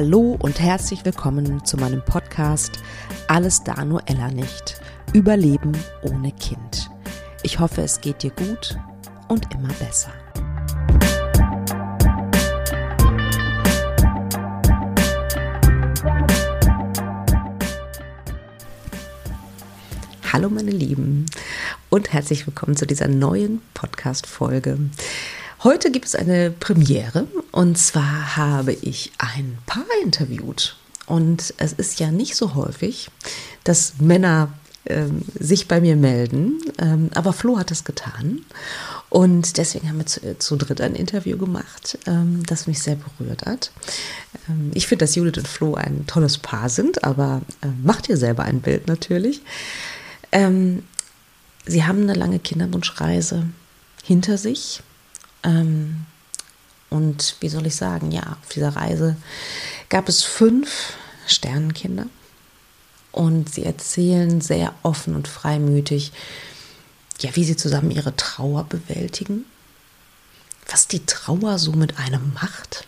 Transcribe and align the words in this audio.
Hallo 0.00 0.36
und 0.38 0.60
herzlich 0.60 1.04
willkommen 1.04 1.64
zu 1.64 1.76
meinem 1.76 2.04
Podcast 2.04 2.78
Alles 3.26 3.64
da 3.64 3.84
nur 3.84 4.00
Ella 4.06 4.30
nicht. 4.30 4.80
Überleben 5.12 5.72
ohne 6.02 6.30
Kind. 6.30 6.88
Ich 7.42 7.58
hoffe, 7.58 7.82
es 7.82 8.00
geht 8.00 8.22
dir 8.22 8.30
gut 8.30 8.78
und 9.26 9.52
immer 9.52 9.72
besser. 9.80 10.12
Hallo 20.32 20.48
meine 20.48 20.70
Lieben 20.70 21.26
und 21.90 22.12
herzlich 22.12 22.46
willkommen 22.46 22.76
zu 22.76 22.86
dieser 22.86 23.08
neuen 23.08 23.62
Podcast-Folge. 23.74 24.78
Heute 25.64 25.90
gibt 25.90 26.06
es 26.06 26.14
eine 26.14 26.52
Premiere 26.52 27.26
und 27.50 27.76
zwar 27.78 28.36
habe 28.36 28.72
ich 28.74 29.10
ein 29.18 29.58
Paar 29.66 29.82
interviewt. 30.04 30.76
Und 31.06 31.52
es 31.56 31.72
ist 31.72 31.98
ja 31.98 32.12
nicht 32.12 32.36
so 32.36 32.54
häufig, 32.54 33.10
dass 33.64 33.94
Männer 33.98 34.52
ähm, 34.86 35.22
sich 35.36 35.66
bei 35.66 35.80
mir 35.80 35.96
melden, 35.96 36.60
ähm, 36.78 37.10
aber 37.12 37.32
Flo 37.32 37.58
hat 37.58 37.72
es 37.72 37.82
getan. 37.82 38.44
Und 39.10 39.56
deswegen 39.56 39.88
haben 39.88 39.98
wir 39.98 40.06
zu, 40.06 40.38
zu 40.38 40.56
dritt 40.56 40.80
ein 40.80 40.94
Interview 40.94 41.36
gemacht, 41.36 41.98
ähm, 42.06 42.44
das 42.46 42.68
mich 42.68 42.80
sehr 42.80 42.96
berührt 42.96 43.44
hat. 43.44 43.72
Ähm, 44.48 44.70
ich 44.74 44.86
finde, 44.86 45.06
dass 45.06 45.16
Judith 45.16 45.38
und 45.38 45.48
Flo 45.48 45.74
ein 45.74 46.06
tolles 46.06 46.38
Paar 46.38 46.68
sind, 46.68 47.02
aber 47.02 47.42
äh, 47.62 47.66
macht 47.82 48.08
ihr 48.08 48.16
selber 48.16 48.44
ein 48.44 48.60
Bild 48.60 48.86
natürlich. 48.86 49.42
Ähm, 50.30 50.84
sie 51.66 51.84
haben 51.84 52.02
eine 52.02 52.14
lange 52.14 52.38
Kinderwunschreise 52.38 53.48
hinter 54.04 54.38
sich 54.38 54.82
ähm, 55.42 56.06
und 56.90 57.36
wie 57.40 57.48
soll 57.48 57.66
ich 57.66 57.76
sagen, 57.76 58.10
ja, 58.10 58.36
auf 58.40 58.48
dieser 58.54 58.76
Reise 58.76 59.16
gab 59.88 60.08
es 60.08 60.22
fünf 60.22 60.94
Sternenkinder. 61.26 62.06
Und 63.12 63.52
sie 63.52 63.64
erzählen 63.64 64.40
sehr 64.40 64.74
offen 64.82 65.14
und 65.14 65.28
freimütig, 65.28 66.12
ja, 67.20 67.34
wie 67.34 67.44
sie 67.44 67.56
zusammen 67.56 67.90
ihre 67.90 68.14
Trauer 68.16 68.64
bewältigen, 68.64 69.44
was 70.68 70.88
die 70.88 71.04
Trauer 71.04 71.58
so 71.58 71.72
mit 71.72 71.98
einem 71.98 72.32
macht, 72.34 72.86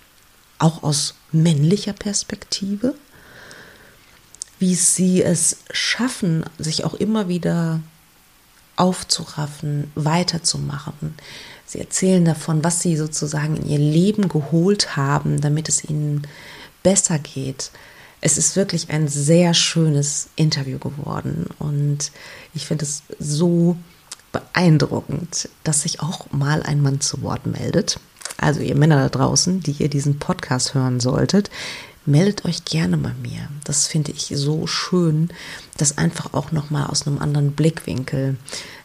auch 0.59 0.83
aus 0.83 1.15
männlicher 1.33 1.95
Perspektive, 1.95 2.95
wie 4.59 4.75
sie 4.75 5.23
es 5.23 5.59
schaffen, 5.73 6.45
sich 6.59 6.85
auch 6.85 6.95
immer 6.95 7.29
wieder 7.29 7.81
aufzuraffen, 8.77 9.91
weiterzumachen, 9.95 11.15
Sie 11.71 11.79
erzählen 11.79 12.25
davon, 12.25 12.65
was 12.65 12.83
sie 12.83 12.97
sozusagen 12.97 13.57
in 13.57 13.69
ihr 13.69 13.79
Leben 13.79 14.29
geholt 14.29 14.97
haben, 14.97 15.41
damit 15.41 15.69
es 15.69 15.85
ihnen 15.85 16.27
besser 16.83 17.21
geht. 17.21 17.71
Es 18.21 18.39
ist 18.39 18.57
wirklich 18.57 18.91
ein 18.91 19.07
sehr 19.07 19.55
schönes 19.55 20.31
Interview 20.35 20.81
geworden 20.81 21.47
und 21.61 22.11
ich 22.55 22.67
finde 22.67 22.85
es 22.87 23.05
so 23.21 23.77
beeindruckend, 24.33 25.49
dass 25.63 25.83
sich 25.83 26.01
auch 26.01 26.33
mal 26.33 26.65
ein 26.65 26.83
Mann 26.83 27.01
zu 27.01 27.23
Wort 27.23 27.47
meldet. 27.47 28.01
Also 28.37 28.61
ihr 28.63 28.75
Männer 28.75 28.97
da 28.97 29.09
draußen, 29.09 29.61
die 29.61 29.77
ihr 29.79 29.89
diesen 29.89 30.19
Podcast 30.19 30.75
hören 30.75 30.99
solltet, 30.99 31.51
meldet 32.05 32.45
euch 32.47 32.65
gerne 32.65 32.97
bei 32.97 33.13
mir. 33.23 33.49
Das 33.63 33.87
finde 33.87 34.11
ich 34.11 34.33
so 34.35 34.67
schön, 34.67 35.29
das 35.77 35.99
einfach 35.99 36.35
auch 36.35 36.51
noch 36.51 36.71
mal 36.71 36.87
aus 36.87 37.07
einem 37.07 37.19
anderen 37.19 37.53
Blickwinkel 37.53 38.37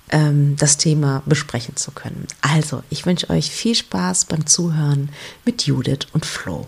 ähm, 0.09 0.55
das 0.57 0.77
Thema 0.77 1.23
besprechen 1.25 1.75
zu 1.75 1.91
können. 1.91 2.27
Also, 2.41 2.83
ich 2.89 3.05
wünsche 3.05 3.29
euch 3.29 3.51
viel 3.51 3.75
Spaß 3.75 4.25
beim 4.25 4.45
Zuhören 4.45 5.09
mit 5.45 5.65
Judith 5.65 6.07
und 6.13 6.25
Flo. 6.25 6.67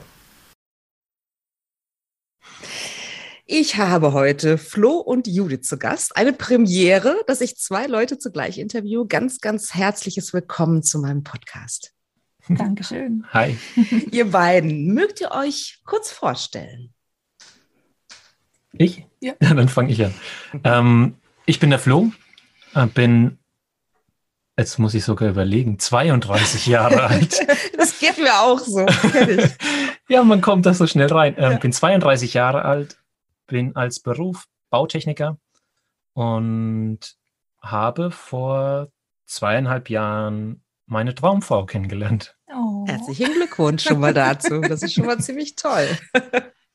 Ich 3.46 3.78
habe 3.78 4.12
heute 4.12 4.58
Flo 4.58 4.98
und 4.98 5.26
Judith 5.26 5.62
zu 5.62 5.78
Gast. 5.78 6.18
Eine 6.18 6.34
Premiere, 6.34 7.16
dass 7.28 7.40
ich 7.40 7.56
zwei 7.56 7.88
Leute 7.88 8.18
zugleich 8.18 8.58
interview. 8.58 9.06
Ganz, 9.08 9.40
ganz 9.40 9.74
herzliches 9.74 10.34
Willkommen 10.34 10.84
zu 10.84 11.00
meinem 11.00 11.24
Podcast. 11.24 11.94
Dankeschön. 12.50 13.26
Hi. 13.32 13.58
Ihr 14.12 14.32
beiden, 14.32 14.94
mögt 14.94 15.22
ihr 15.22 15.32
euch 15.32 15.80
kurz 15.86 16.12
vorstellen? 16.12 16.94
Ich? 18.74 19.06
Ja. 19.22 19.34
ja 19.42 19.54
dann 19.54 19.70
fange 19.70 19.94
ich 19.94 20.04
an. 20.04 20.14
Ähm, 20.64 21.16
ich 21.46 21.62
bin 21.62 21.70
der 21.70 21.80
Flo, 21.80 22.12
bin, 22.94 23.40
jetzt 24.58 24.80
muss 24.80 24.94
ich 24.94 25.04
sogar 25.04 25.30
überlegen, 25.30 25.80
32 25.80 26.68
Jahre 26.68 27.04
alt. 27.04 27.40
das 27.78 28.00
geht 28.00 28.18
mir 28.18 28.34
auch 28.40 28.60
so. 28.60 28.86
ja, 30.10 30.24
man 30.24 30.42
kommt 30.42 30.66
da 30.66 30.74
so 30.74 30.88
schnell 30.88 31.12
rein. 31.12 31.36
Ähm, 31.38 31.54
ja. 31.54 31.58
Bin 31.58 31.74
32 31.74 32.34
Jahre 32.34 32.64
alt, 32.64 32.98
bin 33.48 33.76
als 33.76 34.00
Beruf 34.00 34.46
Bautechniker 34.70 35.38
und 36.14 37.00
habe 37.62 38.12
vor 38.12 38.90
zweieinhalb 39.26 39.90
Jahren 39.90 40.64
meine 40.86 41.14
Traumfrau 41.16 41.66
kennengelernt. 41.66 42.36
Oh. 42.54 42.86
Herzlichen 42.88 43.34
Glückwunsch 43.34 43.84
schon 43.84 44.00
mal 44.00 44.14
dazu. 44.14 44.62
Das 44.62 44.82
ist 44.82 44.94
schon 44.94 45.06
mal 45.06 45.20
ziemlich 45.20 45.56
toll. 45.56 45.88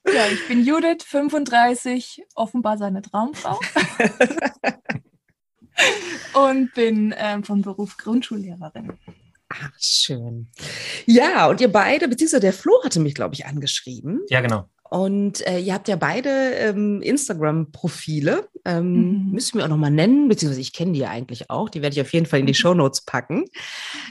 Ja, 0.06 0.26
ich 0.26 0.46
bin 0.48 0.64
Judith, 0.64 1.04
35, 1.06 2.24
offenbar 2.34 2.76
seine 2.76 3.02
Traumfrau 3.02 3.58
und 6.34 6.72
bin 6.74 7.14
ähm, 7.16 7.44
von 7.44 7.62
Beruf 7.62 7.96
Grundschullehrerin. 7.96 8.92
Ach, 9.48 9.70
schön. 9.78 10.48
Ja, 11.06 11.46
und 11.48 11.60
ihr 11.60 11.70
beide, 11.70 12.08
beziehungsweise 12.08 12.40
der 12.40 12.52
Flo 12.52 12.72
hatte 12.84 13.00
mich, 13.00 13.14
glaube 13.14 13.34
ich, 13.34 13.46
angeschrieben. 13.46 14.20
Ja, 14.28 14.40
genau. 14.40 14.68
Und 14.92 15.46
äh, 15.46 15.58
ihr 15.58 15.72
habt 15.72 15.88
ja 15.88 15.96
beide 15.96 16.28
ähm, 16.28 17.00
Instagram-Profile. 17.00 18.48
Ähm, 18.66 18.92
mhm. 18.92 19.30
Müssen 19.32 19.56
wir 19.56 19.64
auch 19.64 19.70
nochmal 19.70 19.90
nennen, 19.90 20.28
beziehungsweise 20.28 20.60
ich 20.60 20.74
kenne 20.74 20.92
die 20.92 20.98
ja 20.98 21.08
eigentlich 21.08 21.48
auch. 21.48 21.70
Die 21.70 21.80
werde 21.80 21.94
ich 21.94 22.00
auf 22.02 22.12
jeden 22.12 22.26
Fall 22.26 22.40
in 22.40 22.46
die 22.46 22.52
Show 22.52 22.74
Notes 22.74 23.02
packen. 23.06 23.46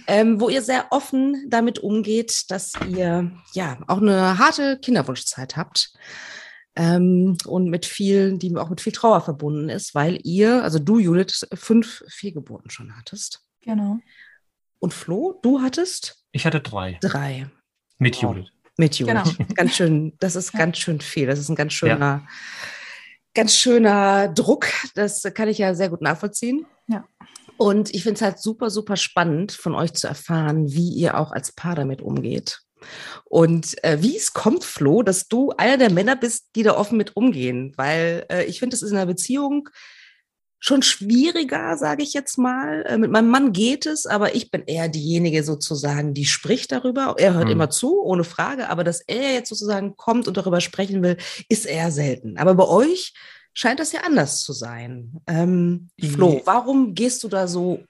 Ähm, 0.07 0.41
wo 0.41 0.49
ihr 0.49 0.63
sehr 0.63 0.87
offen 0.89 1.45
damit 1.47 1.77
umgeht, 1.77 2.45
dass 2.49 2.73
ihr 2.89 3.31
ja 3.53 3.77
auch 3.85 4.01
eine 4.01 4.39
harte 4.39 4.79
Kinderwunschzeit 4.79 5.55
habt 5.55 5.93
ähm, 6.75 7.37
und 7.45 7.69
mit 7.69 7.85
viel, 7.85 8.37
die 8.37 8.55
auch 8.55 8.69
mit 8.69 8.81
viel 8.81 8.93
Trauer 8.93 9.21
verbunden 9.21 9.69
ist, 9.69 9.93
weil 9.93 10.19
ihr, 10.23 10.63
also 10.63 10.79
du, 10.79 10.99
Judith, 10.99 11.47
fünf 11.53 12.03
Fehlgeburten 12.07 12.69
schon 12.69 12.95
hattest. 12.97 13.41
Genau. 13.61 13.99
Und 14.79 14.93
Flo, 14.93 15.39
du 15.41 15.61
hattest? 15.61 16.23
Ich 16.31 16.45
hatte 16.45 16.61
drei. 16.61 16.97
Drei. 17.01 17.49
Mit 17.97 18.15
wow. 18.15 18.35
Judith. 18.35 18.51
Mit 18.77 18.95
Judith. 18.95 19.37
Genau. 19.37 19.49
Ganz 19.55 19.75
schön, 19.75 20.13
das 20.19 20.35
ist 20.35 20.53
ja. 20.53 20.59
ganz 20.59 20.77
schön 20.77 21.01
viel. 21.01 21.27
Das 21.27 21.39
ist 21.39 21.49
ein 21.49 21.55
ganz 21.55 21.73
schöner, 21.73 21.99
ja. 21.99 22.27
ganz 23.33 23.55
schöner 23.55 24.29
Druck. 24.29 24.67
Das 24.95 25.23
kann 25.35 25.49
ich 25.49 25.57
ja 25.57 25.75
sehr 25.75 25.89
gut 25.89 26.01
nachvollziehen. 26.01 26.65
Ja. 26.87 27.05
Und 27.57 27.93
ich 27.93 28.01
finde 28.01 28.15
es 28.15 28.21
halt 28.21 28.39
super, 28.39 28.71
super 28.71 28.95
spannend, 28.95 29.51
von 29.51 29.75
euch 29.75 29.93
zu 29.93 30.07
erfahren, 30.07 30.71
wie 30.71 30.89
ihr 30.89 31.15
auch 31.19 31.31
als 31.31 31.51
Paar 31.51 31.75
damit 31.75 32.01
umgeht. 32.01 32.61
Und 33.25 33.83
äh, 33.83 34.01
wie 34.01 34.17
es 34.17 34.33
kommt, 34.33 34.63
Flo, 34.63 35.03
dass 35.03 35.27
du 35.27 35.51
einer 35.57 35.77
der 35.77 35.91
Männer 35.91 36.15
bist, 36.15 36.49
die 36.55 36.63
da 36.63 36.77
offen 36.77 36.97
mit 36.97 37.15
umgehen, 37.15 37.73
weil 37.77 38.25
äh, 38.29 38.45
ich 38.45 38.59
finde, 38.59 38.75
es 38.75 38.81
ist 38.81 38.91
in 38.91 38.97
einer 38.97 39.05
Beziehung 39.05 39.69
schon 40.63 40.83
schwieriger, 40.83 41.75
sage 41.75 42.03
ich 42.03 42.13
jetzt 42.13 42.37
mal. 42.37 42.83
Äh, 42.87 42.97
mit 42.97 43.11
meinem 43.11 43.29
Mann 43.29 43.51
geht 43.51 43.85
es, 43.87 44.05
aber 44.05 44.35
ich 44.35 44.51
bin 44.51 44.63
eher 44.67 44.87
diejenige 44.87 45.43
sozusagen, 45.43 46.13
die 46.13 46.25
spricht 46.25 46.71
darüber. 46.71 47.15
Er 47.17 47.33
hört 47.33 47.45
mhm. 47.45 47.51
immer 47.51 47.69
zu, 47.71 48.01
ohne 48.01 48.23
Frage, 48.23 48.69
aber 48.69 48.83
dass 48.83 49.01
er 49.01 49.33
jetzt 49.33 49.49
sozusagen 49.49 49.97
kommt 49.97 50.27
und 50.27 50.37
darüber 50.37 50.61
sprechen 50.61 51.01
will, 51.01 51.17
ist 51.49 51.65
eher 51.65 51.91
selten. 51.91 52.37
Aber 52.37 52.53
bei 52.53 52.67
euch 52.67 53.13
scheint 53.53 53.79
das 53.79 53.91
ja 53.91 54.01
anders 54.01 54.43
zu 54.43 54.53
sein. 54.53 55.13
Ähm, 55.27 55.89
Flo, 55.99 56.41
warum 56.45 56.93
gehst 56.93 57.23
du 57.23 57.27
da 57.27 57.47
so 57.47 57.83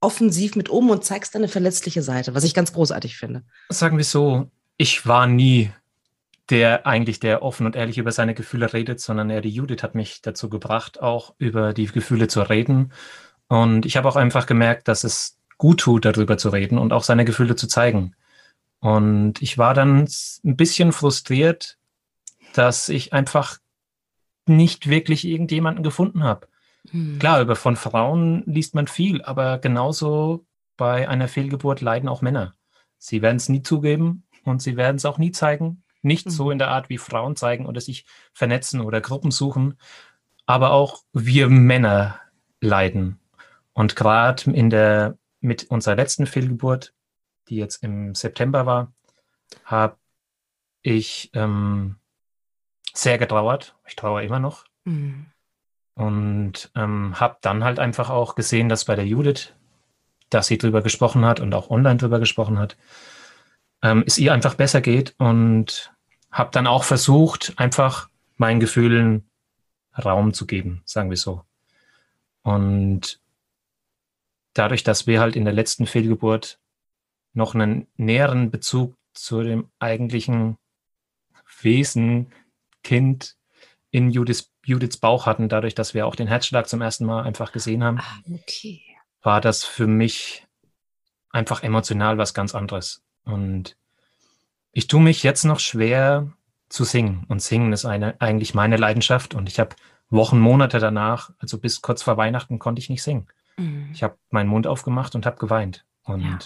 offensiv 0.00 0.56
mit 0.56 0.68
um 0.68 0.90
und 0.90 1.04
zeigst 1.04 1.34
deine 1.34 1.48
verletzliche 1.48 2.02
Seite, 2.02 2.34
was 2.34 2.44
ich 2.44 2.54
ganz 2.54 2.72
großartig 2.72 3.16
finde. 3.16 3.42
Sagen 3.68 3.96
wir 3.96 4.04
so, 4.04 4.50
ich 4.76 5.06
war 5.06 5.26
nie 5.26 5.70
der 6.50 6.86
eigentlich, 6.86 7.20
der 7.20 7.42
offen 7.42 7.66
und 7.66 7.76
ehrlich 7.76 7.98
über 7.98 8.12
seine 8.12 8.34
Gefühle 8.34 8.72
redet, 8.72 9.00
sondern 9.00 9.30
eher 9.30 9.40
die 9.40 9.50
Judith 9.50 9.82
hat 9.82 9.94
mich 9.94 10.20
dazu 10.20 10.48
gebracht, 10.48 11.00
auch 11.00 11.34
über 11.38 11.72
die 11.72 11.86
Gefühle 11.86 12.28
zu 12.28 12.42
reden. 12.42 12.92
Und 13.46 13.86
ich 13.86 13.96
habe 13.96 14.08
auch 14.08 14.16
einfach 14.16 14.46
gemerkt, 14.46 14.88
dass 14.88 15.04
es 15.04 15.38
gut 15.58 15.80
tut, 15.80 16.04
darüber 16.04 16.38
zu 16.38 16.48
reden 16.48 16.78
und 16.78 16.92
auch 16.92 17.04
seine 17.04 17.24
Gefühle 17.24 17.54
zu 17.54 17.68
zeigen. 17.68 18.16
Und 18.80 19.40
ich 19.42 19.58
war 19.58 19.74
dann 19.74 20.08
ein 20.44 20.56
bisschen 20.56 20.92
frustriert, 20.92 21.78
dass 22.54 22.88
ich 22.88 23.12
einfach 23.12 23.58
nicht 24.46 24.88
wirklich 24.88 25.24
irgendjemanden 25.24 25.84
gefunden 25.84 26.24
habe. 26.24 26.48
Hm. 26.90 27.18
Klar, 27.18 27.40
über 27.42 27.56
von 27.56 27.76
Frauen 27.76 28.42
liest 28.46 28.74
man 28.74 28.86
viel, 28.86 29.22
aber 29.22 29.58
genauso 29.58 30.46
bei 30.76 31.08
einer 31.08 31.28
Fehlgeburt 31.28 31.80
leiden 31.80 32.08
auch 32.08 32.22
Männer. 32.22 32.54
Sie 32.98 33.22
werden 33.22 33.36
es 33.36 33.48
nie 33.48 33.62
zugeben 33.62 34.24
und 34.44 34.62
sie 34.62 34.76
werden 34.76 34.96
es 34.96 35.04
auch 35.04 35.18
nie 35.18 35.32
zeigen. 35.32 35.82
Nicht 36.02 36.26
hm. 36.26 36.32
so 36.32 36.50
in 36.50 36.58
der 36.58 36.68
Art, 36.68 36.88
wie 36.88 36.98
Frauen 36.98 37.36
zeigen 37.36 37.66
oder 37.66 37.80
sich 37.80 38.06
vernetzen 38.32 38.80
oder 38.80 39.00
Gruppen 39.00 39.30
suchen. 39.30 39.78
Aber 40.46 40.72
auch 40.72 41.04
wir 41.12 41.48
Männer 41.48 42.18
leiden. 42.60 43.20
Und 43.72 43.96
gerade 43.96 44.50
in 44.50 44.70
der, 44.70 45.16
mit 45.40 45.64
unserer 45.70 45.96
letzten 45.96 46.26
Fehlgeburt, 46.26 46.94
die 47.48 47.56
jetzt 47.56 47.82
im 47.82 48.14
September 48.14 48.66
war, 48.66 48.92
habe 49.64 49.96
ich 50.82 51.30
ähm, 51.34 51.96
sehr 52.92 53.18
getrauert. 53.18 53.76
Ich 53.86 53.96
trauere 53.96 54.22
immer 54.22 54.38
noch. 54.38 54.64
Mhm. 54.84 55.26
Und 56.00 56.70
ähm, 56.76 57.20
habe 57.20 57.36
dann 57.42 57.62
halt 57.62 57.78
einfach 57.78 58.08
auch 58.08 58.34
gesehen, 58.34 58.70
dass 58.70 58.86
bei 58.86 58.96
der 58.96 59.06
Judith, 59.06 59.52
dass 60.30 60.46
sie 60.46 60.56
drüber 60.56 60.80
gesprochen 60.80 61.26
hat 61.26 61.40
und 61.40 61.52
auch 61.52 61.68
online 61.68 61.98
drüber 61.98 62.18
gesprochen 62.18 62.58
hat, 62.58 62.78
ähm, 63.82 64.02
es 64.06 64.16
ihr 64.16 64.32
einfach 64.32 64.54
besser 64.54 64.80
geht 64.80 65.14
und 65.18 65.92
habe 66.32 66.52
dann 66.52 66.66
auch 66.66 66.84
versucht, 66.84 67.52
einfach 67.56 68.08
meinen 68.38 68.60
Gefühlen 68.60 69.28
Raum 70.02 70.32
zu 70.32 70.46
geben, 70.46 70.80
sagen 70.86 71.10
wir 71.10 71.18
so. 71.18 71.44
Und 72.40 73.20
dadurch, 74.54 74.82
dass 74.82 75.06
wir 75.06 75.20
halt 75.20 75.36
in 75.36 75.44
der 75.44 75.52
letzten 75.52 75.84
Fehlgeburt 75.84 76.58
noch 77.34 77.54
einen 77.54 77.88
näheren 77.98 78.50
Bezug 78.50 78.96
zu 79.12 79.42
dem 79.42 79.68
eigentlichen 79.78 80.56
Wesen, 81.60 82.32
Kind 82.82 83.36
in 83.90 84.10
Judiths, 84.10 84.52
Judiths 84.64 84.96
Bauch 84.96 85.26
hatten, 85.26 85.48
dadurch, 85.48 85.74
dass 85.74 85.94
wir 85.94 86.06
auch 86.06 86.14
den 86.14 86.28
Herzschlag 86.28 86.68
zum 86.68 86.80
ersten 86.80 87.04
Mal 87.04 87.22
einfach 87.22 87.52
gesehen 87.52 87.82
haben, 87.82 87.98
ah, 87.98 88.18
okay. 88.32 88.82
war 89.22 89.40
das 89.40 89.64
für 89.64 89.86
mich 89.86 90.46
einfach 91.30 91.62
emotional 91.62 92.18
was 92.18 92.34
ganz 92.34 92.54
anderes. 92.54 93.02
Und 93.24 93.76
ich 94.72 94.86
tue 94.86 95.00
mich 95.00 95.22
jetzt 95.22 95.44
noch 95.44 95.60
schwer 95.60 96.32
zu 96.68 96.84
singen. 96.84 97.24
Und 97.28 97.42
singen 97.42 97.72
ist 97.72 97.84
eine, 97.84 98.20
eigentlich 98.20 98.54
meine 98.54 98.76
Leidenschaft. 98.76 99.34
Und 99.34 99.48
ich 99.48 99.58
habe 99.58 99.76
Wochen, 100.08 100.38
Monate 100.38 100.78
danach, 100.78 101.30
also 101.38 101.58
bis 101.58 101.82
kurz 101.82 102.02
vor 102.02 102.16
Weihnachten, 102.16 102.58
konnte 102.58 102.80
ich 102.80 102.90
nicht 102.90 103.02
singen. 103.02 103.26
Mhm. 103.56 103.90
Ich 103.92 104.02
habe 104.02 104.16
meinen 104.30 104.48
Mund 104.48 104.66
aufgemacht 104.66 105.14
und 105.14 105.26
habe 105.26 105.36
geweint. 105.36 105.84
Und 106.04 106.22
ja. 106.22 106.38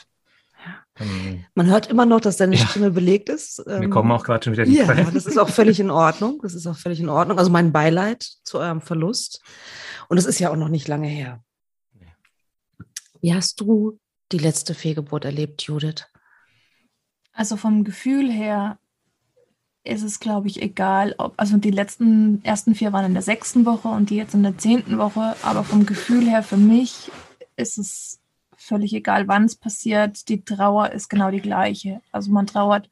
Ähm, 0.96 1.44
Man 1.54 1.66
hört 1.66 1.88
immer 1.88 2.06
noch, 2.06 2.20
dass 2.20 2.36
deine 2.36 2.56
ja. 2.56 2.66
Stimme 2.66 2.90
belegt 2.90 3.28
ist. 3.28 3.58
Wir 3.66 3.82
ähm, 3.82 3.90
kommen 3.90 4.10
auch 4.12 4.24
gerade 4.24 4.44
schon 4.44 4.52
wieder 4.52 4.64
in 4.64 4.70
die 4.70 4.76
Ja, 4.76 4.84
Quellen. 4.84 5.12
das 5.12 5.26
ist 5.26 5.38
auch 5.38 5.48
völlig 5.48 5.80
in 5.80 5.90
Ordnung. 5.90 6.40
Das 6.42 6.54
ist 6.54 6.66
auch 6.66 6.76
völlig 6.76 7.00
in 7.00 7.08
Ordnung. 7.08 7.38
Also 7.38 7.50
mein 7.50 7.72
Beileid 7.72 8.22
zu 8.44 8.58
eurem 8.58 8.80
Verlust. 8.80 9.42
Und 10.08 10.18
es 10.18 10.26
ist 10.26 10.38
ja 10.38 10.50
auch 10.50 10.56
noch 10.56 10.68
nicht 10.68 10.88
lange 10.88 11.08
her. 11.08 11.42
Wie 13.20 13.34
hast 13.34 13.60
du 13.60 13.98
die 14.32 14.38
letzte 14.38 14.74
Fehlgeburt 14.74 15.24
erlebt, 15.24 15.62
Judith? 15.62 16.06
Also 17.32 17.56
vom 17.56 17.82
Gefühl 17.82 18.30
her 18.30 18.78
ist 19.82 20.02
es, 20.02 20.20
glaube 20.20 20.48
ich, 20.48 20.62
egal, 20.62 21.14
ob, 21.18 21.34
also 21.36 21.56
die 21.56 21.70
letzten 21.70 22.42
ersten 22.44 22.74
vier 22.74 22.92
waren 22.92 23.04
in 23.06 23.12
der 23.14 23.22
sechsten 23.22 23.66
Woche 23.66 23.88
und 23.88 24.10
die 24.10 24.16
jetzt 24.16 24.34
in 24.34 24.42
der 24.42 24.56
zehnten 24.56 24.98
Woche, 24.98 25.36
aber 25.42 25.62
vom 25.64 25.84
Gefühl 25.84 26.28
her 26.28 26.42
für 26.42 26.56
mich 26.56 27.10
ist 27.56 27.78
es 27.78 28.20
völlig 28.64 28.92
egal, 28.94 29.28
wann 29.28 29.44
es 29.44 29.56
passiert. 29.56 30.28
Die 30.28 30.44
Trauer 30.44 30.90
ist 30.92 31.08
genau 31.08 31.30
die 31.30 31.40
gleiche. 31.40 32.00
Also 32.12 32.32
man 32.32 32.46
trauert 32.46 32.90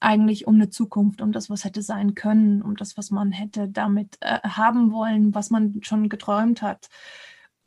eigentlich 0.00 0.46
um 0.46 0.54
eine 0.54 0.70
Zukunft, 0.70 1.20
um 1.20 1.32
das, 1.32 1.50
was 1.50 1.64
hätte 1.64 1.82
sein 1.82 2.14
können, 2.14 2.62
um 2.62 2.76
das, 2.76 2.96
was 2.96 3.10
man 3.10 3.32
hätte 3.32 3.68
damit 3.68 4.16
äh, 4.20 4.40
haben 4.40 4.92
wollen, 4.92 5.34
was 5.34 5.50
man 5.50 5.80
schon 5.82 6.08
geträumt 6.08 6.62
hat. 6.62 6.88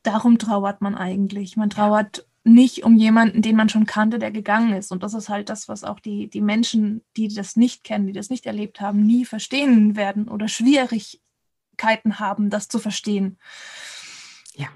Darum 0.02 0.38
trauert 0.38 0.82
man 0.82 0.96
eigentlich. 0.96 1.56
Man 1.56 1.70
trauert 1.70 2.26
nicht 2.44 2.84
um 2.84 2.96
jemanden, 2.98 3.42
den 3.42 3.56
man 3.56 3.70
schon 3.70 3.86
kannte, 3.86 4.20
der 4.20 4.32
gegangen 4.32 4.74
ist. 4.74 4.92
Und 4.92 5.02
das 5.04 5.14
ist 5.14 5.30
halt 5.30 5.50
das, 5.50 5.70
was 5.70 5.84
auch 5.84 6.00
die, 6.00 6.30
die 6.30 6.42
Menschen, 6.42 7.04
die 7.16 7.30
das 7.30 7.56
nicht 7.56 7.84
kennen, 7.84 8.08
die 8.08 8.14
das 8.14 8.30
nicht 8.30 8.46
erlebt 8.46 8.82
haben, 8.82 9.04
nie 9.04 9.24
verstehen 9.26 9.96
werden 9.96 10.28
oder 10.28 10.48
Schwierigkeiten 10.48 12.20
haben, 12.20 12.50
das 12.50 12.68
zu 12.68 12.80
verstehen. 12.80 13.38
Ja. 14.56 14.68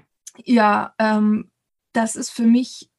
Ja, 0.44 0.94
ähm, 0.98 1.50
das 1.92 2.16
ist 2.16 2.30
für 2.30 2.46
mich 2.46 2.90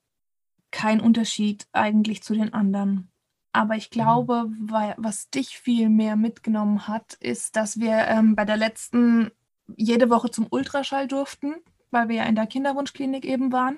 kein 0.72 1.00
Unterschied 1.00 1.68
eigentlich 1.72 2.24
zu 2.24 2.34
den 2.34 2.54
anderen. 2.54 3.12
Aber 3.52 3.76
ich 3.76 3.90
mhm. 3.90 3.94
glaube, 3.94 4.46
weil, 4.60 4.96
was 4.98 5.30
dich 5.30 5.58
viel 5.58 5.90
mehr 5.90 6.16
mitgenommen 6.16 6.88
hat, 6.88 7.14
ist, 7.16 7.56
dass 7.56 7.80
wir 7.80 8.08
ähm, 8.08 8.36
bei 8.36 8.46
der 8.46 8.58
letzten 8.58 9.32
jede 9.76 10.10
Woche 10.10 10.32
zum 10.32 10.48
Ultraschall 10.50 11.08
durften 11.08 11.56
weil 11.92 12.10
wir 12.10 12.18
ja 12.18 12.24
in 12.24 12.36
der 12.36 12.48
Kinderwunschklinik 12.48 13.26
eben 13.26 13.52
waren. 13.52 13.78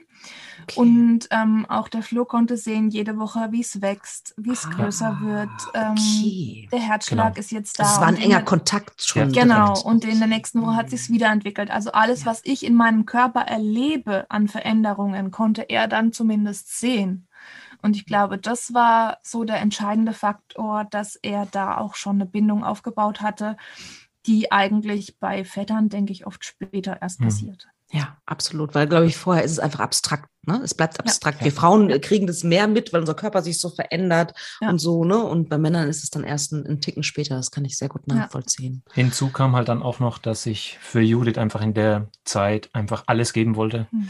Okay. 0.63 0.79
Und 0.79 1.27
ähm, 1.31 1.65
auch 1.69 1.87
der 1.87 2.03
Flo 2.03 2.25
konnte 2.25 2.57
sehen 2.57 2.89
jede 2.89 3.17
Woche, 3.17 3.49
wie 3.51 3.61
es 3.61 3.81
wächst, 3.81 4.33
wie 4.37 4.51
es 4.51 4.65
ah, 4.65 4.69
größer 4.69 5.17
wird. 5.21 5.49
Ähm, 5.73 5.91
okay. 5.91 6.69
Der 6.71 6.79
Herzschlag 6.79 7.33
genau. 7.33 7.39
ist 7.39 7.51
jetzt 7.51 7.79
da. 7.79 7.83
Das 7.83 7.99
war 7.99 8.07
ein 8.07 8.17
enger 8.17 8.43
Kontakt 8.43 9.01
schon. 9.01 9.31
Genau, 9.31 9.73
direkt. 9.73 9.85
und 9.85 10.05
in 10.05 10.19
der 10.19 10.27
nächsten 10.27 10.61
Woche 10.61 10.75
hat 10.75 10.89
sich 10.89 11.09
wiederentwickelt. 11.09 11.71
Also 11.71 11.91
alles, 11.91 12.21
ja. 12.21 12.25
was 12.27 12.41
ich 12.43 12.65
in 12.65 12.75
meinem 12.75 13.05
Körper 13.05 13.41
erlebe 13.41 14.25
an 14.29 14.47
Veränderungen, 14.47 15.31
konnte 15.31 15.63
er 15.63 15.87
dann 15.87 16.13
zumindest 16.13 16.79
sehen. 16.79 17.27
Und 17.81 17.95
ich 17.95 18.05
glaube, 18.05 18.37
das 18.37 18.73
war 18.73 19.17
so 19.23 19.43
der 19.43 19.59
entscheidende 19.59 20.13
Faktor, 20.13 20.85
dass 20.85 21.15
er 21.15 21.47
da 21.47 21.77
auch 21.77 21.95
schon 21.95 22.17
eine 22.17 22.25
Bindung 22.25 22.63
aufgebaut 22.63 23.21
hatte, 23.21 23.57
die 24.25 24.51
eigentlich 24.51 25.17
bei 25.19 25.43
Vätern, 25.43 25.89
denke 25.89 26.11
ich, 26.11 26.27
oft 26.27 26.45
später 26.45 27.01
erst 27.01 27.19
hm. 27.19 27.25
passiert. 27.25 27.67
Ja, 27.91 28.17
absolut, 28.25 28.73
weil 28.73 28.87
glaube 28.87 29.05
ich, 29.05 29.17
vorher 29.17 29.43
ist 29.43 29.51
es 29.51 29.59
einfach 29.59 29.81
abstrakt. 29.81 30.29
Ne? 30.47 30.61
Es 30.63 30.73
bleibt 30.73 30.99
abstrakt. 30.99 31.39
Ja. 31.39 31.45
Wir 31.45 31.51
Frauen 31.51 31.89
ja. 31.89 31.99
kriegen 31.99 32.25
das 32.25 32.43
mehr 32.43 32.67
mit, 32.67 32.93
weil 32.93 33.01
unser 33.01 33.13
Körper 33.13 33.41
sich 33.41 33.59
so 33.59 33.69
verändert 33.69 34.33
ja. 34.61 34.69
und 34.69 34.79
so, 34.79 35.03
ne? 35.03 35.17
Und 35.17 35.49
bei 35.49 35.57
Männern 35.57 35.89
ist 35.89 36.03
es 36.03 36.09
dann 36.09 36.23
erst 36.23 36.53
ein, 36.53 36.65
ein 36.65 36.81
Ticken 36.81 37.03
später. 37.03 37.35
Das 37.35 37.51
kann 37.51 37.65
ich 37.65 37.77
sehr 37.77 37.89
gut 37.89 38.07
nachvollziehen. 38.07 38.83
Hinzu 38.93 39.29
kam 39.29 39.55
halt 39.55 39.67
dann 39.67 39.83
auch 39.83 39.99
noch, 39.99 40.17
dass 40.17 40.45
ich 40.45 40.77
für 40.79 41.01
Judith 41.01 41.37
einfach 41.37 41.61
in 41.61 41.73
der 41.73 42.07
Zeit 42.23 42.69
einfach 42.73 43.03
alles 43.07 43.33
geben 43.33 43.55
wollte, 43.55 43.87
mhm. 43.91 44.09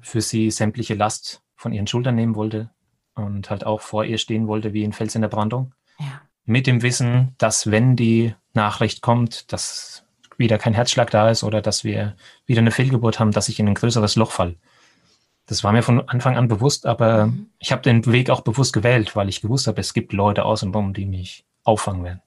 für 0.00 0.20
sie 0.20 0.50
sämtliche 0.50 0.94
Last 0.94 1.42
von 1.56 1.72
ihren 1.72 1.86
Schultern 1.86 2.14
nehmen 2.14 2.34
wollte 2.34 2.70
und 3.14 3.50
halt 3.50 3.64
auch 3.64 3.80
vor 3.80 4.04
ihr 4.04 4.18
stehen 4.18 4.46
wollte 4.46 4.72
wie 4.72 4.84
ein 4.84 4.92
Fels 4.92 5.14
in 5.14 5.22
der 5.22 5.28
Brandung. 5.28 5.74
Ja. 5.98 6.20
Mit 6.44 6.66
dem 6.66 6.82
Wissen, 6.82 7.34
dass 7.38 7.70
wenn 7.70 7.96
die 7.96 8.34
Nachricht 8.52 9.00
kommt, 9.00 9.52
dass 9.52 10.04
wieder 10.42 10.58
kein 10.58 10.74
Herzschlag 10.74 11.10
da 11.10 11.30
ist 11.30 11.42
oder 11.42 11.62
dass 11.62 11.84
wir 11.84 12.14
wieder 12.44 12.60
eine 12.60 12.70
Fehlgeburt 12.70 13.18
haben, 13.18 13.32
dass 13.32 13.48
ich 13.48 13.58
in 13.58 13.68
ein 13.68 13.74
größeres 13.74 14.16
Loch 14.16 14.32
fall. 14.32 14.56
Das 15.46 15.64
war 15.64 15.72
mir 15.72 15.82
von 15.82 16.06
Anfang 16.08 16.36
an 16.36 16.48
bewusst, 16.48 16.84
aber 16.86 17.28
mhm. 17.28 17.46
ich 17.58 17.72
habe 17.72 17.82
den 17.82 18.04
Weg 18.06 18.28
auch 18.28 18.42
bewusst 18.42 18.72
gewählt, 18.72 19.16
weil 19.16 19.28
ich 19.28 19.40
gewusst 19.40 19.66
habe, 19.66 19.80
es 19.80 19.94
gibt 19.94 20.12
Leute 20.12 20.44
außenrum, 20.44 20.92
die 20.92 21.06
mich 21.06 21.44
auffangen 21.64 22.04
werden. 22.04 22.22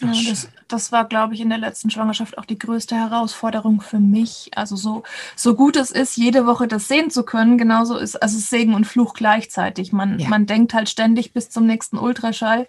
Ja, 0.00 0.12
das, 0.28 0.48
das 0.68 0.92
war, 0.92 1.06
glaube 1.06 1.34
ich, 1.34 1.40
in 1.40 1.48
der 1.48 1.58
letzten 1.58 1.90
Schwangerschaft 1.90 2.38
auch 2.38 2.44
die 2.44 2.58
größte 2.58 2.94
Herausforderung 2.94 3.80
für 3.80 3.98
mich. 3.98 4.48
Also 4.54 4.76
so, 4.76 5.02
so 5.34 5.56
gut 5.56 5.74
es 5.74 5.90
ist, 5.90 6.16
jede 6.16 6.46
Woche 6.46 6.68
das 6.68 6.86
sehen 6.86 7.10
zu 7.10 7.24
können, 7.24 7.58
genauso 7.58 7.96
ist 7.96 8.14
also 8.22 8.38
Segen 8.38 8.74
und 8.74 8.86
Fluch 8.86 9.14
gleichzeitig. 9.14 9.92
Man, 9.92 10.20
ja. 10.20 10.28
man 10.28 10.46
denkt 10.46 10.72
halt 10.72 10.88
ständig 10.88 11.32
bis 11.32 11.50
zum 11.50 11.66
nächsten 11.66 11.98
Ultraschall, 11.98 12.68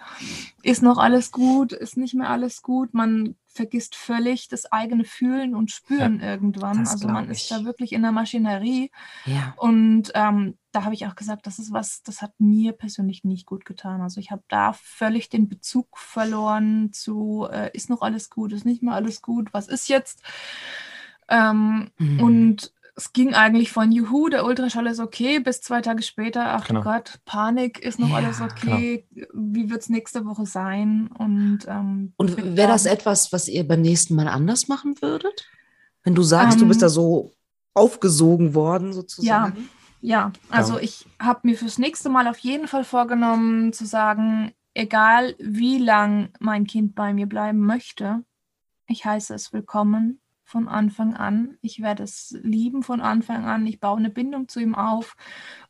ist 0.64 0.82
noch 0.82 0.98
alles 0.98 1.32
gut, 1.32 1.72
ist 1.72 1.98
nicht 1.98 2.16
mehr 2.16 2.32
alles 2.32 2.64
gut. 2.64 2.96
Man 2.96 3.36
vergisst 3.60 3.98
völlig 3.98 4.48
das 4.48 4.72
eigene 4.72 5.04
Fühlen 5.04 5.54
und 5.54 5.70
Spüren 5.70 6.22
ja, 6.22 6.32
irgendwann. 6.32 6.88
Also 6.88 7.10
man 7.10 7.30
ist 7.30 7.52
da 7.52 7.66
wirklich 7.66 7.92
in 7.92 8.02
der 8.02 8.14
Maschinerie. 8.14 8.90
Ja. 9.26 9.54
Und 9.58 10.14
ähm, 10.16 10.58
da 10.72 10.86
habe 10.86 10.94
ich 10.94 11.06
auch 11.06 11.16
gesagt, 11.18 11.46
das 11.46 11.60
ist 11.60 11.74
was, 11.74 12.02
das 12.04 12.22
hat 12.22 12.32
mir 12.40 12.72
persönlich 12.72 13.26
nicht 13.26 13.46
gut 13.46 13.66
getan. 13.66 14.00
Also 14.00 14.22
ich 14.22 14.32
habe 14.32 14.44
da 14.48 14.72
völlig 14.72 15.28
den 15.28 15.50
Bezug 15.50 15.98
verloren 15.98 16.94
zu, 16.94 17.50
äh, 17.52 17.70
ist 17.74 17.90
noch 17.90 18.02
alles 18.02 18.30
gut, 18.30 18.54
ist 18.54 18.66
nicht 18.66 18.82
mehr 18.82 18.94
alles 18.94 19.22
gut, 19.22 19.54
was 19.54 19.68
ist 19.68 19.90
jetzt? 19.90 20.24
Ähm, 21.28 21.92
mhm. 21.98 22.24
Und 22.24 22.74
es 23.00 23.14
ging 23.14 23.34
eigentlich 23.34 23.72
von 23.72 23.94
Juhu, 23.94 24.28
der 24.28 24.46
Ultraschall 24.46 24.88
ist 24.88 25.00
okay, 25.00 25.40
bis 25.40 25.62
zwei 25.62 25.80
Tage 25.82 26.04
später, 26.04 26.54
ach 26.54 26.68
genau. 26.68 26.82
Gott, 26.82 27.20
Panik, 27.24 27.80
ist 27.80 27.98
noch 27.98 28.10
ja, 28.10 28.18
alles 28.18 28.42
okay, 28.42 29.08
genau. 29.10 29.28
wie 29.34 29.70
wird 29.70 29.82
es 29.82 29.90
nächste 29.90 30.26
Woche 30.26 30.46
sein? 30.46 31.10
Und, 31.18 31.60
ähm, 31.68 32.14
und 32.18 32.36
wäre 32.58 32.68
das 32.68 32.86
etwas, 32.86 33.32
was 33.32 33.48
ihr 33.48 33.66
beim 33.66 33.82
nächsten 33.82 34.16
Mal 34.16 34.28
anders 34.28 34.68
machen 34.68 35.02
würdet? 35.02 35.48
Wenn 36.04 36.14
du 36.14 36.24
sagst, 36.24 36.58
ähm, 36.58 36.64
du 36.64 36.68
bist 36.68 36.82
da 36.82 36.90
so 36.90 37.32
aufgesogen 37.74 38.54
worden, 38.54 38.92
sozusagen? 38.92 39.70
Ja, 40.02 40.32
ja. 40.32 40.32
also 40.50 40.74
ja. 40.74 40.82
ich 40.82 41.06
habe 41.20 41.40
mir 41.44 41.58
fürs 41.58 41.78
nächste 41.78 42.10
Mal 42.10 42.28
auf 42.28 42.40
jeden 42.40 42.68
Fall 42.68 42.84
vorgenommen, 42.84 43.72
zu 43.72 43.86
sagen, 43.86 44.52
egal 44.74 45.36
wie 45.40 45.78
lang 45.78 46.34
mein 46.42 46.68
Kind 46.68 46.96
bei 46.96 47.14
mir 47.14 47.28
bleiben 47.28 47.60
möchte, 47.60 48.26
ich 48.88 49.06
heiße 49.06 49.34
es 49.34 49.54
willkommen 49.54 50.20
von 50.50 50.68
Anfang 50.68 51.14
an. 51.14 51.58
Ich 51.62 51.82
werde 51.82 52.04
es 52.04 52.36
lieben 52.42 52.82
von 52.84 53.02
Anfang 53.02 53.46
an. 53.46 53.68
Ich 53.68 53.80
baue 53.80 53.98
eine 53.98 54.10
Bindung 54.10 54.48
zu 54.48 54.60
ihm 54.60 54.76
auf 54.76 55.16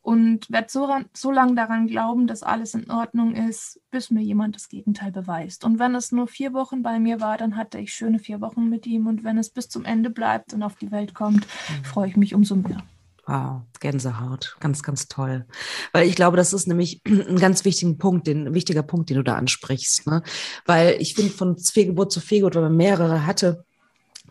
und 0.01 0.49
werde 0.49 0.67
so, 0.69 0.89
so 1.13 1.31
lange 1.31 1.55
daran 1.55 1.87
glauben, 1.87 2.27
dass 2.27 2.43
alles 2.43 2.73
in 2.73 2.89
Ordnung 2.89 3.35
ist, 3.35 3.81
bis 3.91 4.09
mir 4.09 4.21
jemand 4.21 4.55
das 4.55 4.69
Gegenteil 4.69 5.11
beweist. 5.11 5.65
Und 5.65 5.79
wenn 5.79 5.95
es 5.95 6.11
nur 6.11 6.27
vier 6.27 6.53
Wochen 6.53 6.81
bei 6.81 6.99
mir 6.99 7.19
war, 7.19 7.37
dann 7.37 7.57
hatte 7.57 7.77
ich 7.77 7.93
schöne 7.93 8.19
vier 8.19 8.39
Wochen 8.41 8.69
mit 8.69 8.87
ihm. 8.87 9.07
Und 9.07 9.23
wenn 9.23 9.37
es 9.37 9.49
bis 9.49 9.67
zum 9.67 9.83
Ende 9.83 10.09
bleibt 10.09 10.53
und 10.53 10.63
auf 10.63 10.75
die 10.75 10.91
Welt 10.91 11.13
kommt, 11.13 11.45
mhm. 11.45 11.83
freue 11.83 12.07
ich 12.07 12.17
mich 12.17 12.33
umso 12.33 12.55
mehr. 12.55 12.83
Wow, 13.29 13.61
Gänsehaut, 13.79 14.57
ganz, 14.59 14.81
ganz 14.81 15.07
toll. 15.07 15.45
Weil 15.91 16.07
ich 16.07 16.15
glaube, 16.15 16.35
das 16.35 16.51
ist 16.51 16.67
nämlich 16.67 17.01
ein 17.07 17.37
ganz 17.37 17.63
wichtiger 17.63 17.93
Punkt, 17.93 18.25
den, 18.25 18.47
ein 18.47 18.53
wichtiger 18.55 18.81
Punkt, 18.81 19.09
den 19.09 19.17
du 19.17 19.23
da 19.23 19.35
ansprichst. 19.35 20.07
Ne? 20.07 20.23
Weil 20.65 20.95
ich 20.99 21.13
finde, 21.13 21.31
von 21.31 21.55
Fehlgeburt 21.57 22.11
zu 22.11 22.21
Fehlgeburt, 22.21 22.55
wenn 22.55 22.63
man 22.63 22.77
mehrere 22.77 23.27
hatte, 23.27 23.65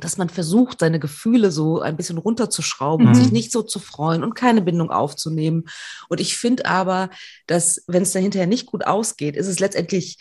dass 0.01 0.17
man 0.19 0.29
versucht, 0.29 0.81
seine 0.81 0.99
Gefühle 1.01 1.51
so 1.51 1.81
ein 1.81 1.97
bisschen 1.97 2.19
runterzuschrauben 2.19 3.07
mhm. 3.07 3.13
und 3.13 3.15
sich 3.17 3.33
nicht 3.33 3.53
so 3.53 3.63
zu 3.63 3.79
freuen 3.79 4.23
und 4.25 4.35
keine 4.35 4.63
Bindung 4.63 4.91
aufzunehmen. 4.91 5.65
Und 6.09 6.21
ich 6.21 6.37
finde 6.37 6.67
aber, 6.67 7.11
dass 7.47 7.83
wenn 7.87 8.03
es 8.03 8.13
dann 8.13 8.23
hinterher 8.23 8.47
nicht 8.47 8.67
gut 8.67 8.87
ausgeht, 8.87 9.37
ist 9.37 9.47
es 9.49 9.61
letztendlich 9.61 10.19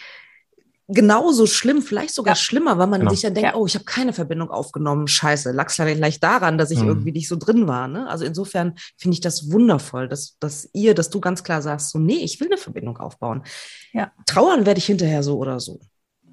genauso 0.89 1.47
schlimm, 1.47 1.81
vielleicht 1.81 2.13
sogar 2.15 2.35
Ja. 2.35 2.39
schlimmer, 2.39 2.77
weil 2.77 2.87
man 2.87 3.01
Genau. 3.01 3.11
sich 3.11 3.21
dann 3.21 3.33
denkt, 3.33 3.49
Ja. 3.51 3.55
oh, 3.57 3.65
ich 3.65 3.75
habe 3.75 3.83
keine 3.83 4.13
Verbindung 4.13 4.49
aufgenommen. 4.49 5.07
Scheiße, 5.07 5.51
lag 5.51 5.67
es 5.67 5.75
vielleicht 5.75 6.23
daran, 6.23 6.57
dass 6.57 6.71
ich 6.71 6.79
Mhm. 6.79 6.87
irgendwie 6.87 7.11
nicht 7.11 7.27
so 7.27 7.35
drin 7.35 7.67
war. 7.67 7.89
Ne? 7.89 8.07
Also 8.07 8.23
insofern 8.23 8.75
finde 8.95 9.15
ich 9.15 9.19
das 9.21 9.51
wundervoll, 9.51 10.07
dass, 10.07 10.37
dass 10.39 10.69
ihr, 10.73 10.95
dass 10.95 11.09
du 11.09 11.19
ganz 11.19 11.43
klar 11.43 11.61
sagst, 11.61 11.89
so, 11.89 11.99
nee, 11.99 12.19
ich 12.23 12.39
will 12.39 12.47
eine 12.47 12.57
Verbindung 12.57 12.97
aufbauen. 12.97 13.43
Ja. 13.91 14.13
Trauern 14.25 14.65
werde 14.65 14.77
ich 14.77 14.85
hinterher 14.85 15.23
so 15.23 15.37
oder 15.37 15.59
so. 15.59 15.79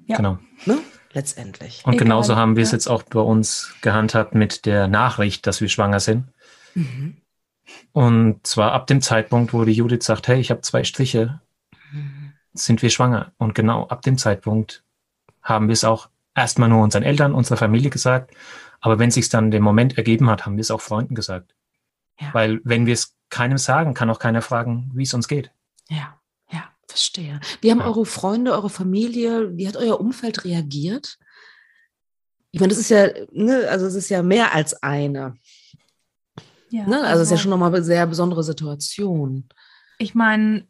Ja. 0.07 0.15
Genau. 0.17 0.37
Ne? 0.65 0.77
Letztendlich. 1.15 1.81
Und 1.85 1.93
Egal, 1.93 2.03
genauso 2.03 2.35
haben 2.35 2.55
wir 2.57 2.63
es 2.63 2.71
ja. 2.71 2.75
jetzt 2.75 2.87
auch 2.87 3.01
bei 3.03 3.21
uns 3.21 3.73
gehandhabt 3.81 4.35
mit 4.35 4.65
der 4.65 4.87
Nachricht, 4.87 5.47
dass 5.47 5.61
wir 5.61 5.69
schwanger 5.69 5.99
sind. 6.01 6.25
Mhm. 6.75 7.17
Und 7.93 8.45
zwar 8.45 8.73
ab 8.73 8.85
dem 8.87 9.01
Zeitpunkt, 9.01 9.53
wo 9.53 9.63
die 9.63 9.71
Judith 9.71 10.03
sagt, 10.03 10.27
hey, 10.27 10.39
ich 10.39 10.51
habe 10.51 10.61
zwei 10.61 10.83
Striche, 10.83 11.39
Mhm. 11.91 12.33
sind 12.53 12.81
wir 12.81 12.89
schwanger. 12.89 13.31
Und 13.37 13.55
genau 13.55 13.87
ab 13.87 14.01
dem 14.01 14.17
Zeitpunkt 14.17 14.83
haben 15.41 15.67
wir 15.67 15.73
es 15.73 15.83
auch 15.83 16.09
erstmal 16.35 16.69
nur 16.69 16.83
unseren 16.83 17.03
Eltern, 17.03 17.33
unserer 17.33 17.57
Familie 17.57 17.89
gesagt. 17.89 18.35
Aber 18.81 18.99
wenn 18.99 19.11
sich 19.11 19.29
dann 19.29 19.51
der 19.51 19.61
Moment 19.61 19.97
ergeben 19.97 20.29
hat, 20.29 20.45
haben 20.45 20.57
wir 20.57 20.61
es 20.61 20.71
auch 20.71 20.81
Freunden 20.81 21.15
gesagt. 21.15 21.55
Ja. 22.19 22.33
Weil 22.33 22.59
wenn 22.63 22.85
wir 22.85 22.93
es 22.93 23.15
keinem 23.29 23.57
sagen, 23.57 23.93
kann 23.93 24.09
auch 24.09 24.19
keiner 24.19 24.41
fragen, 24.41 24.91
wie 24.93 25.03
es 25.03 25.13
uns 25.13 25.27
geht. 25.27 25.51
Ja, 25.89 26.19
verstehe. 26.95 27.39
Wie 27.61 27.71
haben 27.71 27.79
Ja. 27.79 27.85
eure 27.87 28.05
Freunde, 28.05 28.53
eure 28.53 28.69
Familie, 28.69 29.55
wie 29.57 29.67
hat 29.67 29.75
euer 29.77 29.99
Umfeld 29.99 30.45
reagiert? 30.45 31.17
Ich 32.51 32.59
meine, 32.61 32.69
das 32.69 32.79
ist 32.79 32.89
ja, 32.89 33.07
ne, 33.31 33.67
also 33.69 33.85
es 33.85 33.95
ist 33.95 34.09
ja 34.09 34.23
mehr 34.23 34.53
als 34.53 34.81
eine. 34.81 35.35
Ja, 36.69 36.87
Ne? 36.87 37.01
Also 37.03 37.21
es 37.21 37.27
ist 37.27 37.31
ja 37.31 37.37
schon 37.37 37.51
nochmal 37.51 37.73
eine 37.73 37.83
sehr 37.83 38.07
besondere 38.07 38.43
Situation. 38.43 39.47
Ich 39.97 40.15
meine, 40.15 40.67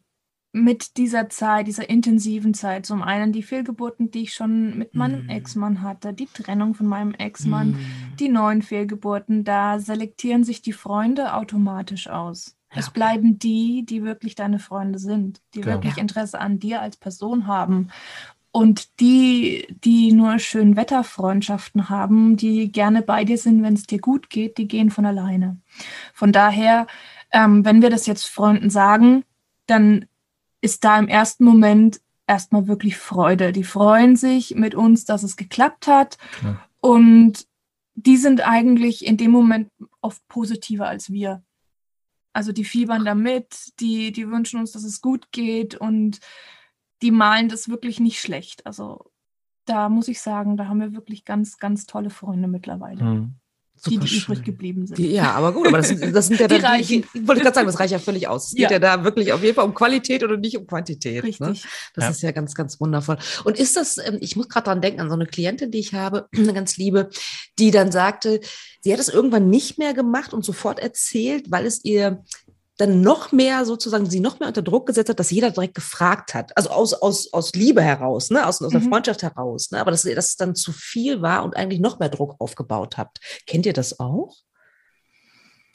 mit 0.52 0.96
dieser 0.96 1.28
Zeit, 1.28 1.66
dieser 1.66 1.88
intensiven 1.90 2.54
Zeit, 2.54 2.86
zum 2.86 3.02
einen 3.02 3.32
die 3.32 3.42
Fehlgeburten, 3.42 4.10
die 4.10 4.22
ich 4.22 4.32
schon 4.34 4.76
mit 4.78 4.94
meinem 4.94 5.24
Mhm. 5.24 5.28
Ex-Mann 5.28 5.82
hatte, 5.82 6.12
die 6.14 6.26
Trennung 6.26 6.74
von 6.74 6.86
meinem 6.86 7.12
Ex-Mann, 7.14 7.70
Mhm. 7.72 8.16
die 8.18 8.28
neuen 8.28 8.62
Fehlgeburten, 8.62 9.44
da 9.44 9.78
selektieren 9.78 10.44
sich 10.44 10.62
die 10.62 10.72
Freunde 10.72 11.34
automatisch 11.34 12.08
aus. 12.08 12.56
Ja, 12.72 12.78
Es 12.80 12.90
bleiben 12.90 13.38
die, 13.38 13.84
die 13.86 14.02
wirklich 14.02 14.34
deine 14.34 14.58
Freunde 14.58 14.98
sind, 14.98 15.40
die 15.54 15.60
Genau. 15.60 15.74
wirklich. 15.76 15.96
Interesse 15.98 16.40
an 16.40 16.58
dir 16.58 16.80
als 16.80 16.96
Person 16.96 17.46
haben. 17.46 17.90
Und 18.50 19.00
die, 19.00 19.66
die 19.84 20.12
nur 20.12 20.38
schön 20.38 20.76
Wetterfreundschaften 20.76 21.90
haben, 21.90 22.36
die 22.38 22.72
gerne 22.72 23.02
bei 23.02 23.24
dir 23.24 23.36
sind, 23.36 23.62
wenn 23.62 23.74
es 23.74 23.82
dir 23.86 23.98
gut 23.98 24.30
geht, 24.30 24.56
die 24.56 24.66
gehen 24.66 24.90
von 24.90 25.04
alleine. 25.04 25.58
Von 26.14 26.32
daher, 26.32 26.86
ähm, 27.32 27.64
wenn 27.66 27.82
wir 27.82 27.90
das 27.90 28.06
jetzt 28.06 28.24
Freunden 28.26 28.70
sagen, 28.70 29.24
dann 29.66 30.06
ist 30.62 30.84
da 30.84 30.98
im 30.98 31.06
ersten 31.06 31.44
Moment 31.44 32.00
erstmal 32.26 32.66
wirklich 32.66 32.96
Freude. 32.96 33.52
Die 33.52 33.62
freuen 33.64 34.16
sich 34.16 34.54
mit 34.54 34.74
uns, 34.74 35.04
dass 35.04 35.22
es 35.22 35.36
geklappt 35.36 35.86
hat. 35.86 36.16
Ja. 36.42 36.58
Und 36.80 37.46
die 37.94 38.16
sind 38.16 38.40
eigentlich 38.40 39.04
in 39.04 39.16
dem 39.18 39.32
Moment 39.32 39.70
oft 40.00 40.26
positiver 40.28 40.88
als 40.88 41.10
wir. 41.10 41.42
Also 42.36 42.52
die 42.52 42.64
fiebern 42.64 43.06
damit, 43.06 43.80
die, 43.80 44.12
die 44.12 44.28
wünschen 44.28 44.60
uns, 44.60 44.72
dass 44.72 44.84
es 44.84 45.00
gut 45.00 45.32
geht 45.32 45.74
und 45.74 46.20
die 47.00 47.10
malen 47.10 47.48
das 47.48 47.70
wirklich 47.70 47.98
nicht 47.98 48.20
schlecht. 48.20 48.66
Also 48.66 49.10
da 49.64 49.88
muss 49.88 50.06
ich 50.06 50.20
sagen, 50.20 50.58
da 50.58 50.66
haben 50.66 50.80
wir 50.80 50.92
wirklich 50.92 51.24
ganz, 51.24 51.56
ganz 51.56 51.86
tolle 51.86 52.10
Freunde 52.10 52.46
mittlerweile, 52.46 53.30
Hm. 53.84 54.00
die, 54.00 54.06
die 54.06 54.16
übrig 54.18 54.42
geblieben 54.42 54.86
sind. 54.86 54.98
Die, 54.98 55.10
ja, 55.12 55.32
aber 55.32 55.52
gut, 55.52 55.66
aber 55.68 55.78
das, 55.78 55.88
sind- 55.88 56.14
das 56.14 56.26
sind 56.28 56.40
ja 56.40 56.46
Die 56.48 56.54
dann, 56.58 56.64
reichen. 56.72 57.04
Ich 57.12 57.26
wollte 57.28 57.42
gerade 57.42 57.54
sagen, 57.54 57.66
das 57.66 57.78
reicht 57.78 57.92
ja 57.92 57.98
völlig 57.98 58.28
aus. 58.28 58.46
Es 58.48 58.50
geht 58.54 58.62
ja. 58.70 58.70
Ja. 58.72 58.78
da 58.78 59.04
wirklich 59.04 59.32
auf 59.32 59.42
jeden 59.42 59.54
Fall 59.54 59.64
um 59.64 59.74
Qualität 59.74 60.22
oder 60.24 60.36
nicht 60.36 60.56
um 60.56 60.66
Quantität. 60.66 61.22
Ne? 61.40 61.48
Richtig. 61.48 61.64
Das 61.94 62.04
Ja. 62.04 62.10
ist 62.10 62.22
ja 62.22 62.30
ganz, 62.32 62.54
ganz 62.54 62.80
wundervoll. 62.80 63.18
Und 63.44 63.58
ist 63.58 63.76
das, 63.76 63.98
ähm, 63.98 64.18
ich 64.20 64.36
muss 64.36 64.48
gerade 64.48 64.64
dran 64.64 64.80
denken, 64.80 65.00
an 65.00 65.08
so 65.08 65.14
eine 65.14 65.26
Klientin, 65.26 65.70
die 65.70 65.78
ich 65.78 65.94
habe, 65.94 66.28
eine 66.36 66.52
ganz 66.54 66.76
liebe, 66.76 67.10
die 67.58 67.70
dann 67.70 67.92
sagte, 67.92 68.40
sie 68.80 68.92
hat 68.92 69.00
es 69.00 69.08
irgendwann 69.08 69.50
nicht 69.50 69.78
mehr 69.78 69.94
gemacht 69.94 70.32
und 70.32 70.44
sofort 70.44 70.78
erzählt, 70.78 71.50
weil 71.50 71.66
es 71.66 71.84
ihr 71.84 72.22
dann 72.78 73.00
noch 73.00 73.32
mehr 73.32 73.64
sozusagen, 73.64 74.08
sie 74.10 74.20
noch 74.20 74.38
mehr 74.38 74.48
unter 74.48 74.62
Druck 74.62 74.86
gesetzt 74.86 75.08
hat, 75.08 75.18
dass 75.18 75.30
jeder 75.30 75.50
direkt 75.50 75.74
gefragt 75.74 76.34
hat. 76.34 76.56
Also 76.56 76.70
aus, 76.70 76.92
aus, 76.94 77.32
aus 77.32 77.52
Liebe 77.54 77.82
heraus, 77.82 78.30
ne? 78.30 78.46
aus, 78.46 78.60
aus 78.60 78.72
der 78.72 78.80
Mhm. 78.80 78.88
Freundschaft 78.90 79.22
heraus. 79.22 79.70
Ne? 79.70 79.80
Aber 79.80 79.90
dass, 79.90 80.02
dass 80.02 80.28
es 80.30 80.36
dann 80.36 80.54
zu 80.54 80.72
viel 80.72 81.22
war 81.22 81.44
und 81.44 81.56
eigentlich 81.56 81.80
noch 81.80 81.98
mehr 81.98 82.10
Druck 82.10 82.36
aufgebaut 82.38 82.98
habt. 82.98 83.20
Kennt 83.46 83.64
ihr 83.66 83.72
das 83.72 83.98
auch? 83.98 84.36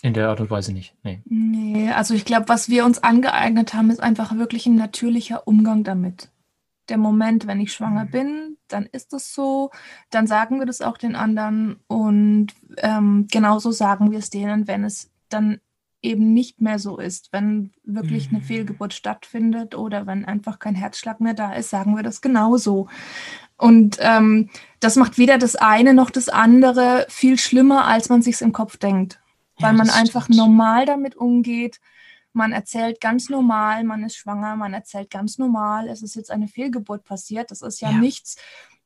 In 0.04 0.14
der 0.14 0.30
Art 0.30 0.42
und 0.42 0.50
Weise 0.50 0.74
nicht. 0.74 0.96
Nee. 1.04 1.22
Nee, 1.26 1.92
also 1.92 2.14
ich 2.14 2.26
glaube, 2.26 2.50
was 2.50 2.70
wir 2.70 2.86
uns 2.86 3.04
angeeignet 3.04 3.74
haben, 3.74 3.92
ist 3.92 4.00
einfach 4.02 4.36
wirklich 4.36 4.66
ein 4.66 4.76
natürlicher 4.76 5.48
Umgang 5.48 5.84
damit. 5.84 6.30
Der 6.90 6.98
Moment, 6.98 7.46
wenn 7.46 7.62
ich 7.62 7.72
schwanger 7.74 8.06
Mhm. 8.06 8.12
bin, 8.12 8.58
dann 8.68 8.86
ist 8.92 9.14
es 9.14 9.34
so, 9.34 9.70
dann 10.10 10.26
sagen 10.26 10.60
wir 10.60 10.66
das 10.66 10.82
auch 10.82 10.98
den 10.98 11.16
anderen 11.16 11.80
und 11.88 12.48
ähm, 12.78 13.28
genauso 13.32 13.72
sagen 13.72 14.12
wir 14.12 14.20
es 14.20 14.30
denen, 14.32 14.68
wenn 14.68 14.84
es 14.84 15.12
dann 15.30 15.60
eben 16.02 16.34
nicht 16.34 16.62
mehr 16.62 16.80
so 16.80 16.98
ist, 16.98 17.32
wenn 17.32 17.72
wirklich 17.84 18.30
eine 18.30 18.40
Mhm. 18.40 18.44
Fehlgeburt 18.44 18.94
stattfindet 18.94 19.76
oder 19.76 20.08
wenn 20.08 20.26
einfach 20.26 20.60
kein 20.60 20.76
Herzschlag 20.76 21.20
mehr 21.22 21.34
da 21.36 21.54
ist, 21.54 21.70
sagen 21.70 21.96
wir 21.96 22.04
das 22.04 22.22
genauso. 22.22 22.88
Und 23.58 23.98
ähm, 24.02 24.50
das 24.80 24.96
macht 24.96 25.18
weder 25.18 25.38
das 25.38 25.56
eine 25.56 25.94
noch 25.94 26.10
das 26.10 26.30
andere 26.30 27.06
viel 27.10 27.38
schlimmer, 27.38 27.86
als 27.86 28.10
man 28.10 28.22
sich 28.22 28.42
im 28.42 28.52
Kopf 28.54 28.78
denkt 28.78 29.20
weil 29.60 29.74
Ja, 29.74 29.78
man 29.78 29.88
das 29.88 29.96
einfach 29.96 30.24
stimmt. 30.24 30.38
normal 30.40 30.86
damit 30.88 31.16
umgeht. 31.16 31.80
Man 32.34 32.52
erzählt 32.52 33.00
ganz 33.00 33.30
normal, 33.30 33.84
man 33.84 34.04
ist 34.04 34.16
schwanger, 34.16 34.56
man 34.56 34.74
erzählt 34.74 35.12
ganz 35.12 35.38
normal, 35.38 35.88
es 35.88 36.02
ist 36.02 36.16
jetzt 36.16 36.32
eine 36.32 36.48
Fehlgeburt 36.48 37.04
passiert. 37.04 37.52
Das 37.52 37.62
ist 37.62 37.80
ja, 37.80 37.92
Ja. 37.92 37.98
nichts, 37.98 38.38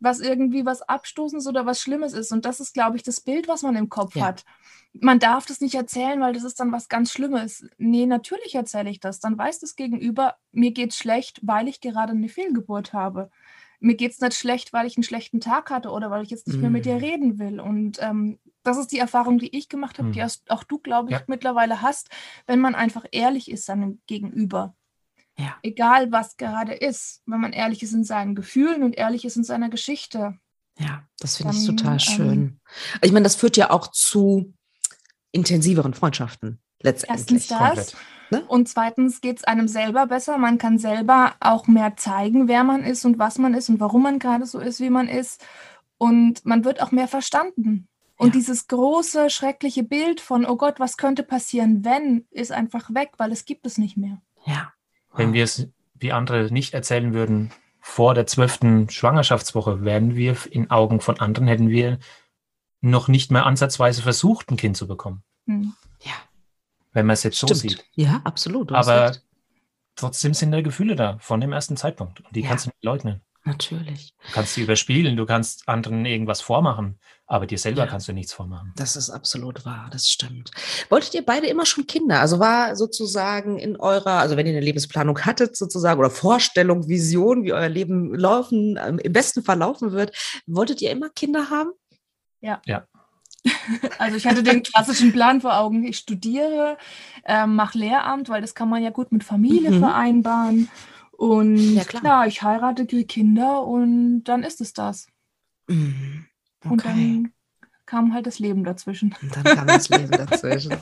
was 0.06 0.22
irgendwie 0.22 0.66
was 0.66 0.82
Abstoßendes 0.82 1.46
oder 1.48 1.66
was 1.66 1.82
Schlimmes 1.82 2.14
ist. 2.14 2.32
Und 2.32 2.46
das 2.46 2.62
ist, 2.62 2.74
glaube 2.74 2.96
ich, 2.96 3.04
das 3.04 3.20
Bild, 3.20 3.50
was 3.50 3.62
man 3.64 3.76
im 3.76 3.90
Kopf 3.90 4.16
Ja. 4.16 4.28
hat. 4.28 4.46
Man 4.94 5.20
darf 5.20 5.46
das 5.46 5.60
nicht 5.60 5.76
erzählen, 5.76 6.22
weil 6.22 6.32
das 6.32 6.44
ist 6.46 6.58
dann 6.62 6.72
was 6.72 6.88
ganz 6.88 7.12
Schlimmes. 7.12 7.68
Nee, 7.78 8.06
natürlich 8.06 8.56
erzähle 8.56 8.90
ich 8.90 9.02
das. 9.02 9.20
Dann 9.20 9.38
weiß 9.38 9.60
das 9.60 9.76
Gegenüber, 9.76 10.36
mir 10.54 10.72
geht's 10.72 10.96
schlecht, 10.96 11.42
weil 11.44 11.68
ich 11.68 11.82
gerade 11.82 12.14
eine 12.14 12.30
Fehlgeburt 12.30 12.94
habe. 12.94 13.30
Mir 13.82 13.96
geht's 13.96 14.22
nicht 14.22 14.36
schlecht, 14.36 14.72
weil 14.72 14.88
ich 14.88 14.96
einen 14.96 15.04
schlechten 15.04 15.42
Tag 15.42 15.70
hatte 15.70 15.90
oder 15.90 16.10
weil 16.10 16.24
ich 16.24 16.30
jetzt 16.30 16.48
nicht 16.48 16.62
mehr 16.62 16.70
mit 16.70 16.86
dir 16.86 16.94
Mhm. 16.96 17.00
reden 17.04 17.40
will. 17.40 17.60
Und 17.60 17.98
ähm, 18.02 18.40
das 18.64 18.78
ist 18.78 18.94
die 18.94 19.00
Erfahrung, 19.00 19.38
die 19.38 19.54
ich 19.56 19.68
gemacht 19.68 20.00
habe, 20.00 20.12
die 20.12 20.20
Mhm. 20.20 20.24
hast- 20.24 20.50
auch 20.50 20.64
du, 20.64 20.80
glaube 20.80 21.10
ich, 21.12 21.18
Ja. 21.18 21.24
mittlerweile 21.28 21.82
hast, 21.82 22.10
wenn 22.48 22.60
man 22.60 22.74
einfach 22.74 23.06
ehrlich 23.12 23.52
ist 23.52 23.66
seinem 23.66 24.00
Gegenüber. 24.08 24.76
Ja. 25.38 25.56
Egal, 25.64 26.12
was 26.12 26.38
gerade 26.38 26.74
ist, 26.74 27.22
wenn 27.26 27.42
man 27.42 27.54
ehrlich 27.54 27.84
ist 27.84 27.94
in 27.94 28.04
seinen 28.04 28.36
Gefühlen 28.36 28.84
und 28.84 28.98
ehrlich 28.98 29.26
ist 29.26 29.36
in 29.36 29.44
seiner 29.44 29.70
Geschichte. 29.70 30.40
Ja, 30.78 31.04
das 31.20 31.38
finde 31.38 31.56
ich 31.56 31.66
total 31.66 31.94
ähm, 31.94 32.00
schön. 32.00 32.60
ich 33.02 33.12
meine, 33.12 33.24
das 33.24 33.36
führt 33.36 33.58
ja 33.58 33.70
auch 33.70 33.88
zu 33.88 34.54
intensiveren 35.32 35.94
Freundschaften 35.94 36.60
letztendlich. 36.82 37.52
Erstens 37.52 37.88
das. 37.88 37.96
Ne? 38.32 38.44
Und 38.48 38.68
zweitens 38.70 39.22
geht 39.22 39.38
es 39.38 39.44
einem 39.44 39.68
selber 39.68 40.08
besser. 40.08 40.38
Man 40.38 40.58
kann 40.58 40.80
selber 40.80 41.36
auch 41.40 41.68
mehr 41.68 41.96
zeigen, 41.96 42.48
wer 42.48 42.64
man 42.64 42.84
ist 42.84 43.06
und 43.06 43.20
was 43.20 43.38
man 43.38 43.54
ist 43.54 43.70
und 43.70 43.80
warum 43.80 44.04
man 44.04 44.20
gerade 44.20 44.46
so 44.46 44.60
ist, 44.60 44.80
wie 44.80 44.90
man 44.90 45.08
ist. 45.08 45.46
Und 45.98 46.46
man 46.46 46.66
wird 46.66 46.82
auch 46.82 46.92
mehr 46.92 47.08
verstanden. 47.08 47.88
Und 48.18 48.28
Ja. 48.30 48.34
dieses 48.34 48.68
große, 48.68 49.30
schreckliche 49.30 49.84
Bild 49.84 50.22
von, 50.22 50.46
oh 50.46 50.56
Gott, 50.56 50.80
was 50.80 50.98
könnte 50.98 51.24
passieren, 51.24 51.84
wenn, 51.84 52.26
ist 52.32 52.52
einfach 52.52 52.94
weg, 52.94 53.12
weil 53.18 53.32
es 53.32 53.46
gibt 53.46 53.66
es 53.66 53.78
nicht 53.78 53.98
mehr. 53.98 54.22
Ja. 54.46 54.74
Wenn 55.18 55.34
wir 55.34 55.44
es 55.44 55.68
wie 55.96 56.12
andere 56.12 56.52
nicht 56.52 56.74
erzählen 56.74 57.14
würden, 57.14 57.52
vor 57.80 58.14
der 58.14 58.28
zwölften 58.28 58.90
Schwangerschaftswoche 58.90 59.84
wären 59.84 60.16
wir 60.16 60.36
in 60.50 60.70
Augen 60.72 61.00
von 61.02 61.20
anderen, 61.20 61.48
hätten 61.48 61.70
wir 61.70 62.00
noch 62.82 63.08
nicht 63.08 63.32
mal 63.32 63.42
ansatzweise 63.44 64.02
versucht, 64.02 64.50
ein 64.52 64.58
Kind 64.58 64.78
zu 64.78 64.88
bekommen, 64.88 65.24
Hm. 65.48 65.74
Ja, 66.02 66.14
wenn 66.94 67.06
man 67.06 67.14
es 67.14 67.24
jetzt 67.24 67.38
so 67.40 67.48
stimmt. 67.48 67.60
sieht. 67.62 67.86
Ja, 67.96 68.22
absolut. 68.24 68.72
Aber 68.72 69.10
recht. 69.10 69.24
trotzdem 69.96 70.34
sind 70.34 70.52
da 70.52 70.62
Gefühle 70.62 70.96
da, 70.96 71.18
von 71.20 71.40
dem 71.42 71.52
ersten 71.54 71.78
Zeitpunkt. 71.78 72.22
Und 72.22 72.36
die 72.36 72.42
Ja. 72.42 72.50
kannst 72.50 72.66
du 72.66 72.70
nicht 72.70 72.84
leugnen. 72.84 73.22
Natürlich. 73.48 74.16
Du 74.26 74.32
kannst 74.34 74.56
sie 74.56 74.64
überspielen, 74.64 75.16
du 75.16 75.26
kannst 75.28 75.70
anderen 75.70 76.04
irgendwas 76.06 76.42
vormachen, 76.42 76.98
aber 77.28 77.46
dir 77.46 77.60
selber 77.60 77.82
Ja. 77.84 77.88
kannst 77.88 78.08
du 78.08 78.14
nichts 78.14 78.34
vormachen. 78.34 78.74
Das 78.76 78.96
ist 78.96 79.12
absolut 79.12 79.66
wahr, 79.66 79.88
das 79.92 80.10
stimmt. 80.10 80.50
Wolltet 80.90 81.14
ihr 81.14 81.24
beide 81.24 81.46
immer 81.46 81.66
schon 81.68 81.86
Kinder? 81.86 82.22
Also 82.22 82.40
war 82.40 82.76
sozusagen 82.76 83.60
in 83.60 83.76
eurer, 83.78 84.14
also 84.20 84.36
wenn 84.36 84.48
ihr 84.48 84.54
eine 84.54 84.66
Lebensplanung 84.66 85.20
hattet 85.26 85.56
sozusagen 85.56 86.00
oder 86.00 86.10
Vorstellung, 86.10 86.88
Vision, 86.88 87.44
wie 87.44 87.54
euer 87.54 87.70
Leben 87.70 88.16
laufen, 88.16 88.80
ähm, 88.84 88.98
im 88.98 89.14
besten 89.14 89.44
Fall 89.44 89.60
laufen 89.60 89.92
wird, 89.92 90.12
wolltet 90.48 90.82
ihr 90.82 90.90
immer 90.92 91.10
Kinder 91.10 91.50
haben? 91.52 91.72
Also 94.00 94.18
ich 94.18 94.26
hatte 94.26 94.42
den 94.42 94.64
klassischen 94.64 95.12
Plan 95.12 95.40
vor 95.42 95.58
Augen. 95.60 95.86
Ich 95.86 95.98
studiere, 96.00 96.78
ähm, 97.26 97.56
mache 97.56 97.78
Lehramt, 97.78 98.28
weil 98.30 98.42
das 98.42 98.56
kann 98.56 98.70
man 98.70 98.82
ja 98.84 98.90
gut 98.90 99.12
mit 99.12 99.24
Familie 99.24 99.70
Mhm. 99.72 99.80
vereinbaren. 99.80 100.70
Und 101.18 101.58
Ja, 101.58 101.82
ja, 101.82 101.84
klar. 101.84 102.28
ich 102.28 102.42
heirate, 102.42 102.86
kriege 102.86 103.06
Kinder 103.06 103.64
und 103.66 104.24
dann 104.26 104.44
ist 104.44 104.62
es 104.62 104.74
das. 104.74 105.08
Mhm. 105.68 106.26
Und 106.64 106.80
Okay. 106.82 106.88
dann 106.88 107.32
kam 107.86 108.14
halt 108.14 108.26
das 108.26 108.40
Leben 108.40 108.64
dazwischen. 108.64 109.16
Und 109.22 109.36
dann 109.36 109.44
kam 109.44 109.68
das 109.68 109.90
Leben 109.90 110.10
dazwischen. 110.12 110.74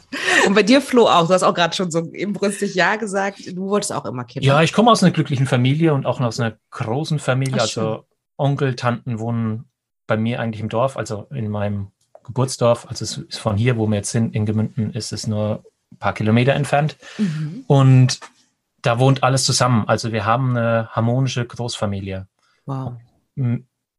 Und 0.47 0.53
bei 0.53 0.63
dir, 0.63 0.81
Flo, 0.81 1.07
auch. 1.07 1.27
Du 1.27 1.33
hast 1.33 1.43
auch 1.43 1.53
gerade 1.53 1.75
schon 1.75 1.91
so 1.91 1.99
inbrünstig 1.99 2.75
Ja 2.75 2.95
gesagt. 2.95 3.45
Du 3.55 3.67
wolltest 3.67 3.91
auch 3.91 4.05
immer 4.05 4.23
Kinder. 4.23 4.47
Ja, 4.47 4.63
ich 4.63 4.71
komme 4.73 4.89
aus 4.89 5.03
einer 5.03 5.11
glücklichen 5.11 5.45
Familie 5.45 5.93
und 5.93 6.05
auch 6.05 6.19
aus 6.21 6.39
einer 6.39 6.57
großen 6.71 7.19
Familie. 7.19 7.55
Ach, 7.57 7.61
also 7.63 8.05
Onkel, 8.37 8.75
Tanten 8.75 9.19
wohnen 9.19 9.65
bei 10.07 10.17
mir 10.17 10.39
eigentlich 10.39 10.61
im 10.61 10.69
Dorf, 10.69 10.97
also 10.97 11.27
in 11.31 11.49
meinem 11.49 11.87
Geburtsdorf. 12.23 12.87
Also 12.89 13.03
es 13.03 13.17
ist 13.17 13.37
von 13.39 13.57
hier, 13.57 13.77
wo 13.77 13.87
wir 13.87 13.97
jetzt 13.97 14.11
sind, 14.11 14.33
in 14.33 14.45
Gemünden, 14.45 14.91
ist 14.93 15.11
es 15.11 15.27
nur 15.27 15.63
ein 15.91 15.97
paar 15.97 16.13
Kilometer 16.13 16.53
entfernt. 16.53 16.97
Mhm. 17.17 17.65
Und 17.67 18.19
da 18.83 18.99
wohnt 18.99 19.23
alles 19.23 19.45
zusammen. 19.45 19.87
Also 19.87 20.11
wir 20.11 20.25
haben 20.25 20.55
eine 20.55 20.89
harmonische 20.91 21.45
Großfamilie. 21.45 22.27
Wow. 22.65 22.93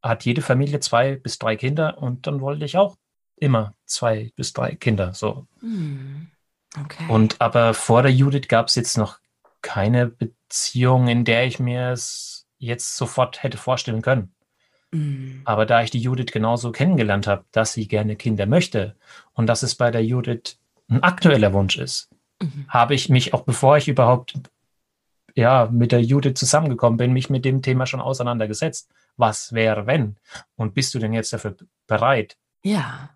Hat 0.03 0.25
jede 0.25 0.43
Familie 0.43 0.79
zwei 0.81 1.17
bis 1.17 1.39
drei 1.39 1.57
Kinder 1.57 1.99
und 1.99 2.27
dann 2.27 2.41
wollte 2.41 2.65
ich 2.65 2.77
auch 2.77 2.97
immer 3.37 3.75
zwei 3.87 4.33
bis 4.37 4.53
drei 4.53 4.77
Kinder. 4.77 5.13
So. 5.15 5.47
Mhm. 5.61 6.29
Okay. 6.81 7.05
Und 7.09 7.41
aber 7.41 7.75
vor 7.75 8.03
der 8.03 8.13
Judith 8.13 8.49
gab 8.49 8.69
es 8.69 8.75
jetzt 8.75 8.99
noch 8.99 9.19
keine 9.63 10.07
Beziehung, 10.07 11.09
in 11.09 11.25
der 11.25 11.47
ich 11.47 11.59
mir 11.59 11.91
es 11.91 12.47
jetzt 12.59 12.97
sofort 12.97 13.43
hätte 13.43 13.57
vorstellen 13.57 14.03
können. 14.03 14.35
Mhm. 14.93 15.41
Aber 15.45 15.67
da 15.67 15.83
ich 15.83 15.91
die 15.91 16.01
Judith 16.01 16.33
genauso 16.33 16.73
kennengelernt 16.73 17.27
habe, 17.27 17.45
dass 17.53 17.73
sie 17.73 17.89
gerne 17.89 18.17
Kinder 18.17 18.47
möchte 18.47 18.97
und 19.33 19.47
dass 19.47 19.63
es 19.63 19.75
bei 19.75 19.91
der 19.91 20.05
Judith 20.05 20.59
ein 20.89 21.03
aktueller 21.03 21.53
Wunsch 21.55 21.79
ist, 21.79 22.11
mhm. 22.43 22.67
habe 22.69 22.95
ich 22.95 23.09
mich 23.09 23.33
auch 23.33 23.43
bevor 23.43 23.79
ich 23.79 23.89
überhaupt 23.89 24.35
ja 25.35 25.69
mit 25.71 25.93
der 25.93 26.03
Judith 26.03 26.39
zusammengekommen 26.39 26.97
bin, 26.97 27.13
mich 27.13 27.31
mit 27.31 27.45
dem 27.45 27.63
Thema 27.63 27.87
schon 27.87 28.01
auseinandergesetzt. 28.01 28.91
Was 29.17 29.53
wäre 29.53 29.87
wenn? 29.87 30.17
Und 30.57 30.75
bist 30.75 30.95
du 30.95 30.99
denn 30.99 31.13
jetzt 31.13 31.33
dafür 31.33 31.57
bereit? 31.87 32.37
Ja. 32.63 33.11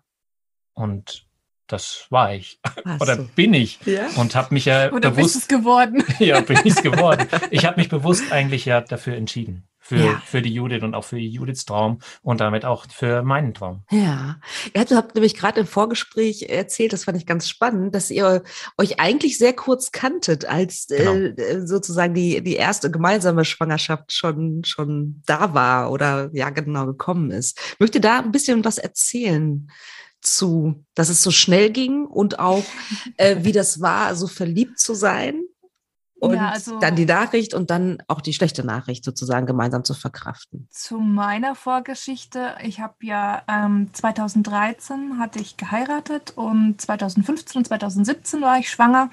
Und 0.73 1.25
das 1.67 2.07
war 2.09 2.33
ich. 2.33 2.59
Hast 2.85 3.01
Oder 3.01 3.17
du? 3.17 3.27
bin 3.35 3.53
ich. 3.53 3.79
Ja? 3.85 4.07
Und 4.15 4.35
habe 4.35 4.53
mich 4.53 4.65
ja 4.65 4.91
Oder 4.91 5.11
bewusst. 5.11 5.35
Bist 5.35 5.49
geworden. 5.49 6.03
ja, 6.19 6.41
bin 6.41 6.57
ich 6.63 6.73
es 6.73 6.81
geworden. 6.81 7.27
Ich 7.51 7.65
habe 7.65 7.79
mich 7.79 7.89
bewusst 7.89 8.31
eigentlich 8.31 8.65
ja 8.65 8.81
dafür 8.81 9.15
entschieden. 9.15 9.68
Für, 9.89 9.97
ja. 9.97 10.21
für 10.23 10.43
die 10.43 10.53
Judith 10.53 10.83
und 10.83 10.93
auch 10.93 11.03
für 11.03 11.17
Judiths 11.17 11.65
Traum 11.65 11.97
und 12.21 12.41
damit 12.41 12.63
auch 12.63 12.85
für 12.91 13.23
meinen 13.23 13.55
Traum. 13.55 13.81
Ja, 13.89 14.39
ihr 14.75 14.95
habt 14.95 15.15
nämlich 15.15 15.33
gerade 15.33 15.61
im 15.61 15.65
Vorgespräch 15.65 16.43
erzählt, 16.43 16.93
das 16.93 17.05
fand 17.05 17.17
ich 17.17 17.25
ganz 17.25 17.49
spannend, 17.49 17.95
dass 17.95 18.11
ihr 18.11 18.43
euch 18.77 18.99
eigentlich 18.99 19.39
sehr 19.39 19.53
kurz 19.53 19.91
kanntet, 19.91 20.45
als 20.45 20.85
genau. 20.85 21.13
äh, 21.15 21.65
sozusagen 21.65 22.13
die, 22.13 22.43
die 22.43 22.53
erste 22.53 22.91
gemeinsame 22.91 23.45
Schwangerschaft 23.45 24.13
schon, 24.13 24.63
schon 24.63 25.23
da 25.25 25.55
war 25.55 25.91
oder 25.91 26.29
ja 26.33 26.51
genau 26.51 26.85
gekommen 26.85 27.31
ist. 27.31 27.59
Möchte 27.79 27.99
da 27.99 28.19
ein 28.19 28.31
bisschen 28.31 28.63
was 28.63 28.77
erzählen? 28.77 29.71
zu, 30.21 30.85
dass 30.95 31.07
es 31.07 31.23
so 31.23 31.31
schnell 31.31 31.69
ging 31.69 32.05
und 32.05 32.39
auch, 32.39 32.65
äh, 33.17 33.37
wie 33.39 33.53
das 33.53 33.79
war, 33.81 34.15
so 34.15 34.27
verliebt 34.27 34.77
zu 34.77 34.93
sein. 34.93 35.41
Und 36.19 36.35
ja, 36.35 36.49
also, 36.49 36.79
dann 36.79 36.95
die 36.95 37.05
Nachricht 37.05 37.53
und 37.53 37.69
dann 37.69 38.03
auch 38.07 38.21
die 38.21 38.33
schlechte 38.33 38.65
Nachricht 38.65 39.05
sozusagen 39.05 39.45
gemeinsam 39.45 39.83
zu 39.83 39.93
verkraften. 39.93 40.67
Zu 40.69 40.99
meiner 40.99 41.55
Vorgeschichte. 41.55 42.55
Ich 42.63 42.81
habe 42.81 42.95
ja 43.01 43.41
ähm, 43.47 43.89
2013 43.93 45.17
hatte 45.17 45.39
ich 45.39 45.55
geheiratet 45.55 46.33
und 46.35 46.81
2015 46.81 47.59
und 47.59 47.65
2017 47.65 48.41
war 48.41 48.59
ich 48.59 48.69
schwanger. 48.69 49.09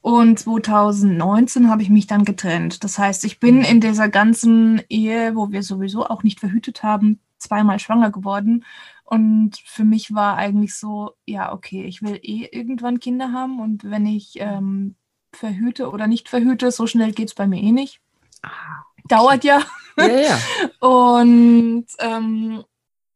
Und 0.00 0.38
2019 0.38 1.70
habe 1.70 1.82
ich 1.82 1.90
mich 1.90 2.06
dann 2.06 2.24
getrennt. 2.24 2.84
Das 2.84 2.98
heißt, 2.98 3.24
ich 3.24 3.40
bin 3.40 3.56
mhm. 3.58 3.64
in 3.64 3.80
dieser 3.80 4.08
ganzen 4.08 4.82
Ehe, 4.88 5.34
wo 5.34 5.50
wir 5.50 5.62
sowieso 5.62 6.06
auch 6.06 6.22
nicht 6.22 6.40
verhütet 6.40 6.82
haben, 6.82 7.20
zweimal 7.38 7.78
schwanger 7.78 8.10
geworden 8.10 8.64
und 9.08 9.56
für 9.64 9.84
mich 9.84 10.14
war 10.14 10.36
eigentlich 10.36 10.74
so, 10.74 11.12
ja, 11.26 11.52
okay, 11.52 11.84
ich 11.84 12.02
will 12.02 12.18
eh 12.22 12.48
irgendwann 12.50 12.98
Kinder 12.98 13.32
haben 13.32 13.60
und 13.60 13.84
wenn 13.84 14.04
ich 14.04 14.34
ähm, 14.38 14.96
verhüte 15.36 15.90
oder 15.90 16.06
nicht 16.06 16.28
verhüte, 16.28 16.70
so 16.70 16.86
schnell 16.86 17.12
geht 17.12 17.28
es 17.28 17.34
bei 17.34 17.46
mir 17.46 17.60
eh 17.62 17.72
nicht. 17.72 18.00
Ah, 18.42 18.48
okay. 18.92 19.02
Dauert 19.08 19.44
ja. 19.44 19.62
Ja, 19.98 20.06
ja. 20.06 20.38
und 20.86 21.86
ähm, 22.00 22.64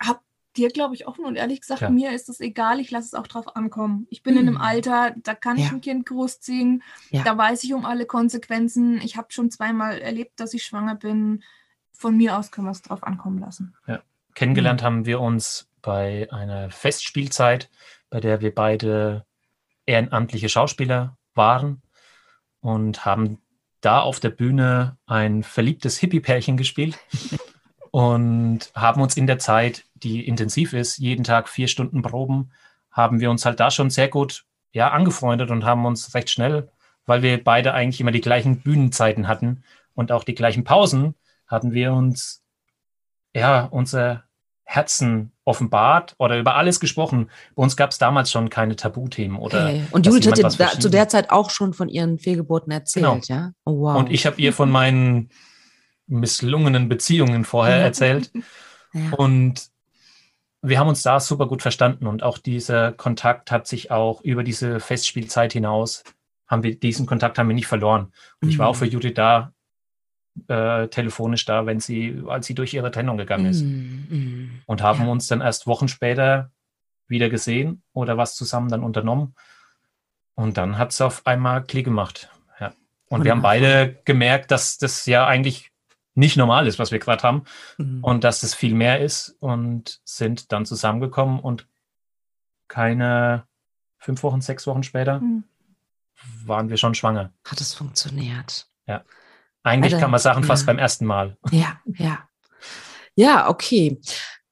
habe 0.02 0.20
dir, 0.56 0.70
glaube 0.70 0.94
ich, 0.94 1.06
offen 1.06 1.24
und 1.24 1.36
ehrlich 1.36 1.60
gesagt, 1.60 1.82
ja. 1.82 1.90
mir 1.90 2.12
ist 2.12 2.28
es 2.28 2.40
egal, 2.40 2.80
ich 2.80 2.90
lasse 2.90 3.06
es 3.06 3.14
auch 3.14 3.26
drauf 3.26 3.56
ankommen. 3.56 4.06
Ich 4.10 4.22
bin 4.22 4.34
hm. 4.34 4.40
in 4.40 4.48
einem 4.48 4.56
hm. 4.56 4.64
Alter, 4.64 5.14
da 5.22 5.34
kann 5.34 5.58
ich 5.58 5.70
ein 5.70 5.80
Kind 5.80 6.06
großziehen, 6.06 6.82
da 7.12 7.36
weiß 7.36 7.64
ich 7.64 7.74
um 7.74 7.84
alle 7.84 8.06
Konsequenzen. 8.06 9.00
Ich 9.02 9.16
habe 9.16 9.28
schon 9.30 9.50
zweimal 9.50 9.98
erlebt, 10.00 10.40
dass 10.40 10.54
ich 10.54 10.64
schwanger 10.64 10.94
bin. 10.94 11.42
Von 11.92 12.16
mir 12.16 12.38
aus 12.38 12.50
können 12.50 12.66
wir 12.66 12.72
es 12.72 12.82
drauf 12.82 13.04
ankommen 13.04 13.38
lassen. 13.38 13.74
Kennengelernt 14.34 14.80
hm. 14.80 14.86
haben 14.86 15.06
wir 15.06 15.20
uns 15.20 15.68
bei 15.82 16.28
einer 16.30 16.70
Festspielzeit, 16.70 17.70
bei 18.10 18.20
der 18.20 18.40
wir 18.40 18.54
beide 18.54 19.24
ehrenamtliche 19.86 20.48
Schauspieler 20.48 21.16
waren 21.34 21.82
und 22.60 23.04
haben 23.04 23.38
da 23.80 24.00
auf 24.00 24.20
der 24.20 24.30
Bühne 24.30 24.98
ein 25.06 25.42
verliebtes 25.42 25.98
Hippie-Pärchen 25.98 26.56
gespielt 26.56 26.98
und 27.90 28.70
haben 28.74 29.00
uns 29.00 29.16
in 29.16 29.26
der 29.26 29.38
Zeit, 29.38 29.84
die 29.94 30.26
intensiv 30.26 30.72
ist, 30.72 30.98
jeden 30.98 31.24
Tag 31.24 31.48
vier 31.48 31.68
Stunden 31.68 32.02
proben, 32.02 32.52
haben 32.90 33.20
wir 33.20 33.30
uns 33.30 33.44
halt 33.44 33.60
da 33.60 33.70
schon 33.70 33.90
sehr 33.90 34.08
gut 34.08 34.44
ja, 34.72 34.90
angefreundet 34.90 35.50
und 35.50 35.64
haben 35.64 35.84
uns 35.86 36.14
recht 36.14 36.30
schnell, 36.30 36.70
weil 37.06 37.22
wir 37.22 37.42
beide 37.42 37.74
eigentlich 37.74 38.00
immer 38.00 38.12
die 38.12 38.20
gleichen 38.20 38.60
Bühnenzeiten 38.60 39.28
hatten 39.28 39.64
und 39.94 40.12
auch 40.12 40.24
die 40.24 40.34
gleichen 40.34 40.64
Pausen, 40.64 41.14
hatten 41.46 41.72
wir 41.72 41.92
uns 41.92 42.44
ja 43.34 43.64
unser 43.64 44.24
Herzen 44.70 45.32
offenbart 45.44 46.14
oder 46.18 46.38
über 46.38 46.54
alles 46.54 46.78
gesprochen. 46.78 47.28
Bei 47.56 47.62
uns 47.64 47.76
gab 47.76 47.90
es 47.90 47.98
damals 47.98 48.30
schon 48.30 48.50
keine 48.50 48.76
Tabuthemen 48.76 49.36
oder. 49.36 49.64
Okay. 49.64 49.82
Und 49.90 50.06
Judith 50.06 50.28
hat 50.28 50.38
dir 50.38 50.48
da, 50.48 50.78
zu 50.78 50.88
der 50.88 51.08
Zeit 51.08 51.30
auch 51.30 51.50
schon 51.50 51.74
von 51.74 51.88
ihren 51.88 52.20
Fehlgeburten 52.20 52.70
erzählt, 52.70 53.04
genau. 53.04 53.20
ja? 53.26 53.50
Oh, 53.64 53.80
wow. 53.80 53.96
Und 53.96 54.12
ich 54.12 54.26
habe 54.26 54.40
ihr 54.40 54.52
von 54.52 54.70
meinen 54.70 55.30
misslungenen 56.06 56.88
Beziehungen 56.88 57.44
vorher 57.44 57.78
erzählt. 57.78 58.30
ja. 58.92 59.10
Und 59.16 59.70
wir 60.62 60.78
haben 60.78 60.88
uns 60.88 61.02
da 61.02 61.18
super 61.18 61.48
gut 61.48 61.62
verstanden 61.62 62.06
und 62.06 62.22
auch 62.22 62.38
dieser 62.38 62.92
Kontakt 62.92 63.50
hat 63.50 63.66
sich 63.66 63.90
auch 63.90 64.20
über 64.20 64.44
diese 64.44 64.78
Festspielzeit 64.78 65.52
hinaus, 65.52 66.04
haben 66.46 66.62
wir 66.62 66.78
diesen 66.78 67.06
Kontakt 67.06 67.40
haben 67.40 67.48
wir 67.48 67.56
nicht 67.56 67.66
verloren. 67.66 68.12
Und 68.40 68.46
mhm. 68.46 68.50
ich 68.50 68.58
war 68.58 68.68
auch 68.68 68.76
für 68.76 68.86
mhm. 68.86 68.92
Judith 68.92 69.14
da, 69.16 69.52
äh, 70.48 70.88
telefonisch 70.88 71.44
da, 71.44 71.66
wenn 71.66 71.80
sie, 71.80 72.22
als 72.28 72.46
sie 72.46 72.54
durch 72.54 72.74
ihre 72.74 72.90
Trennung 72.90 73.18
gegangen 73.18 73.46
ist. 73.46 73.62
Mm, 73.62 74.06
mm, 74.08 74.62
und 74.66 74.82
haben 74.82 75.04
ja. 75.04 75.10
uns 75.10 75.26
dann 75.26 75.40
erst 75.40 75.66
Wochen 75.66 75.88
später 75.88 76.50
wieder 77.08 77.28
gesehen 77.28 77.82
oder 77.92 78.16
was 78.16 78.36
zusammen 78.36 78.68
dann 78.68 78.84
unternommen. 78.84 79.34
Und 80.34 80.56
dann 80.56 80.78
hat 80.78 80.92
es 80.92 81.00
auf 81.00 81.26
einmal 81.26 81.64
Klick 81.64 81.84
gemacht. 81.84 82.30
Ja. 82.60 82.68
Und 83.08 83.20
Wunderbar. 83.20 83.24
wir 83.24 83.32
haben 83.32 83.42
beide 83.42 83.98
gemerkt, 84.04 84.50
dass 84.50 84.78
das 84.78 85.06
ja 85.06 85.26
eigentlich 85.26 85.70
nicht 86.14 86.36
normal 86.36 86.66
ist, 86.66 86.78
was 86.78 86.92
wir 86.92 86.98
gerade 86.98 87.22
haben. 87.22 87.44
Mhm. 87.78 88.02
Und 88.02 88.24
dass 88.24 88.42
es 88.42 88.54
viel 88.54 88.74
mehr 88.74 89.00
ist 89.00 89.36
und 89.40 90.00
sind 90.04 90.52
dann 90.52 90.66
zusammengekommen 90.66 91.40
und 91.40 91.66
keine 92.68 93.44
fünf 93.98 94.22
Wochen, 94.22 94.40
sechs 94.40 94.66
Wochen 94.66 94.82
später 94.82 95.20
mhm. 95.20 95.44
waren 96.44 96.70
wir 96.70 96.76
schon 96.76 96.94
schwanger. 96.94 97.32
Hat 97.44 97.60
es 97.60 97.74
funktioniert? 97.74 98.66
Ja. 98.86 99.04
Eigentlich 99.62 99.94
also, 99.94 100.02
kann 100.02 100.10
man 100.10 100.20
sagen, 100.20 100.44
fast 100.44 100.62
ja. 100.62 100.66
beim 100.66 100.78
ersten 100.78 101.06
Mal. 101.06 101.36
Ja, 101.50 101.78
ja. 101.96 102.18
Ja, 103.14 103.48
okay. 103.48 104.00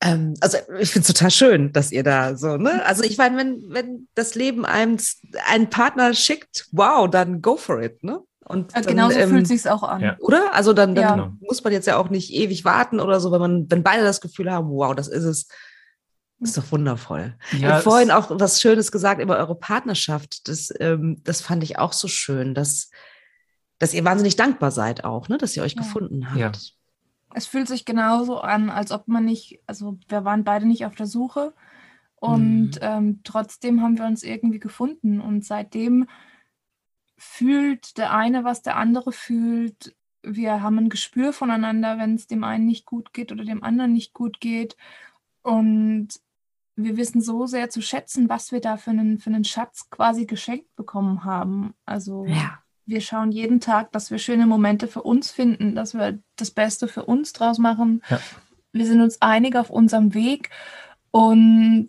Ähm, 0.00 0.34
also 0.40 0.58
ich 0.78 0.90
finde 0.90 1.08
es 1.08 1.14
total 1.14 1.30
schön, 1.30 1.72
dass 1.72 1.90
ihr 1.90 2.04
da 2.04 2.36
so, 2.36 2.56
ne? 2.56 2.84
Also 2.84 3.02
ich 3.02 3.18
meine, 3.18 3.36
wenn, 3.36 3.62
wenn 3.68 4.08
das 4.14 4.34
Leben 4.34 4.64
einem 4.64 4.98
einen 5.46 5.70
Partner 5.70 6.14
schickt, 6.14 6.66
wow, 6.72 7.08
dann 7.10 7.42
go 7.42 7.56
for 7.56 7.82
it, 7.82 8.04
ne? 8.04 8.20
Und 8.44 8.72
ja, 8.74 8.80
genau 8.80 9.10
so 9.10 9.18
ähm, 9.18 9.30
fühlt 9.30 9.46
sich 9.46 9.68
auch 9.68 9.82
an. 9.82 10.00
Ja. 10.00 10.16
Oder? 10.20 10.54
Also 10.54 10.72
dann, 10.72 10.94
dann 10.94 11.02
ja. 11.02 11.14
Genau. 11.14 11.32
muss 11.40 11.62
man 11.64 11.72
jetzt 11.72 11.86
ja 11.86 11.96
auch 11.96 12.08
nicht 12.08 12.32
ewig 12.32 12.64
warten 12.64 13.00
oder 13.00 13.20
so, 13.20 13.30
wenn 13.32 13.40
man, 13.40 13.70
wenn 13.70 13.82
beide 13.82 14.02
das 14.02 14.20
Gefühl 14.20 14.50
haben, 14.50 14.68
wow, 14.70 14.94
das 14.94 15.08
ist 15.08 15.24
es. 15.24 15.48
Ist 16.40 16.56
doch 16.56 16.70
wundervoll. 16.70 17.34
Ja, 17.58 17.80
vorhin 17.80 18.12
auch 18.12 18.30
was 18.30 18.60
Schönes 18.60 18.92
gesagt 18.92 19.20
über 19.20 19.38
eure 19.38 19.56
Partnerschaft. 19.56 20.46
Das, 20.48 20.72
ähm, 20.78 21.20
das 21.24 21.40
fand 21.40 21.64
ich 21.64 21.80
auch 21.80 21.92
so 21.92 22.06
schön, 22.06 22.54
dass 22.54 22.90
dass 23.78 23.94
ihr 23.94 24.04
wahnsinnig 24.04 24.36
dankbar 24.36 24.70
seid 24.70 25.04
auch, 25.04 25.28
ne, 25.28 25.38
dass 25.38 25.56
ihr 25.56 25.62
euch 25.62 25.74
ja. 25.74 25.82
gefunden 25.82 26.30
habt. 26.30 26.38
Ja. 26.38 26.52
Es 27.34 27.46
fühlt 27.46 27.68
sich 27.68 27.84
genauso 27.84 28.40
an, 28.40 28.70
als 28.70 28.90
ob 28.90 29.06
man 29.06 29.24
nicht, 29.24 29.60
also 29.66 29.98
wir 30.08 30.24
waren 30.24 30.44
beide 30.44 30.66
nicht 30.66 30.86
auf 30.86 30.94
der 30.94 31.06
Suche 31.06 31.54
und 32.16 32.70
mhm. 32.70 32.78
ähm, 32.80 33.20
trotzdem 33.22 33.82
haben 33.82 33.98
wir 33.98 34.06
uns 34.06 34.22
irgendwie 34.22 34.58
gefunden 34.58 35.20
und 35.20 35.44
seitdem 35.44 36.08
fühlt 37.16 37.98
der 37.98 38.14
eine, 38.14 38.44
was 38.44 38.62
der 38.62 38.76
andere 38.76 39.12
fühlt. 39.12 39.94
Wir 40.22 40.62
haben 40.62 40.78
ein 40.78 40.88
Gespür 40.88 41.32
voneinander, 41.32 41.98
wenn 41.98 42.14
es 42.14 42.26
dem 42.26 42.44
einen 42.44 42.66
nicht 42.66 42.86
gut 42.86 43.12
geht 43.12 43.30
oder 43.30 43.44
dem 43.44 43.62
anderen 43.62 43.92
nicht 43.92 44.14
gut 44.14 44.40
geht. 44.40 44.76
Und 45.42 46.08
wir 46.76 46.96
wissen 46.96 47.20
so 47.20 47.46
sehr 47.46 47.70
zu 47.70 47.82
schätzen, 47.82 48.28
was 48.28 48.52
wir 48.52 48.60
da 48.60 48.76
für 48.76 48.90
einen, 48.90 49.18
für 49.18 49.30
einen 49.30 49.44
Schatz 49.44 49.90
quasi 49.90 50.26
geschenkt 50.26 50.74
bekommen 50.76 51.24
haben. 51.24 51.74
Also 51.84 52.24
ja 52.26 52.58
wir 52.88 53.00
schauen 53.02 53.30
jeden 53.30 53.60
Tag, 53.60 53.92
dass 53.92 54.10
wir 54.10 54.18
schöne 54.18 54.46
Momente 54.46 54.88
für 54.88 55.02
uns 55.02 55.30
finden, 55.30 55.74
dass 55.74 55.94
wir 55.94 56.18
das 56.36 56.50
Beste 56.50 56.88
für 56.88 57.04
uns 57.04 57.32
draus 57.32 57.58
machen. 57.58 58.02
Ja. 58.08 58.18
Wir 58.72 58.86
sind 58.86 59.02
uns 59.02 59.20
einig 59.20 59.56
auf 59.56 59.70
unserem 59.70 60.14
Weg 60.14 60.50
und 61.10 61.88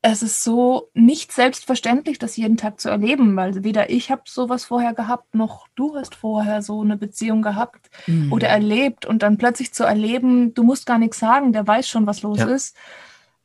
es 0.00 0.22
ist 0.22 0.44
so 0.44 0.90
nicht 0.94 1.32
selbstverständlich, 1.32 2.18
das 2.18 2.36
jeden 2.36 2.56
Tag 2.56 2.80
zu 2.80 2.88
erleben, 2.88 3.36
weil 3.36 3.64
weder 3.64 3.90
ich 3.90 4.10
habe 4.10 4.22
sowas 4.26 4.64
vorher 4.64 4.94
gehabt, 4.94 5.34
noch 5.34 5.66
du 5.74 5.96
hast 5.96 6.14
vorher 6.14 6.62
so 6.62 6.80
eine 6.80 6.96
Beziehung 6.96 7.42
gehabt 7.42 7.90
mhm. 8.06 8.32
oder 8.32 8.48
erlebt 8.48 9.06
und 9.06 9.22
dann 9.22 9.38
plötzlich 9.38 9.74
zu 9.74 9.84
erleben, 9.84 10.54
du 10.54 10.62
musst 10.62 10.86
gar 10.86 10.98
nichts 10.98 11.18
sagen, 11.18 11.52
der 11.52 11.66
weiß 11.66 11.88
schon, 11.88 12.06
was 12.06 12.22
los 12.22 12.38
ja. 12.38 12.46
ist, 12.46 12.76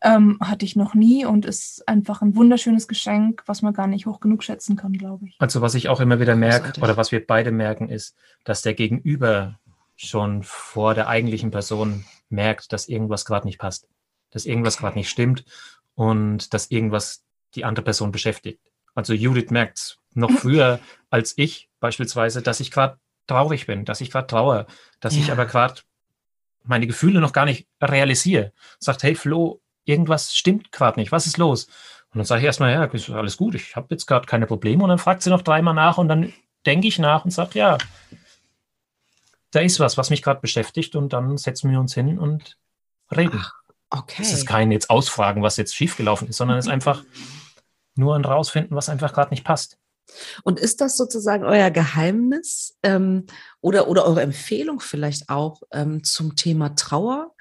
ähm, 0.03 0.37
hatte 0.41 0.65
ich 0.65 0.75
noch 0.75 0.93
nie 0.93 1.25
und 1.25 1.45
ist 1.45 1.87
einfach 1.87 2.21
ein 2.21 2.35
wunderschönes 2.35 2.87
Geschenk, 2.87 3.43
was 3.45 3.61
man 3.61 3.73
gar 3.73 3.87
nicht 3.87 4.05
hoch 4.05 4.19
genug 4.19 4.43
schätzen 4.43 4.75
kann, 4.75 4.93
glaube 4.93 5.27
ich. 5.27 5.35
Also 5.39 5.61
was 5.61 5.75
ich 5.75 5.87
auch 5.87 6.01
immer 6.01 6.19
wieder 6.19 6.35
merke 6.35 6.79
oder 6.81 6.97
was 6.97 7.11
wir 7.11 7.25
beide 7.25 7.51
merken, 7.51 7.89
ist, 7.89 8.15
dass 8.43 8.61
der 8.61 8.73
Gegenüber 8.73 9.59
schon 9.95 10.43
vor 10.43 10.93
der 10.93 11.07
eigentlichen 11.07 11.51
Person 11.51 12.03
merkt, 12.29 12.73
dass 12.73 12.89
irgendwas 12.89 13.23
gerade 13.23 13.47
nicht 13.47 13.59
passt, 13.59 13.87
dass 14.31 14.45
irgendwas 14.45 14.77
gerade 14.77 14.97
nicht 14.97 15.09
stimmt 15.09 15.45
und 15.95 16.53
dass 16.53 16.69
irgendwas 16.69 17.23
die 17.55 17.63
andere 17.63 17.85
Person 17.85 18.11
beschäftigt. 18.11 18.59
Also 18.95 19.13
Judith 19.13 19.51
merkt 19.51 19.99
noch 20.13 20.31
früher 20.37 20.79
als 21.09 21.33
ich 21.37 21.69
beispielsweise, 21.79 22.41
dass 22.41 22.59
ich 22.59 22.71
gerade 22.71 22.97
traurig 23.27 23.67
bin, 23.67 23.85
dass 23.85 24.01
ich 24.01 24.11
gerade 24.11 24.27
trauere, 24.27 24.67
dass 24.99 25.15
ja. 25.15 25.21
ich 25.21 25.31
aber 25.31 25.45
gerade 25.45 25.81
meine 26.63 26.87
Gefühle 26.87 27.21
noch 27.21 27.31
gar 27.33 27.45
nicht 27.45 27.67
realisiere. 27.81 28.51
Sagt, 28.79 29.03
hey 29.03 29.15
Flo, 29.15 29.61
irgendwas 29.85 30.35
stimmt 30.35 30.71
gerade 30.71 30.99
nicht, 30.99 31.11
was 31.11 31.27
ist 31.27 31.37
los? 31.37 31.65
Und 32.13 32.19
dann 32.19 32.25
sage 32.25 32.41
ich 32.41 32.45
erstmal, 32.45 32.71
ja, 32.71 32.83
ist 32.85 33.09
alles 33.09 33.37
gut, 33.37 33.55
ich 33.55 33.75
habe 33.75 33.87
jetzt 33.89 34.05
gerade 34.05 34.27
keine 34.27 34.45
Probleme. 34.45 34.83
Und 34.83 34.89
dann 34.89 34.99
fragt 34.99 35.23
sie 35.23 35.29
noch 35.29 35.41
dreimal 35.41 35.73
nach 35.73 35.97
und 35.97 36.07
dann 36.07 36.31
denke 36.65 36.87
ich 36.87 36.99
nach 36.99 37.25
und 37.25 37.31
sage, 37.31 37.57
ja, 37.57 37.77
da 39.51 39.59
ist 39.59 39.79
was, 39.79 39.97
was 39.97 40.09
mich 40.09 40.21
gerade 40.21 40.41
beschäftigt 40.41 40.95
und 40.95 41.13
dann 41.13 41.37
setzen 41.37 41.71
wir 41.71 41.79
uns 41.79 41.93
hin 41.93 42.19
und 42.19 42.57
reden. 43.15 43.39
Ach, 43.41 43.53
okay. 43.89 44.21
Es 44.21 44.33
ist 44.33 44.45
kein 44.45 44.71
jetzt 44.71 44.89
Ausfragen, 44.89 45.43
was 45.43 45.57
jetzt 45.57 45.75
schiefgelaufen 45.75 46.27
ist, 46.27 46.37
sondern 46.37 46.57
es 46.57 46.65
ist 46.65 46.71
einfach 46.71 47.03
nur 47.95 48.15
ein 48.15 48.25
Rausfinden, 48.25 48.75
was 48.75 48.89
einfach 48.89 49.13
gerade 49.13 49.31
nicht 49.31 49.43
passt. 49.43 49.77
Und 50.43 50.59
ist 50.59 50.81
das 50.81 50.97
sozusagen 50.97 51.43
euer 51.43 51.71
Geheimnis 51.71 52.77
ähm, 52.83 53.25
oder, 53.61 53.87
oder 53.87 54.05
eure 54.05 54.21
Empfehlung 54.21 54.79
vielleicht 54.79 55.29
auch 55.29 55.61
ähm, 55.71 56.03
zum 56.03 56.35
Thema 56.35 56.75
Trauer? 56.75 57.33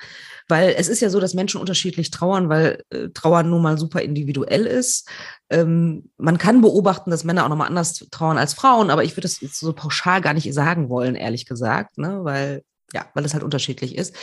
Weil 0.49 0.75
es 0.77 0.89
ist 0.89 1.01
ja 1.01 1.11
so, 1.11 1.21
dass 1.21 1.35
Menschen 1.35 1.61
unterschiedlich 1.61 2.11
trauern, 2.11 2.49
weil 2.49 2.83
äh, 2.91 3.09
Trauer 3.15 3.43
nun 3.43 3.63
mal 3.63 3.79
super 3.79 4.03
individuell 4.03 4.67
ist. 4.67 5.09
Ähm, 5.51 6.11
man 6.17 6.39
kann 6.39 6.61
beobachten, 6.61 7.11
dass 7.11 7.25
Männer 7.25 7.45
auch 7.45 7.49
nochmal 7.49 7.69
anders 7.69 7.95
trauern 8.11 8.39
als 8.39 8.55
Frauen, 8.55 8.91
aber 8.91 9.05
ich 9.05 9.13
würde 9.13 9.23
das 9.23 9.41
jetzt 9.41 9.59
so 9.59 9.73
pauschal 9.73 10.21
gar 10.21 10.35
nicht 10.35 10.53
sagen 10.53 10.89
wollen, 10.89 11.15
ehrlich 11.15 11.47
gesagt, 11.47 11.99
ne? 11.99 12.21
weil, 12.23 12.65
ja, 12.93 13.07
weil 13.15 13.25
es 13.25 13.35
halt 13.35 13.45
unterschiedlich 13.45 13.97
ist. 13.97 14.15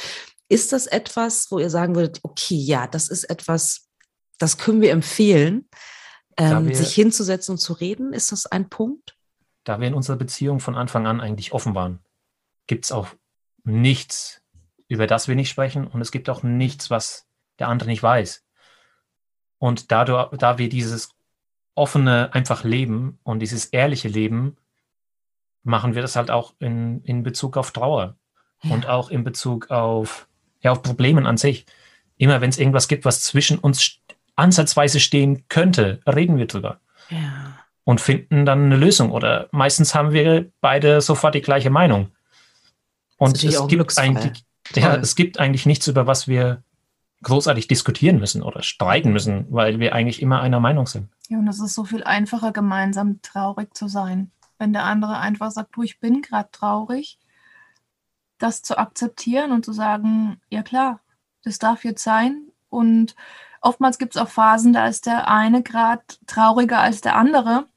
Ist 0.49 0.73
das 0.73 0.88
etwas, 0.88 1.47
wo 1.51 1.60
ihr 1.60 1.69
sagen 1.69 1.95
würdet, 1.95 2.19
okay, 2.23 2.55
ja, 2.55 2.88
das 2.88 3.08
ist 3.08 3.25
etwas, 3.25 3.88
das 4.39 4.58
können 4.58 4.82
wir 4.82 4.91
empfehlen, 4.91 5.69
ähm, 6.38 6.67
wir, 6.67 6.75
sich 6.75 6.93
hinzusetzen 6.93 7.53
und 7.53 7.58
zu 7.60 7.73
reden? 7.73 8.13
Ist 8.13 8.32
das 8.32 8.45
ein 8.45 8.69
Punkt? 8.69 9.15
Da 9.63 9.79
wir 9.79 9.88
in 9.88 9.93
unserer 9.93 10.17
Beziehung 10.17 10.60
von 10.60 10.75
Anfang 10.75 11.05
an 11.05 11.21
eigentlich 11.21 11.53
offen 11.53 11.75
waren, 11.75 11.99
gibt 12.65 12.86
es 12.86 12.91
auch 12.91 13.10
nichts, 13.63 14.38
über 14.89 15.08
das 15.08 15.30
wir 15.30 15.36
nicht 15.36 15.49
sprechen 15.49 15.88
und 15.88 16.02
es 16.02 16.12
gibt 16.12 16.30
auch 16.30 16.43
nichts, 16.43 16.89
was 16.89 17.28
der 17.60 17.69
andere 17.69 17.89
nicht 17.89 18.04
weiß. 18.04 18.43
Und 19.60 19.91
dadurch, 19.91 20.36
da 20.38 20.58
wir 20.58 20.67
dieses 20.67 21.12
offene 21.75 22.34
einfach 22.34 22.63
Leben 22.63 23.19
und 23.23 23.39
dieses 23.39 23.65
ehrliche 23.65 24.10
Leben, 24.10 24.58
machen 25.63 25.95
wir 25.95 26.02
das 26.02 26.15
halt 26.15 26.32
auch 26.32 26.54
in, 26.60 27.02
in 27.04 27.23
Bezug 27.23 27.56
auf 27.56 27.71
Trauer 27.71 28.15
ja. 28.63 28.73
und 28.73 28.88
auch 28.88 29.10
in 29.10 29.23
Bezug 29.23 29.69
auf, 29.69 30.28
ja, 30.62 30.71
auf 30.71 30.82
Problemen 30.82 31.25
an 31.25 31.38
sich. 31.38 31.65
Immer 32.17 32.41
wenn 32.41 32.49
es 32.49 32.58
irgendwas 32.58 32.88
gibt, 32.88 33.06
was 33.06 33.21
zwischen 33.21 33.60
uns 33.60 33.99
ansatzweise 34.36 34.99
stehen 34.99 35.47
könnte, 35.49 36.02
reden 36.06 36.38
wir 36.38 36.47
drüber. 36.47 36.80
Ja. 37.10 37.60
Und 37.84 38.02
finden 38.02 38.45
dann 38.45 38.65
eine 38.65 38.78
Lösung. 38.78 39.12
Oder 39.12 39.47
meistens 39.52 39.93
haben 39.93 40.12
wir 40.13 40.52
beide 40.62 41.02
sofort 41.02 41.36
die 41.36 41.41
gleiche 41.41 41.69
Meinung. 41.69 42.12
Und 43.17 43.43
es 43.43 43.67
gibt, 43.67 43.97
eigentlich, 43.97 44.45
ja, 44.75 44.95
es 44.95 45.15
gibt 45.15 45.39
eigentlich 45.39 45.65
nichts, 45.65 45.88
über 45.88 46.08
was 46.08 46.27
wir 46.27 46.63
großartig 47.23 47.67
diskutieren 47.67 48.19
müssen 48.19 48.41
oder 48.41 48.63
streiten 48.63 49.12
müssen, 49.12 49.45
weil 49.49 49.79
wir 49.79 49.93
eigentlich 49.93 50.21
immer 50.21 50.41
einer 50.41 50.60
Meinung 50.60 50.88
sind. 50.88 51.10
Ja, 51.27 51.38
und 51.38 51.47
es 51.47 51.60
ist 51.60 51.73
so 51.73 51.84
viel 51.84 52.03
einfacher, 52.03 52.51
gemeinsam 52.51 53.21
traurig 53.21 53.75
zu 53.75 53.88
sein. 53.88 54.32
Wenn 54.58 54.73
der 54.73 54.84
andere 54.84 55.17
einfach 55.17 55.51
sagt, 55.51 55.75
du, 55.75 55.84
ich 55.84 55.99
bin 55.99 56.21
gerade 56.21 56.49
traurig, 56.51 57.19
das 58.38 58.62
zu 58.62 58.77
akzeptieren 58.77 59.51
und 59.51 59.65
zu 59.65 59.73
sagen, 59.73 60.39
ja 60.49 60.63
klar, 60.63 61.01
das 61.43 61.60
darf 61.60 61.84
jetzt 61.84 62.03
sein. 62.03 62.47
Und 62.69 63.15
oftmals 63.62 63.97
gibt 63.97 64.15
es 64.15 64.21
auch 64.21 64.29
Phasen, 64.29 64.73
da 64.73 64.88
ist 64.88 65.05
der 65.05 65.29
eine 65.29 65.62
gerade 65.62 66.03
trauriger 66.25 66.79
als 66.79 67.01
der 67.01 67.15
andere. 67.15 67.67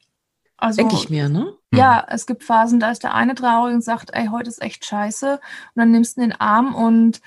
Also, 0.57 0.77
Denke 0.77 0.95
ich 0.95 1.11
mir, 1.11 1.29
ne? 1.29 1.53
Ja, 1.75 2.05
es 2.09 2.27
gibt 2.27 2.45
Phasen, 2.45 2.81
da 2.81 2.91
ist 2.91 3.03
der 3.03 3.15
eine 3.15 3.35
traurig 3.35 3.75
und 3.75 3.83
sagt, 3.83 4.11
ey, 4.13 4.27
heute 4.27 4.51
ist 4.51 4.63
echt 4.63 4.85
scheiße. 4.85 5.35
Und 5.35 5.41
dann 5.75 5.91
nimmst 5.91 6.17
du 6.17 6.21
den 6.21 6.33
Arm 6.33 6.75
und 6.75 7.21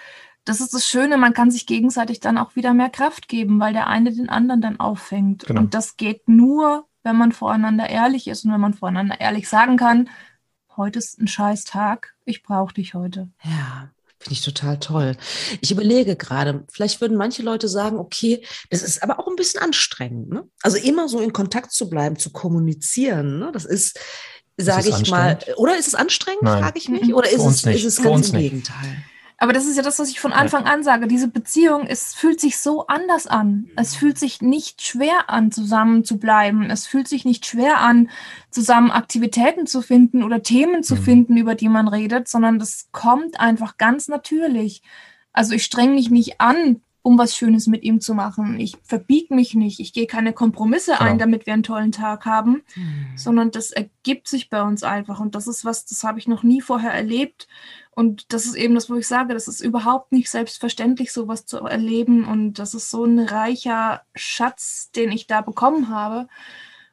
das 0.45 0.61
ist 0.61 0.73
das 0.73 0.87
Schöne, 0.87 1.17
man 1.17 1.33
kann 1.33 1.49
sich 1.49 1.65
gegenseitig 1.65 2.19
dann 2.19 2.37
auch 2.37 2.55
wieder 2.55 2.73
mehr 2.73 2.89
Kraft 2.89 3.27
geben, 3.27 3.59
weil 3.59 3.73
der 3.73 3.87
eine 3.87 4.13
den 4.13 4.29
anderen 4.29 4.61
dann 4.61 4.79
auffängt. 4.79 5.45
Genau. 5.47 5.61
Und 5.61 5.73
das 5.73 5.97
geht 5.97 6.29
nur, 6.29 6.85
wenn 7.01 7.15
man 7.15 7.31
voreinander 7.31 7.89
ehrlich 7.89 8.27
ist 8.27 8.45
und 8.45 8.53
wenn 8.53 8.61
man 8.61 8.75
voreinander 8.75 9.19
ehrlich 9.19 9.49
sagen 9.49 9.77
kann, 9.77 10.09
heute 10.77 10.99
ist 10.99 11.19
ein 11.19 11.27
scheiß 11.27 11.63
Tag, 11.63 12.13
ich 12.25 12.43
brauche 12.43 12.75
dich 12.75 12.93
heute. 12.93 13.29
Ja. 13.43 13.89
Finde 14.17 14.39
ich 14.39 14.45
total 14.45 14.79
toll. 14.79 15.17
Ich 15.61 15.71
überlege 15.71 16.15
gerade, 16.15 16.63
vielleicht 16.71 16.99
würden 16.99 17.15
manche 17.15 17.43
Leute 17.43 17.67
sagen, 17.67 17.99
okay, 17.99 18.43
das 18.71 18.81
ist 18.81 19.03
aber 19.03 19.19
auch 19.19 19.27
ein 19.27 19.35
bisschen 19.35 19.61
anstrengend. 19.61 20.29
Ne? 20.29 20.49
Also 20.63 20.77
immer 20.77 21.07
so 21.07 21.19
in 21.19 21.31
Kontakt 21.31 21.71
zu 21.71 21.91
bleiben, 21.91 22.17
zu 22.17 22.31
kommunizieren. 22.31 23.37
Ne? 23.37 23.51
Das 23.51 23.65
ist, 23.65 23.99
sage 24.57 24.89
ich 24.89 25.09
mal, 25.09 25.37
oder 25.57 25.77
ist 25.77 25.87
es 25.87 25.95
anstrengend, 25.95 26.43
frage 26.43 26.77
ich 26.77 26.89
mich? 26.89 27.13
Oder 27.13 27.29
ist 27.29 27.43
es, 27.43 27.63
ist 27.65 27.85
es 27.85 28.01
ganz 28.01 28.29
im 28.29 28.39
Gegenteil? 28.39 28.97
Aber 29.37 29.51
das 29.51 29.65
ist 29.65 29.75
ja 29.75 29.83
das, 29.83 29.99
was 29.99 30.09
ich 30.09 30.19
von 30.19 30.31
Anfang 30.31 30.63
an 30.63 30.83
sage. 30.83 31.07
Diese 31.07 31.27
Beziehung, 31.27 31.85
es 31.87 32.13
fühlt 32.13 32.39
sich 32.39 32.57
so 32.57 32.87
anders 32.87 33.27
an. 33.27 33.69
Es 33.75 33.93
fühlt 33.93 34.17
sich 34.17 34.41
nicht 34.41 34.81
schwer 34.81 35.29
an, 35.29 35.51
zusammen 35.51 36.05
zu 36.05 36.17
bleiben. 36.17 36.69
Es 36.69 36.87
fühlt 36.87 37.07
sich 37.09 37.25
nicht 37.25 37.45
schwer 37.45 37.79
an, 37.79 38.09
zusammen 38.49 38.91
Aktivitäten 38.91 39.67
zu 39.67 39.81
finden 39.81 40.23
oder 40.23 40.41
Themen 40.41 40.83
zu 40.83 40.95
mhm. 40.95 41.03
finden, 41.03 41.37
über 41.37 41.55
die 41.55 41.67
man 41.67 41.89
redet, 41.89 42.29
sondern 42.29 42.59
das 42.59 42.87
kommt 42.93 43.39
einfach 43.39 43.77
ganz 43.77 44.07
natürlich. 44.07 44.81
Also 45.33 45.53
ich 45.53 45.65
streng 45.65 45.95
mich 45.95 46.09
nicht 46.09 46.39
an, 46.39 46.81
um 47.05 47.19
was 47.19 47.37
Schönes 47.37 47.67
mit 47.67 47.83
ihm 47.83 48.01
zu 48.01 48.15
machen. 48.15 48.59
Ich 48.59 48.77
verbiege 48.81 49.35
mich 49.35 49.53
nicht, 49.53 49.79
ich 49.79 49.93
gehe 49.93 50.07
keine 50.07 50.33
Kompromisse 50.33 50.93
genau. 50.93 51.03
ein, 51.03 51.19
damit 51.19 51.45
wir 51.45 51.53
einen 51.53 51.61
tollen 51.61 51.91
Tag 51.91 52.25
haben, 52.25 52.63
mhm. 52.75 53.05
sondern 53.15 53.51
das 53.51 53.69
ergibt 53.69 54.27
sich 54.27 54.49
bei 54.49 54.63
uns 54.63 54.81
einfach. 54.81 55.19
Und 55.19 55.35
das 55.35 55.45
ist 55.45 55.63
was, 55.65 55.85
das 55.85 56.03
habe 56.03 56.17
ich 56.17 56.27
noch 56.27 56.41
nie 56.41 56.61
vorher 56.61 56.91
erlebt. 56.91 57.47
Und 57.91 58.33
das 58.33 58.47
ist 58.47 58.55
eben 58.55 58.73
das, 58.73 58.89
wo 58.89 58.95
ich 58.95 59.07
sage, 59.07 59.35
das 59.35 59.47
ist 59.47 59.61
überhaupt 59.61 60.13
nicht 60.13 60.31
selbstverständlich, 60.31 61.13
sowas 61.13 61.45
zu 61.45 61.59
erleben. 61.59 62.25
Und 62.25 62.55
das 62.55 62.73
ist 62.73 62.89
so 62.89 63.05
ein 63.05 63.19
reicher 63.19 64.01
Schatz, 64.15 64.89
den 64.95 65.11
ich 65.11 65.27
da 65.27 65.41
bekommen 65.41 65.89
habe 65.89 66.27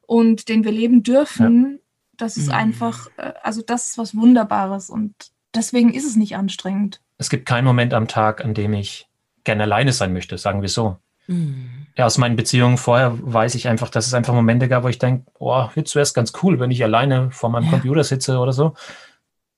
und 0.03 0.51
den 0.51 0.63
wir 0.63 0.73
leben 0.73 1.03
dürfen. 1.03 1.71
Ja. 1.71 1.79
Das 2.19 2.37
ist 2.37 2.49
mhm. 2.49 2.53
einfach, 2.53 3.07
äh, 3.17 3.33
also 3.43 3.63
das 3.63 3.87
ist 3.87 3.97
was 3.97 4.15
Wunderbares. 4.15 4.91
Und 4.91 5.15
deswegen 5.55 5.95
ist 5.95 6.05
es 6.05 6.17
nicht 6.17 6.37
anstrengend. 6.37 7.01
Es 7.17 7.31
gibt 7.31 7.47
keinen 7.47 7.65
Moment 7.65 7.95
am 7.95 8.09
Tag, 8.09 8.45
an 8.45 8.53
dem 8.53 8.75
ich 8.75 9.09
gerne 9.45 9.65
alleine 9.65 9.93
sein 9.93 10.13
möchte, 10.13 10.39
sagen 10.39 10.63
wir 10.63 10.69
so. 10.69 10.99
Mhm. 11.27 11.87
Ja, 11.97 12.07
aus 12.07 12.19
meinen 12.19 12.37
Beziehungen 12.37 12.79
vorher 12.79 13.17
weiß 13.21 13.55
ich 13.55 13.69
einfach, 13.69 13.91
dass 13.91 14.07
es 14.07 14.15
einfach 14.15 14.35
Momente 14.35 14.69
gab, 14.69 14.83
wo 14.83 14.89
ich 14.89 14.99
denke, 14.99 15.31
boah, 15.39 15.71
jetzt 15.75 15.95
wäre 15.95 16.03
es 16.03 16.15
ganz 16.15 16.33
cool, 16.43 16.59
wenn 16.59 16.71
ich 16.71 16.83
alleine 16.83 17.31
vor 17.31 17.51
meinem 17.51 17.65
ja. 17.65 17.71
Computer 17.71 18.05
sitze 18.05 18.39
oder 18.39 18.53
so. 18.53 18.75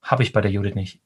Habe 0.02 0.22
ich 0.22 0.32
bei 0.32 0.40
der 0.40 0.50
Judith 0.50 0.74
nicht. 0.74 1.00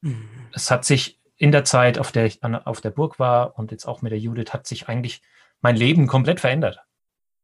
Mhm. 0.00 0.28
Es 0.52 0.70
hat 0.70 0.84
sich 0.84 1.18
in 1.36 1.52
der 1.52 1.64
Zeit, 1.64 1.98
auf 1.98 2.12
der 2.12 2.26
ich 2.26 2.42
auf 2.42 2.80
der 2.80 2.90
Burg 2.90 3.18
war 3.18 3.58
und 3.58 3.70
jetzt 3.70 3.86
auch 3.86 4.02
mit 4.02 4.12
der 4.12 4.18
Judith, 4.18 4.52
hat 4.52 4.66
sich 4.66 4.88
eigentlich 4.88 5.22
mein 5.60 5.76
Leben 5.76 6.06
komplett 6.06 6.40
verändert. 6.40 6.80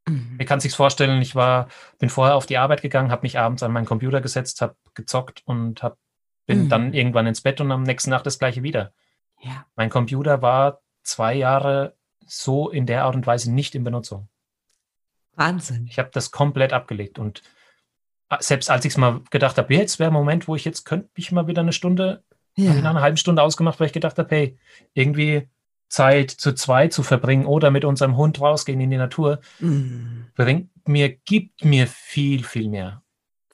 Mhm. 0.07 0.37
Mir 0.39 0.45
kann 0.45 0.61
sich 0.61 0.75
vorstellen, 0.75 1.21
ich 1.21 1.35
war, 1.35 1.69
bin 1.99 2.09
vorher 2.09 2.37
auf 2.37 2.47
die 2.47 2.59
Arbeit 2.59 2.83
gegangen, 2.83 3.11
habe 3.11 3.23
mich 3.23 3.39
abends 3.39 3.63
an 3.63 3.73
meinen 3.73 3.87
Computer 3.87 4.21
gesetzt, 4.21 4.61
habe 4.63 4.77
gezockt 4.95 5.43
und 5.45 5.83
hab, 5.83 5.99
bin 6.47 6.65
mhm. 6.65 6.69
dann 6.69 6.95
irgendwann 6.95 7.27
ins 7.27 7.41
Bett 7.41 7.61
und 7.61 7.71
am 7.73 7.83
nächsten 7.83 8.11
Nacht 8.11 8.27
das 8.27 8.39
gleiche 8.39 8.63
wieder. 8.63 8.93
Ja. 9.41 9.67
Mein 9.77 9.91
Computer 9.91 10.43
war 10.43 10.81
zwei 11.03 11.35
Jahre 11.35 11.95
so 12.27 12.69
in 12.71 12.87
der 12.87 13.05
Art 13.05 13.15
und 13.15 13.27
Weise 13.27 13.53
nicht 13.53 13.75
in 13.75 13.85
Benutzung. 13.85 14.29
Wahnsinn. 15.35 15.87
Ich 15.89 15.99
habe 15.99 16.11
das 16.13 16.31
komplett 16.31 16.73
abgelegt 16.73 17.19
und 17.19 17.43
äh, 18.29 18.37
selbst 18.41 18.71
als 18.71 18.85
ich 18.85 18.93
es 18.93 18.97
mal 18.97 19.23
gedacht 19.31 19.57
habe, 19.57 19.73
jetzt 19.75 19.99
wäre 19.99 20.11
ein 20.11 20.15
Moment, 20.15 20.49
wo 20.49 20.57
ich 20.57 20.65
jetzt 20.65 20.85
könnte 20.85 21.09
ich 21.15 21.33
mal 21.33 21.47
wieder 21.47 21.63
eine 21.63 21.73
Stunde, 21.73 22.23
ja. 22.57 22.75
nach 22.75 22.91
einer 22.91 23.01
halben 23.01 23.17
Stunde 23.17 23.43
ausgemacht, 23.43 23.79
weil 23.81 23.87
ich 23.87 23.93
gedacht 23.93 24.19
habe, 24.19 24.35
hey, 24.35 24.59
irgendwie 24.95 25.49
Zeit 25.89 26.31
zu 26.31 26.53
zweit 26.55 26.93
zu 26.93 27.03
verbringen 27.03 27.47
oder 27.47 27.71
mit 27.71 27.85
unserem 27.85 28.17
Hund 28.17 28.41
rausgehen 28.41 28.81
in 28.81 28.91
die 28.91 28.99
Natur, 28.99 29.41
mm. 29.61 30.33
bringt 30.35 30.71
mir, 30.87 31.09
gibt 31.09 31.65
mir 31.65 31.87
viel, 31.87 32.45
viel 32.45 32.69
mehr. 32.69 33.03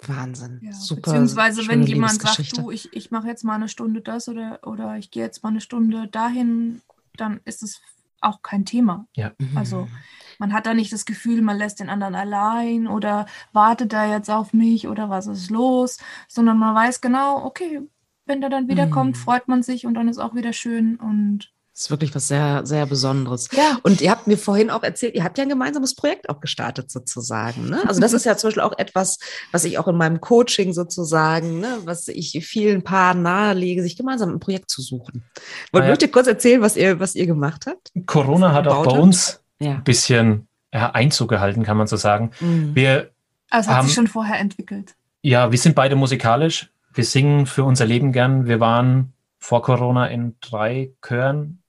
Wahnsinn. 0.09 0.61
Ja, 0.63 0.73
Super. 0.73 1.03
Beziehungsweise, 1.03 1.67
wenn 1.69 1.87
jemand 1.87 2.21
sagt, 2.21 2.57
du, 2.57 2.71
ich, 2.71 2.93
ich 2.93 3.11
mache 3.11 3.29
jetzt 3.29 3.45
mal 3.45 3.55
eine 3.55 3.69
Stunde 3.69 4.01
das 4.01 4.29
oder, 4.29 4.61
oder 4.65 4.97
ich 4.97 5.11
gehe 5.11 5.23
jetzt 5.23 5.43
mal 5.43 5.51
eine 5.51 5.61
Stunde 5.61 6.09
dahin, 6.09 6.83
dann 7.17 7.41
ist 7.45 7.63
es 7.63 7.81
auch 8.21 8.43
kein 8.43 8.65
Thema. 8.65 9.07
Ja. 9.15 9.33
Also 9.55 9.83
Mhm. 9.83 9.91
man 10.39 10.53
hat 10.53 10.67
da 10.67 10.75
nicht 10.75 10.93
das 10.93 11.05
Gefühl, 11.05 11.43
man 11.43 11.59
lässt 11.59 11.79
den 11.81 11.89
anderen 11.91 12.15
allein 12.15 12.87
oder 12.87 13.27
wartet 13.53 13.93
er 13.93 14.11
jetzt 14.11 14.31
auf 14.31 14.53
mich 14.53 14.89
oder 14.89 15.11
was 15.11 15.27
ist 15.27 15.51
los, 15.51 15.99
sondern 16.29 16.59
man 16.59 16.75
weiß 16.75 17.01
genau, 17.01 17.45
okay, 17.45 17.83
wenn 18.27 18.41
der 18.41 18.51
dann 18.51 18.69
wiederkommt, 18.69 19.17
Mhm. 19.17 19.21
freut 19.21 19.49
man 19.49 19.63
sich 19.63 19.87
und 19.87 19.95
dann 19.95 20.09
ist 20.09 20.19
auch 20.19 20.35
wieder 20.35 20.53
schön 20.53 20.97
und 20.97 21.53
ist 21.77 21.91
wirklich 21.91 22.15
was 22.15 22.29
sehr, 22.29 22.65
sehr 22.65 22.87
Besonderes. 22.87 23.49
ja, 23.53 23.79
Und 23.83 24.01
ihr 24.01 24.11
habt 24.11 24.27
mir 24.29 24.39
vorhin 24.39 24.71
auch 24.71 24.83
erzählt, 24.85 25.15
ihr 25.15 25.25
habt 25.25 25.37
ja 25.39 25.43
ein 25.43 25.49
gemeinsames 25.49 25.95
Projekt 25.97 26.29
auch 26.29 26.41
gestartet 26.41 26.91
sozusagen. 26.91 27.69
Ne? 27.69 27.83
Also 27.89 28.01
das 28.01 28.13
ist 28.15 28.25
ja 28.25 28.37
zum 28.37 28.49
Beispiel 28.49 28.63
auch 28.63 28.79
etwas, 28.79 29.19
was 29.51 29.65
ich 29.65 29.77
auch 29.79 29.89
in 29.89 29.97
meinem 29.97 30.21
Coaching 30.21 30.73
sozusagen, 30.73 31.59
ne, 31.61 31.79
was 31.85 32.07
ich 32.09 32.31
vielen 32.47 32.83
Paaren 32.85 33.23
nahelege, 33.23 33.83
sich 33.83 33.97
gemeinsam 33.97 34.31
ein 34.31 34.39
Projekt 34.41 34.71
zu 34.71 34.83
suchen. 34.83 35.25
Wollt 35.73 35.85
ja. 35.85 35.91
möchtet 35.91 36.09
ihr 36.11 36.13
kurz 36.13 36.29
erzählen, 36.29 36.61
was 36.63 36.77
ihr, 36.77 37.01
was 37.01 37.15
ihr 37.17 37.27
gemacht 37.27 37.65
habt? 37.67 37.91
Corona 38.07 38.53
hat 38.53 38.69
auch 38.69 38.85
bei 38.85 38.93
habt? 38.93 39.01
uns 39.03 39.41
Ja. 39.59 39.73
ein 39.73 39.85
bisschen 39.85 40.47
Einzug 40.71 41.29
gehalten, 41.31 41.63
kann 41.65 41.77
man 41.77 41.87
so 41.89 41.97
sagen. 41.97 42.31
Mhm. 42.41 42.75
Wir, 42.75 43.11
also 43.51 43.71
hat 43.71 43.77
Haben- 43.79 43.87
sich 43.87 43.95
schon 43.95 44.07
vorher 44.07 44.39
entwickelt. 44.39 44.95
ja, 45.23 45.51
wir 45.51 45.59
sind 45.59 45.75
beide 45.75 45.97
musikalisch. 45.97 46.71
Wir 46.93 47.05
singen 47.05 47.47
für 47.47 47.65
unser 47.65 47.85
Leben 47.87 48.13
gern. 48.13 48.47
Wir 48.47 48.61
waren 48.61 49.13
vor 49.41 49.63
Corona 49.63 50.07
in 50.07 50.37
drei 50.41 50.93
Chören, 51.05 51.61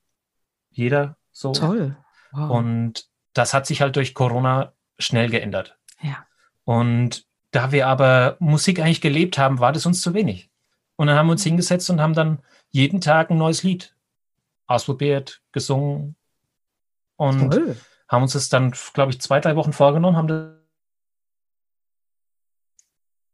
jeder 0.77 1.17
so. 1.31 1.51
Toll. 1.51 1.97
Wow. 2.31 2.49
Und 2.49 3.07
das 3.33 3.53
hat 3.53 3.65
sich 3.65 3.81
halt 3.81 3.95
durch 3.95 4.13
Corona 4.13 4.73
schnell 4.97 5.29
geändert. 5.29 5.77
ja. 6.01 6.25
Und 6.63 7.25
da 7.51 7.71
wir 7.71 7.87
aber 7.87 8.35
Musik 8.39 8.79
eigentlich 8.79 8.99
gelebt 8.99 9.37
haben, 9.37 9.59
war 9.59 9.71
das 9.71 9.85
uns 9.85 10.01
zu 10.01 10.13
wenig. 10.13 10.49
Und 10.97 11.07
dann 11.07 11.15
haben 11.17 11.27
wir 11.27 11.33
uns 11.33 11.43
hingesetzt 11.43 11.89
und 11.89 12.01
haben 12.01 12.13
dann 12.13 12.41
jeden 12.69 12.99
Tag 13.01 13.29
ein 13.29 13.37
neues 13.37 13.63
Lied 13.63 13.95
ausprobiert, 14.67 15.41
gesungen 15.51 16.15
und 17.15 17.51
Toll. 17.51 17.77
haben 18.09 18.23
uns 18.23 18.33
das 18.33 18.49
dann, 18.49 18.73
glaube 18.93 19.11
ich, 19.11 19.21
zwei, 19.21 19.39
drei 19.39 19.55
Wochen 19.55 19.71
vorgenommen, 19.71 20.17
haben 20.17 20.27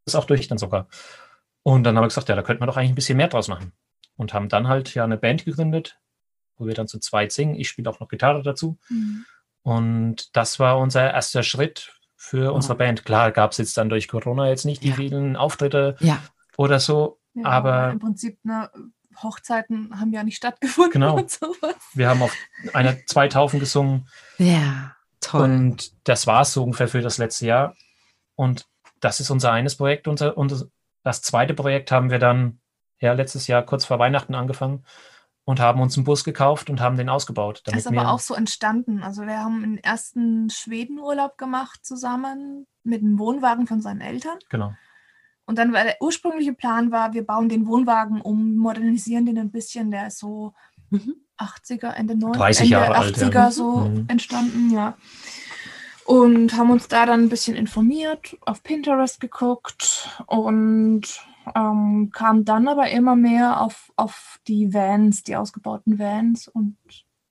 das 0.04 0.14
auch 0.14 0.26
durch 0.26 0.46
dann 0.46 0.58
sogar. 0.58 0.88
Und 1.62 1.84
dann 1.84 1.96
haben 1.96 2.04
wir 2.04 2.08
gesagt, 2.08 2.28
ja, 2.28 2.36
da 2.36 2.42
könnte 2.42 2.60
man 2.60 2.68
doch 2.68 2.76
eigentlich 2.76 2.92
ein 2.92 2.96
bisschen 2.96 3.16
mehr 3.16 3.28
draus 3.28 3.48
machen. 3.48 3.72
Und 4.16 4.34
haben 4.34 4.48
dann 4.48 4.68
halt 4.68 4.94
ja 4.94 5.04
eine 5.04 5.16
Band 5.16 5.44
gegründet, 5.44 5.98
wo 6.56 6.66
wir 6.66 6.74
dann 6.74 6.88
zu 6.88 6.98
zweit 6.98 7.32
singen. 7.32 7.54
Ich 7.54 7.68
spiele 7.68 7.88
auch 7.90 8.00
noch 8.00 8.08
Gitarre 8.08 8.42
dazu. 8.42 8.78
Mhm. 8.88 9.24
Und 9.62 10.36
das 10.36 10.58
war 10.58 10.78
unser 10.78 11.12
erster 11.12 11.42
Schritt 11.42 11.92
für 12.16 12.52
unsere 12.52 12.74
Band. 12.76 13.04
Klar 13.04 13.32
gab 13.32 13.52
es 13.52 13.58
jetzt 13.58 13.76
dann 13.76 13.88
durch 13.88 14.08
Corona 14.08 14.48
jetzt 14.48 14.64
nicht 14.64 14.82
die 14.82 14.88
Ja. 14.90 14.94
vielen 14.94 15.36
Auftritte 15.36 15.96
Ja. 16.00 16.18
oder 16.56 16.80
so. 16.80 17.18
Ja, 17.34 17.44
Aber- 17.46 17.90
im 17.90 17.98
Prinzip 17.98 18.38
ne, 18.44 18.70
Hochzeiten 19.22 19.98
haben 19.98 20.12
ja 20.12 20.22
nicht 20.24 20.36
stattgefunden 20.36 20.92
Genau. 20.92 21.16
und 21.16 21.30
sowas. 21.30 21.74
Wir 21.94 22.08
haben 22.08 22.22
auf 22.22 22.34
einer 22.72 22.96
zwei 23.06 23.28
Taufen 23.28 23.60
gesungen 23.60 24.08
Ja. 24.38 24.94
Toll. 25.20 25.42
und 25.44 25.92
das 26.08 26.26
war 26.26 26.42
es 26.42 26.52
so 26.52 26.64
ungefähr 26.64 26.88
für 26.88 27.00
das 27.00 27.18
letzte 27.18 27.46
Jahr. 27.46 27.76
Und 28.34 28.66
das 29.00 29.20
ist 29.20 29.30
unser 29.30 29.52
eines 29.52 29.76
Projekt. 29.76 30.08
Unser, 30.08 30.36
unser, 30.36 30.66
das 31.04 31.22
zweite 31.22 31.54
Projekt 31.54 31.92
haben 31.92 32.10
wir 32.10 32.18
dann 32.18 32.60
ja 33.00 33.12
letztes 33.12 33.46
Jahr 33.46 33.62
kurz 33.62 33.84
vor 33.84 33.98
Weihnachten 33.98 34.34
angefangen 34.34 34.84
und 35.44 35.60
haben 35.60 35.80
uns 35.80 35.96
einen 35.96 36.04
Bus 36.04 36.24
gekauft 36.24 36.70
und 36.70 36.80
haben 36.80 36.96
den 36.96 37.08
ausgebaut. 37.08 37.62
Das 37.64 37.74
ist 37.74 37.86
aber 37.86 38.10
auch 38.10 38.20
so 38.20 38.34
entstanden. 38.34 39.02
Also 39.02 39.22
wir 39.26 39.38
haben 39.38 39.62
einen 39.62 39.78
ersten 39.78 40.50
Schwedenurlaub 40.50 41.36
gemacht 41.38 41.80
zusammen 41.84 42.66
mit 42.84 43.02
einem 43.02 43.18
Wohnwagen 43.18 43.66
von 43.66 43.80
seinen 43.80 44.00
Eltern. 44.00 44.38
genau. 44.48 44.74
Und 45.44 45.58
dann 45.58 45.72
war 45.72 45.82
der 45.82 45.96
ursprüngliche 46.00 46.52
Plan 46.54 46.92
war, 46.92 47.14
wir 47.14 47.26
bauen 47.26 47.48
den 47.48 47.66
Wohnwagen 47.66 48.20
um, 48.20 48.54
modernisieren 48.56 49.26
den 49.26 49.38
ein 49.38 49.50
bisschen. 49.50 49.90
Der 49.90 50.06
ist 50.06 50.18
so 50.18 50.54
Mhm. 50.90 51.16
80er, 51.36 51.90
Ende 51.94 52.14
90er, 52.14 52.32
30 52.36 52.60
Ende 52.62 52.72
Jahre 52.72 52.94
alt, 52.94 53.16
80er 53.16 53.32
ja. 53.34 53.50
so 53.50 53.76
Mhm. 53.78 54.04
entstanden, 54.08 54.70
ja. 54.70 54.96
Und 56.04 56.56
haben 56.56 56.70
uns 56.70 56.86
da 56.88 57.06
dann 57.06 57.24
ein 57.24 57.28
bisschen 57.28 57.56
informiert, 57.56 58.36
auf 58.42 58.62
Pinterest 58.62 59.20
geguckt 59.20 60.10
und 60.26 61.02
ähm, 61.54 62.10
kam 62.12 62.44
dann 62.44 62.68
aber 62.68 62.90
immer 62.90 63.16
mehr 63.16 63.60
auf, 63.60 63.92
auf 63.96 64.38
die 64.48 64.72
Vans, 64.72 65.22
die 65.22 65.36
ausgebauten 65.36 65.98
Vans 65.98 66.48
und 66.48 66.76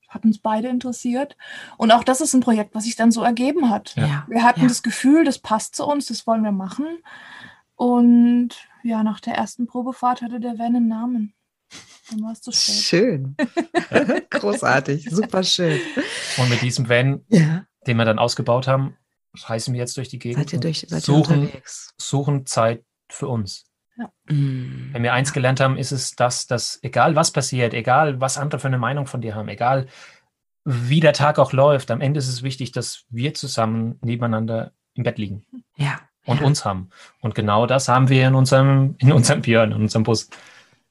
hat 0.08 0.26
uns 0.26 0.40
beide 0.40 0.68
interessiert. 0.68 1.38
Und 1.78 1.92
auch 1.92 2.04
das 2.04 2.20
ist 2.20 2.34
ein 2.34 2.42
Projekt, 2.42 2.76
was 2.76 2.84
sich 2.84 2.96
dann 2.98 3.12
so 3.12 3.24
ergeben 3.24 3.70
hat. 3.70 3.96
Ja. 3.96 4.26
Wir 4.28 4.44
hatten 4.44 4.62
Ja. 4.62 4.68
das 4.68 4.84
Gefühl, 4.84 5.24
das 5.24 5.40
passt 5.40 5.76
zu 5.76 5.86
uns, 5.86 6.08
das 6.08 6.28
wollen 6.28 6.44
wir 6.44 6.52
machen. 6.52 6.86
Und 7.76 8.50
ja, 8.84 9.04
nach 9.04 9.20
der 9.20 9.36
ersten 9.36 9.68
Probefahrt 9.68 10.22
hatte 10.22 10.40
der 10.40 10.58
Van 10.60 10.76
einen 10.76 10.88
Namen. 10.88 11.34
Dann 12.10 12.22
war 12.24 12.32
es 12.34 12.42
zu 12.42 12.52
spät. 12.52 12.76
Schön. 12.76 13.36
Großartig. 14.30 15.08
Super 15.10 15.44
schön. 15.44 15.80
Und 16.38 16.50
mit 16.50 16.62
diesem 16.62 16.90
Van, 16.90 17.22
Ja. 17.30 17.64
den 17.88 17.98
wir 17.98 18.06
dann 18.06 18.20
ausgebaut 18.20 18.68
haben, 18.68 18.98
reisen 19.44 19.74
wir 19.74 19.80
jetzt 19.80 19.96
durch 19.96 20.10
die 20.10 20.20
Gegend. 20.20 20.44
Seid 20.50 20.54
ihr 20.54 20.60
durch, 20.60 20.80
seid 20.90 20.92
ihr 20.92 21.02
suchen, 21.02 21.40
unterwegs? 21.44 21.94
suchen 21.98 22.46
Zeit 22.46 22.84
für 23.10 23.30
uns. 23.30 23.66
Mhm. 24.32 24.90
Wenn 24.94 25.04
wir 25.04 25.14
eins 25.14 25.34
gelernt 25.34 25.60
haben, 25.60 25.78
ist 25.78 25.92
es 25.92 26.16
das, 26.16 26.48
dass 26.48 26.80
egal 26.82 27.16
was 27.16 27.32
passiert, 27.32 27.74
egal 27.74 28.20
was 28.22 28.38
andere 28.38 28.60
für 28.60 28.68
eine 28.68 28.78
Meinung 28.78 29.06
von 29.08 29.22
dir 29.22 29.36
haben, 29.36 29.48
egal 29.50 29.88
wie 30.64 31.00
der 31.00 31.14
Tag 31.14 31.40
auch 31.40 31.54
läuft, 31.54 31.90
am 31.92 32.02
Ende 32.02 32.20
ist 32.20 32.28
es 32.28 32.44
wichtig, 32.44 32.72
dass 32.72 33.06
wir 33.10 33.34
zusammen 33.34 33.98
nebeneinander 34.04 34.72
im 34.94 35.04
Bett 35.04 35.18
liegen 35.18 35.46
Ja. 35.76 36.00
und 36.26 36.40
ja. 36.42 36.46
uns 36.46 36.66
haben. 36.66 36.90
Und 37.20 37.34
genau 37.36 37.66
das 37.66 37.88
haben 37.88 38.10
wir 38.10 38.28
in 38.28 38.36
unserem, 38.36 38.96
in 39.00 39.12
unserem 39.12 39.42
Björn, 39.42 39.72
in 39.72 39.82
unserem 39.82 40.04
Bus. 40.04 40.30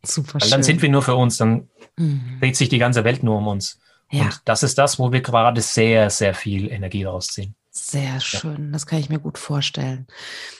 Super 0.02 0.34
Weil 0.34 0.40
schön. 0.42 0.50
dann 0.50 0.62
sind 0.62 0.82
wir 0.82 0.88
nur 0.88 1.02
für 1.02 1.14
uns, 1.14 1.36
dann 1.36 1.68
Mhm. 1.96 2.38
dreht 2.40 2.56
sich 2.56 2.68
die 2.68 2.78
ganze 2.78 3.04
Welt 3.04 3.22
nur 3.22 3.36
um 3.38 3.46
uns. 3.48 3.78
Ja. 4.10 4.22
Und 4.22 4.40
das 4.46 4.62
ist 4.62 4.78
das, 4.78 4.98
wo 4.98 5.12
wir 5.12 5.20
gerade 5.20 5.60
sehr, 5.60 6.08
sehr 6.10 6.34
viel 6.34 6.70
Energie 6.72 7.04
rausziehen. 7.04 7.54
Sehr 7.72 8.20
schön, 8.20 8.72
das 8.72 8.86
kann 8.86 8.98
ich 8.98 9.08
mir 9.08 9.20
gut 9.20 9.38
vorstellen. 9.38 10.08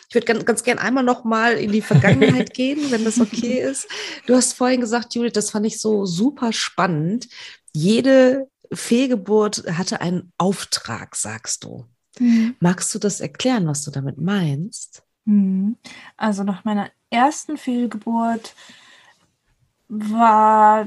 Ich 0.09 0.15
würde 0.15 0.27
ganz, 0.27 0.45
ganz 0.45 0.63
gern 0.63 0.79
einmal 0.79 1.03
noch 1.03 1.25
mal 1.25 1.55
in 1.55 1.73
die 1.73 1.83
Vergangenheit 1.83 2.55
gehen, 2.55 2.91
wenn 2.91 3.05
das 3.05 3.21
okay 3.21 3.61
ist. 3.61 3.89
Du 4.27 4.35
hast 4.37 4.53
vorhin 4.53 4.81
gesagt, 4.81 5.15
Judith, 5.15 5.33
das 5.33 5.51
fand 5.51 5.67
ich 5.67 5.81
so 5.81 6.07
super 6.07 6.53
spannend. 6.53 7.29
Jede 7.73 8.49
Fehlgeburt 8.73 9.65
hatte 9.77 10.01
einen 10.01 10.33
Auftrag, 10.39 11.17
sagst 11.17 11.65
du. 11.65 11.87
Mhm. 12.19 12.57
Magst 12.61 12.95
du 12.95 12.99
das 13.01 13.21
erklären, 13.21 13.67
was 13.67 13.83
du 13.83 13.91
damit 13.91 14.19
meinst? 14.19 15.03
Mhm. 15.25 15.77
Also 16.17 16.45
nach 16.45 16.65
meiner 16.65 16.91
ersten 17.11 17.57
Fehlgeburt 17.57 18.55
war 19.89 20.87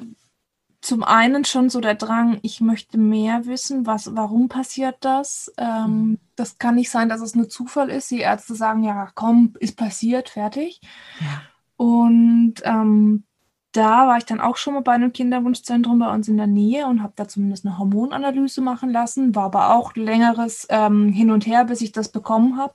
zum 0.83 1.03
einen 1.03 1.45
schon 1.45 1.69
so 1.69 1.79
der 1.79 1.95
Drang, 1.95 2.39
ich 2.41 2.59
möchte 2.59 2.97
mehr 2.97 3.45
wissen, 3.45 3.85
was, 3.85 4.15
warum 4.15 4.49
passiert 4.49 4.97
das? 4.99 5.51
Ähm, 5.57 6.19
das 6.35 6.57
kann 6.57 6.75
nicht 6.75 6.89
sein, 6.89 7.07
dass 7.07 7.21
es 7.21 7.35
nur 7.35 7.47
Zufall 7.47 7.89
ist. 7.89 8.11
Die 8.11 8.19
Ärzte 8.19 8.53
sagen, 8.53 8.83
ja, 8.83 9.09
komm, 9.15 9.53
ist 9.61 9.77
passiert, 9.77 10.27
fertig. 10.27 10.81
Ja. 11.21 11.41
Und 11.77 12.55
ähm, 12.65 13.23
da 13.71 14.07
war 14.07 14.17
ich 14.17 14.25
dann 14.25 14.41
auch 14.41 14.57
schon 14.57 14.73
mal 14.73 14.81
bei 14.81 14.91
einem 14.91 15.13
Kinderwunschzentrum 15.13 15.99
bei 15.99 16.13
uns 16.13 16.27
in 16.27 16.35
der 16.35 16.47
Nähe 16.47 16.85
und 16.85 17.01
habe 17.01 17.13
da 17.15 17.29
zumindest 17.29 17.65
eine 17.65 17.77
Hormonanalyse 17.77 18.59
machen 18.59 18.89
lassen. 18.89 19.35
War 19.35 19.45
aber 19.45 19.73
auch 19.75 19.95
längeres 19.95 20.67
ähm, 20.69 21.13
Hin 21.13 21.31
und 21.31 21.47
Her, 21.47 21.63
bis 21.63 21.79
ich 21.79 21.93
das 21.93 22.09
bekommen 22.09 22.57
habe. 22.57 22.73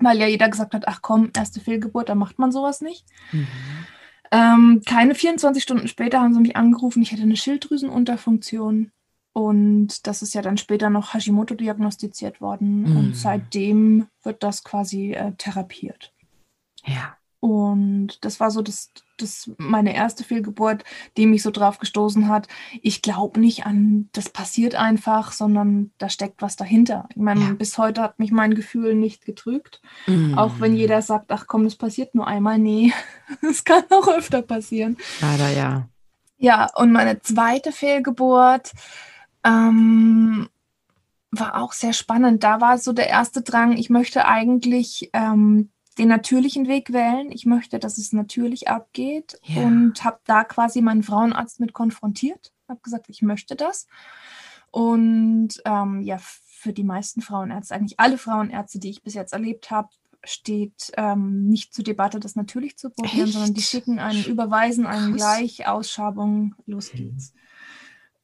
Weil 0.00 0.18
ja 0.18 0.26
jeder 0.26 0.48
gesagt 0.48 0.74
hat, 0.74 0.88
ach 0.88 1.02
komm, 1.02 1.30
erste 1.36 1.60
Fehlgeburt, 1.60 2.08
da 2.08 2.16
macht 2.16 2.40
man 2.40 2.50
sowas 2.50 2.80
nicht. 2.80 3.06
Mhm. 3.30 3.46
Ähm, 4.32 4.80
keine 4.86 5.14
24 5.14 5.62
Stunden 5.62 5.88
später 5.88 6.20
haben 6.20 6.32
sie 6.32 6.40
mich 6.40 6.56
angerufen, 6.56 7.02
ich 7.02 7.12
hätte 7.12 7.22
eine 7.22 7.36
Schilddrüsenunterfunktion. 7.36 8.90
Und 9.34 10.06
das 10.06 10.22
ist 10.22 10.34
ja 10.34 10.42
dann 10.42 10.56
später 10.58 10.90
noch 10.90 11.14
Hashimoto 11.14 11.54
diagnostiziert 11.54 12.40
worden. 12.40 12.82
Mhm. 12.82 12.96
Und 12.96 13.16
seitdem 13.16 14.08
wird 14.22 14.42
das 14.42 14.64
quasi 14.64 15.12
äh, 15.12 15.32
therapiert. 15.36 16.12
Ja. 16.84 17.16
Und 17.42 18.24
das 18.24 18.38
war 18.38 18.52
so 18.52 18.62
das, 18.62 18.92
das 19.16 19.50
meine 19.58 19.96
erste 19.96 20.22
Fehlgeburt, 20.22 20.84
die 21.16 21.26
mich 21.26 21.42
so 21.42 21.50
drauf 21.50 21.80
gestoßen 21.80 22.28
hat. 22.28 22.46
Ich 22.82 23.02
glaube 23.02 23.40
nicht 23.40 23.66
an, 23.66 24.08
das 24.12 24.28
passiert 24.28 24.76
einfach, 24.76 25.32
sondern 25.32 25.90
da 25.98 26.08
steckt 26.08 26.40
was 26.40 26.54
dahinter. 26.54 27.08
Ich 27.10 27.16
meine, 27.16 27.40
Ja. 27.40 27.52
bis 27.54 27.78
heute 27.78 28.00
hat 28.00 28.20
mich 28.20 28.30
mein 28.30 28.54
Gefühl 28.54 28.94
nicht 28.94 29.24
getrügt. 29.24 29.82
Mhm. 30.06 30.38
Auch 30.38 30.60
wenn 30.60 30.76
jeder 30.76 31.02
sagt, 31.02 31.32
ach 31.32 31.48
komm, 31.48 31.64
das 31.64 31.74
passiert 31.74 32.14
nur 32.14 32.28
einmal. 32.28 32.60
Nee, 32.60 32.92
es 33.42 33.64
kann 33.64 33.82
auch 33.90 34.06
öfter 34.06 34.42
passieren. 34.42 34.96
Leider 35.20 35.48
ja. 35.50 35.88
Ja, 36.38 36.68
und 36.76 36.92
meine 36.92 37.22
zweite 37.22 37.72
Fehlgeburt 37.72 38.70
ähm, 39.42 40.48
war 41.32 41.60
auch 41.60 41.72
sehr 41.72 41.92
spannend. 41.92 42.44
Da 42.44 42.60
war 42.60 42.78
so 42.78 42.92
der 42.92 43.08
erste 43.08 43.42
Drang, 43.42 43.72
ich 43.76 43.90
möchte 43.90 44.26
eigentlich 44.26 45.10
ähm, 45.12 45.70
den 45.98 46.08
natürlichen 46.08 46.68
Weg 46.68 46.92
wählen. 46.92 47.30
Ich 47.30 47.46
möchte, 47.46 47.78
dass 47.78 47.98
es 47.98 48.12
natürlich 48.12 48.68
abgeht 48.68 49.38
Ja. 49.44 49.62
und 49.62 50.04
habe 50.04 50.20
da 50.24 50.44
quasi 50.44 50.80
meinen 50.80 51.02
Frauenarzt 51.02 51.60
mit 51.60 51.72
konfrontiert. 51.72 52.52
Habe 52.68 52.80
gesagt, 52.82 53.06
ich 53.08 53.22
möchte 53.22 53.56
das. 53.56 53.86
Und 54.70 55.50
ähm, 55.64 56.00
ja, 56.02 56.18
für 56.18 56.72
die 56.72 56.84
meisten 56.84 57.20
Frauenärzte, 57.20 57.74
eigentlich 57.74 58.00
alle 58.00 58.16
Frauenärzte, 58.18 58.78
die 58.78 58.90
ich 58.90 59.02
bis 59.02 59.14
jetzt 59.14 59.32
erlebt 59.32 59.70
habe, 59.70 59.88
steht 60.24 60.92
ähm, 60.96 61.48
nicht 61.48 61.74
zur 61.74 61.84
Debatte, 61.84 62.20
das 62.20 62.36
natürlich 62.36 62.76
zu 62.78 62.90
probieren, 62.90 63.24
Echt? 63.24 63.32
sondern 63.32 63.54
die 63.54 63.62
schicken 63.62 63.98
einen, 63.98 64.24
überweisen 64.24 64.86
einen 64.86 65.16
Krass. 65.16 65.36
gleich, 65.38 65.66
Ausschabung, 65.66 66.54
los 66.66 66.92
geht's. 66.92 67.34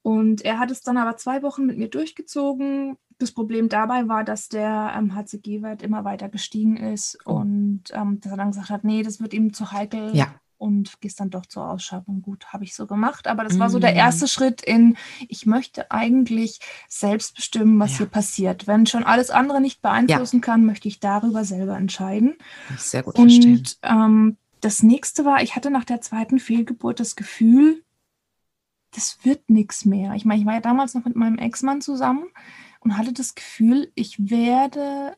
Und 0.03 0.43
er 0.43 0.59
hat 0.59 0.71
es 0.71 0.81
dann 0.83 0.97
aber 0.97 1.17
zwei 1.17 1.43
Wochen 1.43 1.67
mit 1.67 1.77
mir 1.77 1.89
durchgezogen. 1.89 2.97
Das 3.19 3.33
Problem 3.33 3.69
dabei 3.69 4.09
war, 4.09 4.25
dass 4.25 4.49
der 4.49 4.95
ähm, 4.97 5.15
HCG-Wert 5.15 5.83
immer 5.83 6.05
weiter 6.05 6.29
gestiegen 6.29 6.77
ist 6.77 7.19
oh. 7.25 7.33
und 7.33 7.85
ähm, 7.93 8.21
dass 8.21 8.33
er 8.33 8.39
dann 8.39 8.53
gesagt 8.53 8.71
hat, 8.71 8.85
nee, 8.85 9.03
das 9.03 9.21
wird 9.21 9.35
ihm 9.35 9.53
zu 9.53 9.73
heikel. 9.73 10.15
Ja 10.15 10.35
und 10.59 11.01
gehst 11.01 11.21
dann 11.21 11.31
doch 11.31 11.47
zur 11.47 11.71
Ausschreibung. 11.71 12.21
Gut, 12.21 12.47
habe 12.53 12.65
ich 12.65 12.75
so 12.75 12.87
gemacht. 12.87 13.29
Aber 13.29 13.45
das 13.45 13.59
war 13.59 13.71
so 13.71 13.79
der 13.79 13.93
mm. 13.93 13.97
erste 13.97 14.29
Schritt 14.29 14.61
in, 14.61 14.97
ich 15.29 15.47
möchte 15.47 15.91
eigentlich 15.91 16.61
selbst 16.89 17.37
bestimmen, 17.37 17.79
was 17.79 17.93
ja. 17.93 17.99
hier 17.99 18.07
passiert. 18.07 18.67
Wenn 18.67 18.85
schon 18.85 19.05
alles 19.05 19.31
andere 19.31 19.61
nicht 19.61 19.81
beeinflussen 19.81 20.39
ja. 20.39 20.43
kann, 20.43 20.67
möchte 20.67 20.89
ich 20.89 21.01
darüber 21.01 21.45
selber 21.45 21.77
entscheiden. 21.77 22.37
Sehr 22.77 23.05
gut 23.05 23.15
und, 23.17 23.31
verstehen. 23.31 23.63
Ähm, 23.83 24.37
das 24.61 24.83
nächste 24.83 25.25
war, 25.25 25.43
ich 25.43 25.55
hatte 25.55 25.71
nach 25.71 25.85
der 25.85 26.01
zweiten 26.01 26.41
Fehlgeburt 26.41 26.99
das 26.99 27.15
Gefühl, 27.15 27.85
das 28.91 29.19
wird 29.23 29.49
nichts 29.49 29.85
mehr. 29.85 30.15
Ich 30.15 30.25
meine, 30.25 30.41
ich 30.41 30.47
war 30.47 30.55
ja 30.55 30.61
damals 30.61 30.95
noch 30.95 31.05
mit 31.05 31.15
meinem 31.15 31.39
Ex-Mann 31.39 31.81
zusammen 31.81 32.25
und 32.81 32.97
hatte 32.97 33.13
das 33.13 33.35
Gefühl, 33.35 33.91
ich 33.95 34.31
werde 34.31 35.15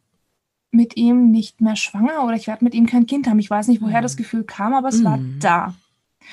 mit 0.71 0.97
ihm 0.97 1.31
nicht 1.31 1.61
mehr 1.61 1.77
schwanger 1.77 2.25
oder 2.25 2.37
ich 2.37 2.47
werde 2.47 2.65
mit 2.65 2.75
ihm 2.75 2.87
kein 2.87 3.07
Kind 3.07 3.27
haben. 3.27 3.39
Ich 3.39 3.51
weiß 3.51 3.69
nicht, 3.69 3.83
woher 3.83 4.03
das 4.03 4.15
mhm. 4.15 4.19
Gefühl 4.19 4.45
kam, 4.45 4.75
aber 4.75 4.89
es 4.89 5.01
mhm. 5.01 5.05
war 5.05 5.19
da. 5.41 5.75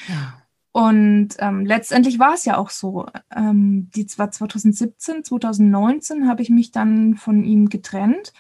Ja. 0.08 0.42
Und 0.72 1.30
ähm, 1.40 1.66
letztendlich 1.66 2.20
war 2.20 2.36
es 2.36 2.46
ja 2.46 2.58
auch 2.58 2.70
so. 2.70 3.08
Ähm, 3.36 3.90
die 3.96 4.06
war 4.18 4.30
2017, 4.30 5.24
2019 5.24 6.28
habe 6.28 6.44
ich 6.44 6.52
mich 6.52 6.72
dann 6.72 7.16
von 7.16 7.44
ihm 7.44 7.70
getrennt. 7.70 8.32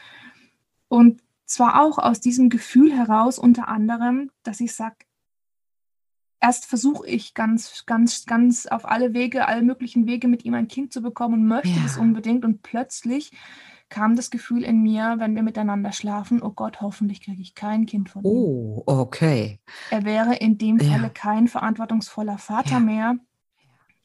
Und 0.88 1.24
zwar 1.46 1.82
auch 1.82 1.98
aus 1.98 2.20
diesem 2.20 2.50
Gefühl 2.50 2.96
heraus, 2.96 3.40
unter 3.40 3.68
anderem, 3.68 4.30
dass 4.44 4.60
ich 4.60 4.76
sage, 4.76 4.98
erst 6.40 6.66
versuche 6.66 7.08
ich 7.08 7.34
ganz, 7.34 7.86
ganz, 7.86 8.26
ganz 8.26 8.68
auf 8.68 8.86
alle 8.86 9.14
Wege, 9.14 9.48
alle 9.48 9.62
möglichen 9.62 10.08
Wege 10.08 10.28
mit 10.28 10.46
ihm 10.46 10.54
ein 10.54 10.68
Kind 10.68 10.94
zu 10.94 11.02
bekommen 11.02 11.36
und 11.36 11.48
möchte 11.48 11.70
ja. 11.70 11.84
das 11.84 11.98
unbedingt. 11.98 12.46
Und 12.46 12.62
plötzlich 12.62 13.32
kam 13.90 14.16
das 14.16 14.30
Gefühl 14.30 14.64
in 14.64 14.82
mir, 14.82 15.16
wenn 15.18 15.36
wir 15.36 15.44
miteinander 15.44 15.92
schlafen, 15.92 16.42
oh 16.42 16.52
Gott, 16.52 16.82
hoffentlich 16.82 17.22
kriege 17.22 17.42
ich 17.42 17.56
kein 17.56 17.86
Kind 17.86 18.10
von 18.10 18.24
ihm. 18.24 18.30
Oh, 18.30 18.84
okay. 18.86 19.60
Er 19.92 20.04
wäre 20.04 20.36
in 20.36 20.58
dem 20.58 20.80
Falle 20.80 21.04
ja. 21.04 21.10
kein 21.10 21.48
verantwortungsvoller 21.48 22.38
Vater 22.38 22.72
ja. 22.72 22.80
mehr. 22.80 23.16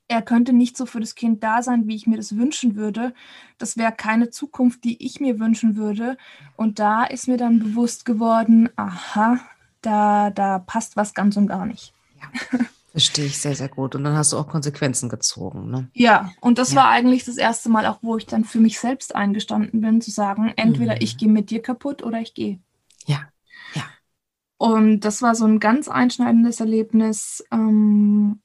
Er 0.08 0.22
könnte 0.22 0.52
nicht 0.52 0.76
so 0.76 0.84
für 0.84 1.00
das 1.00 1.14
Kind 1.14 1.42
da 1.42 1.62
sein, 1.62 1.86
wie 1.86 1.96
ich 1.96 2.06
mir 2.06 2.16
das 2.16 2.36
wünschen 2.36 2.76
würde. 2.76 3.14
Das 3.58 3.76
wäre 3.76 3.92
keine 3.92 4.30
Zukunft, 4.30 4.84
die 4.84 5.04
ich 5.04 5.20
mir 5.20 5.40
wünschen 5.40 5.76
würde. 5.76 6.16
Und 6.56 6.78
da 6.78 7.04
ist 7.04 7.28
mir 7.28 7.38
dann 7.38 7.58
bewusst 7.58 8.04
geworden, 8.04 8.68
aha, 8.76 9.40
da, 9.80 10.30
da 10.30 10.58
passt 10.58 10.96
was 10.96 11.14
ganz 11.14 11.36
und 11.36 11.46
gar 11.46 11.66
nicht. 11.66 11.94
Ja. 12.22 12.58
Verstehe 12.92 13.24
ich 13.24 13.38
sehr, 13.38 13.54
sehr 13.54 13.70
gut. 13.70 13.94
Und 13.94 14.04
dann 14.04 14.14
hast 14.14 14.32
du 14.32 14.38
auch 14.38 14.46
Konsequenzen 14.46 15.08
gezogen. 15.08 15.70
Ne? 15.70 15.88
Ja, 15.94 16.30
und 16.42 16.58
das 16.58 16.72
ja. 16.72 16.76
war 16.76 16.88
eigentlich 16.90 17.24
das 17.24 17.38
erste 17.38 17.70
Mal 17.70 17.86
auch, 17.86 17.98
wo 18.02 18.18
ich 18.18 18.26
dann 18.26 18.44
für 18.44 18.60
mich 18.60 18.78
selbst 18.78 19.14
eingestanden 19.14 19.80
bin, 19.80 20.02
zu 20.02 20.10
sagen, 20.10 20.52
entweder 20.56 20.96
mhm. 20.96 21.00
ich 21.00 21.16
gehe 21.16 21.30
mit 21.30 21.48
dir 21.48 21.62
kaputt 21.62 22.02
oder 22.02 22.20
ich 22.20 22.34
gehe. 22.34 22.60
Ja, 23.06 23.20
ja. 23.74 23.84
Und 24.58 25.00
das 25.00 25.22
war 25.22 25.34
so 25.34 25.46
ein 25.46 25.58
ganz 25.58 25.88
einschneidendes 25.88 26.60
Erlebnis. 26.60 27.42
Ähm, 27.50 28.42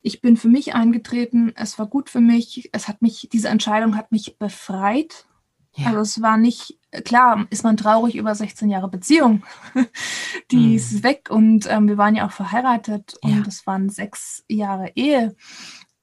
ich 0.00 0.22
bin 0.22 0.38
für 0.38 0.48
mich 0.48 0.74
eingetreten, 0.74 1.52
es 1.54 1.78
war 1.78 1.86
gut 1.86 2.08
für 2.08 2.20
mich, 2.22 2.70
es 2.72 2.88
hat 2.88 3.02
mich, 3.02 3.28
diese 3.30 3.48
Entscheidung 3.48 3.96
hat 3.98 4.12
mich 4.12 4.38
befreit. 4.38 5.26
Ja. 5.76 5.88
Also 5.88 6.00
es 6.00 6.22
war 6.22 6.38
nicht 6.38 6.77
klar 7.04 7.46
ist 7.50 7.64
man 7.64 7.76
traurig 7.76 8.14
über 8.16 8.34
16 8.34 8.70
Jahre 8.70 8.88
Beziehung. 8.88 9.42
Die 10.50 10.56
mhm. 10.56 10.76
ist 10.76 11.02
weg 11.02 11.28
und 11.30 11.66
ähm, 11.70 11.88
wir 11.88 11.98
waren 11.98 12.14
ja 12.14 12.26
auch 12.26 12.32
verheiratet 12.32 13.14
und 13.22 13.46
es 13.46 13.66
waren 13.66 13.88
sechs 13.88 14.44
Jahre 14.48 14.92
Ehe. 14.94 15.34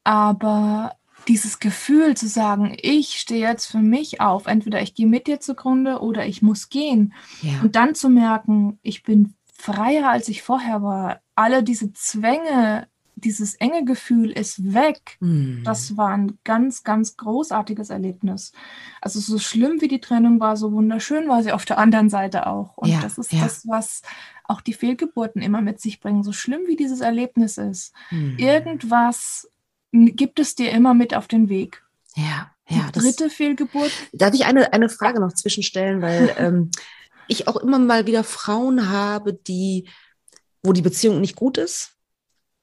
Aber 0.04 0.96
dieses 1.28 1.60
Gefühl 1.60 2.16
zu 2.16 2.28
sagen, 2.28 2.78
ich 2.80 3.16
stehe 3.20 3.48
jetzt 3.48 3.66
für 3.66 3.80
mich 3.80 4.22
auf, 4.22 4.46
entweder 4.46 4.82
ich 4.82 4.94
gehe 4.94 5.08
mit 5.08 5.28
dir 5.28 5.40
zugrunde 5.40 6.00
oder 6.00 6.26
ich 6.26 6.42
muss 6.42 6.70
gehen. 6.70 7.14
Ja. 7.42 7.62
Und 7.64 7.76
dann 7.76 7.96
zu 7.96 8.10
merken, 8.10 8.80
ich 8.84 9.04
bin 9.04 9.34
freier, 9.52 10.10
als 10.10 10.30
ich 10.30 10.44
vorher 10.44 10.84
war. 10.84 11.22
Alle 11.34 11.64
diese 11.64 11.94
Zwänge, 11.94 12.88
dieses 13.16 13.56
enge 13.56 13.86
Gefühl 13.86 14.32
ist 14.32 14.74
weg. 14.74 15.18
Mhm. 15.20 15.62
Das 15.64 15.98
war 15.98 16.10
ein 16.10 16.38
ganz, 16.44 16.84
ganz 16.84 17.18
großartiges 17.18 17.90
Erlebnis. 17.90 18.52
Also 19.02 19.20
so 19.20 19.40
schlimm 19.40 19.82
wie 19.82 19.88
die 19.88 20.02
Trennung 20.02 20.40
war, 20.40 20.58
so 20.58 20.72
wunderschön 20.72 21.28
war 21.28 21.42
sie 21.42 21.54
auf 21.54 21.66
der 21.66 21.78
anderen 21.78 22.10
Seite 22.10 22.48
auch. 22.48 22.78
Und 22.78 22.90
ja, 22.90 23.00
das 23.02 23.18
ist 23.18 23.32
ja. 23.32 23.42
das, 23.42 23.68
was 23.68 24.02
auch 24.44 24.62
die 24.62 24.74
Fehlgeburten 24.74 25.42
immer 25.42 25.62
mit 25.62 25.80
sich 25.80 26.00
bringen. 26.00 26.24
So 26.24 26.34
schlimm 26.34 26.62
wie 26.68 26.76
dieses 26.76 27.00
Erlebnis 27.02 27.58
ist, 27.58 27.94
mhm. 28.12 28.38
irgendwas 28.38 29.50
gibt 29.92 30.40
es 30.40 30.56
dir 30.56 30.72
immer 30.72 30.94
mit 30.94 31.16
auf 31.16 31.28
den 31.28 31.48
Weg. 31.48 31.84
Ja, 32.16 32.52
ja. 32.68 32.88
Die 32.88 33.00
dritte 33.00 33.30
Fehlgeburt. 33.30 33.92
Darf 34.12 34.34
ich 34.34 34.46
eine, 34.46 34.74
eine 34.74 34.90
Frage 34.90 35.22
noch 35.22 35.34
zwischenstellen, 35.34 36.02
weil 36.02 36.36
ähm, 36.38 36.72
ich 37.28 37.48
auch 37.48 37.56
immer 37.56 37.80
mal 37.80 38.08
wieder 38.08 38.26
Frauen 38.26 38.90
habe, 38.90 39.34
die, 39.34 39.88
wo 40.64 40.74
die 40.74 40.82
Beziehung 40.82 41.22
nicht 41.22 41.36
gut 41.36 41.58
ist 41.58 41.95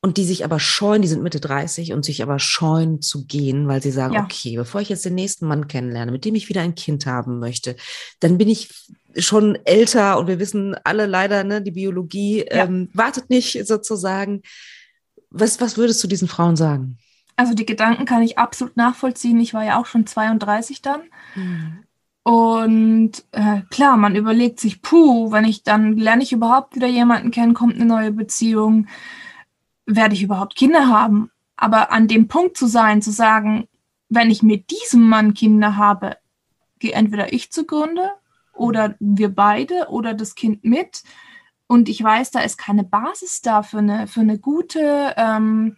und 0.05 0.17
die 0.17 0.25
sich 0.25 0.45
aber 0.45 0.59
scheuen, 0.59 1.01
die 1.01 1.09
sind 1.09 1.23
Mitte 1.23 1.39
30 1.39 1.93
und 1.93 2.05
sich 2.05 2.25
aber 2.25 2.41
scheuen 2.41 3.01
zu 3.01 3.25
gehen, 3.25 3.69
weil 3.69 3.81
sie 3.81 3.93
sagen, 3.93 4.15
ja. 4.15 4.25
okay, 4.25 4.57
bevor 4.57 4.81
ich 4.81 4.89
jetzt 4.89 5.05
den 5.05 5.15
nächsten 5.15 5.47
Mann 5.47 5.69
kennenlerne, 5.69 6.11
mit 6.11 6.25
dem 6.25 6.35
ich 6.35 6.49
wieder 6.49 6.61
ein 6.61 6.75
Kind 6.75 7.07
haben 7.07 7.39
möchte, 7.39 7.77
dann 8.19 8.37
bin 8.37 8.49
ich 8.49 8.69
schon 9.17 9.57
älter 9.65 10.19
und 10.19 10.27
wir 10.27 10.41
wissen 10.41 10.75
alle 10.83 11.07
leider, 11.07 11.45
ne, 11.45 11.63
die 11.63 11.71
Biologie 11.71 12.45
ja. 12.45 12.65
ähm, 12.65 12.91
wartet 12.93 13.31
nicht 13.31 13.65
sozusagen. 13.67 14.43
Was, 15.31 15.61
was 15.61 15.77
würdest 15.77 16.03
du 16.03 16.09
diesen 16.09 16.29
Frauen 16.29 16.57
sagen? 16.57 16.99
Also 17.37 17.55
die 17.55 17.65
Gedanken 17.65 18.05
kann 18.05 18.23
ich 18.23 18.39
absolut 18.39 18.77
nachvollziehen. 18.77 19.39
Ich 19.41 19.55
war 19.55 19.65
ja 19.65 19.81
auch 19.81 19.87
schon 19.87 20.07
32 20.07 20.83
dann. 20.83 21.03
Mhm. 21.37 21.85
Und 22.25 23.25
äh, 23.31 23.63
klar, 23.71 23.97
man 23.97 24.17
überlegt 24.17 24.59
sich, 24.59 24.83
puh, 24.83 25.31
wenn 25.31 25.45
ich 25.45 25.63
dann 25.63 25.97
lerne 25.97 26.23
ich 26.25 26.33
überhaupt 26.33 26.75
wieder 26.75 26.89
jemanden 26.89 27.31
kennen, 27.31 27.55
kommt 27.55 27.77
eine 27.77 27.85
neue 27.85 28.13
Beziehung 28.13 28.89
werde 29.87 30.15
ich 30.15 30.23
überhaupt 30.23 30.57
Kinder 30.57 30.89
haben? 30.89 31.31
Aber 31.57 31.93
an 31.93 32.09
dem 32.09 32.29
Punkt 32.29 32.57
zu 32.57 32.67
sein, 32.67 33.03
zu 33.03 33.11
sagen, 33.11 33.69
wenn 34.09 34.31
ich 34.31 34.43
mit 34.43 34.71
diesem 34.71 35.09
Mann 35.09 35.35
Kinder 35.35 35.77
habe, 35.77 36.17
gehe 36.79 36.93
entweder 36.93 37.33
ich 37.33 37.53
zugrunde 37.53 38.11
oder 38.53 38.97
wir 38.99 39.35
beide 39.35 39.89
oder 39.89 40.15
das 40.15 40.35
Kind 40.35 40.65
mit. 40.65 41.03
Und 41.67 41.89
ich 41.89 42.03
weiß, 42.03 42.31
da 42.33 42.41
ist 42.41 42.59
keine 42.59 42.85
Basis 42.85 43.41
da 43.41 43.63
für 43.63 43.79
eine, 43.79 44.07
für 44.07 44.21
eine 44.21 44.39
gute 44.39 45.15
ähm, 45.17 45.77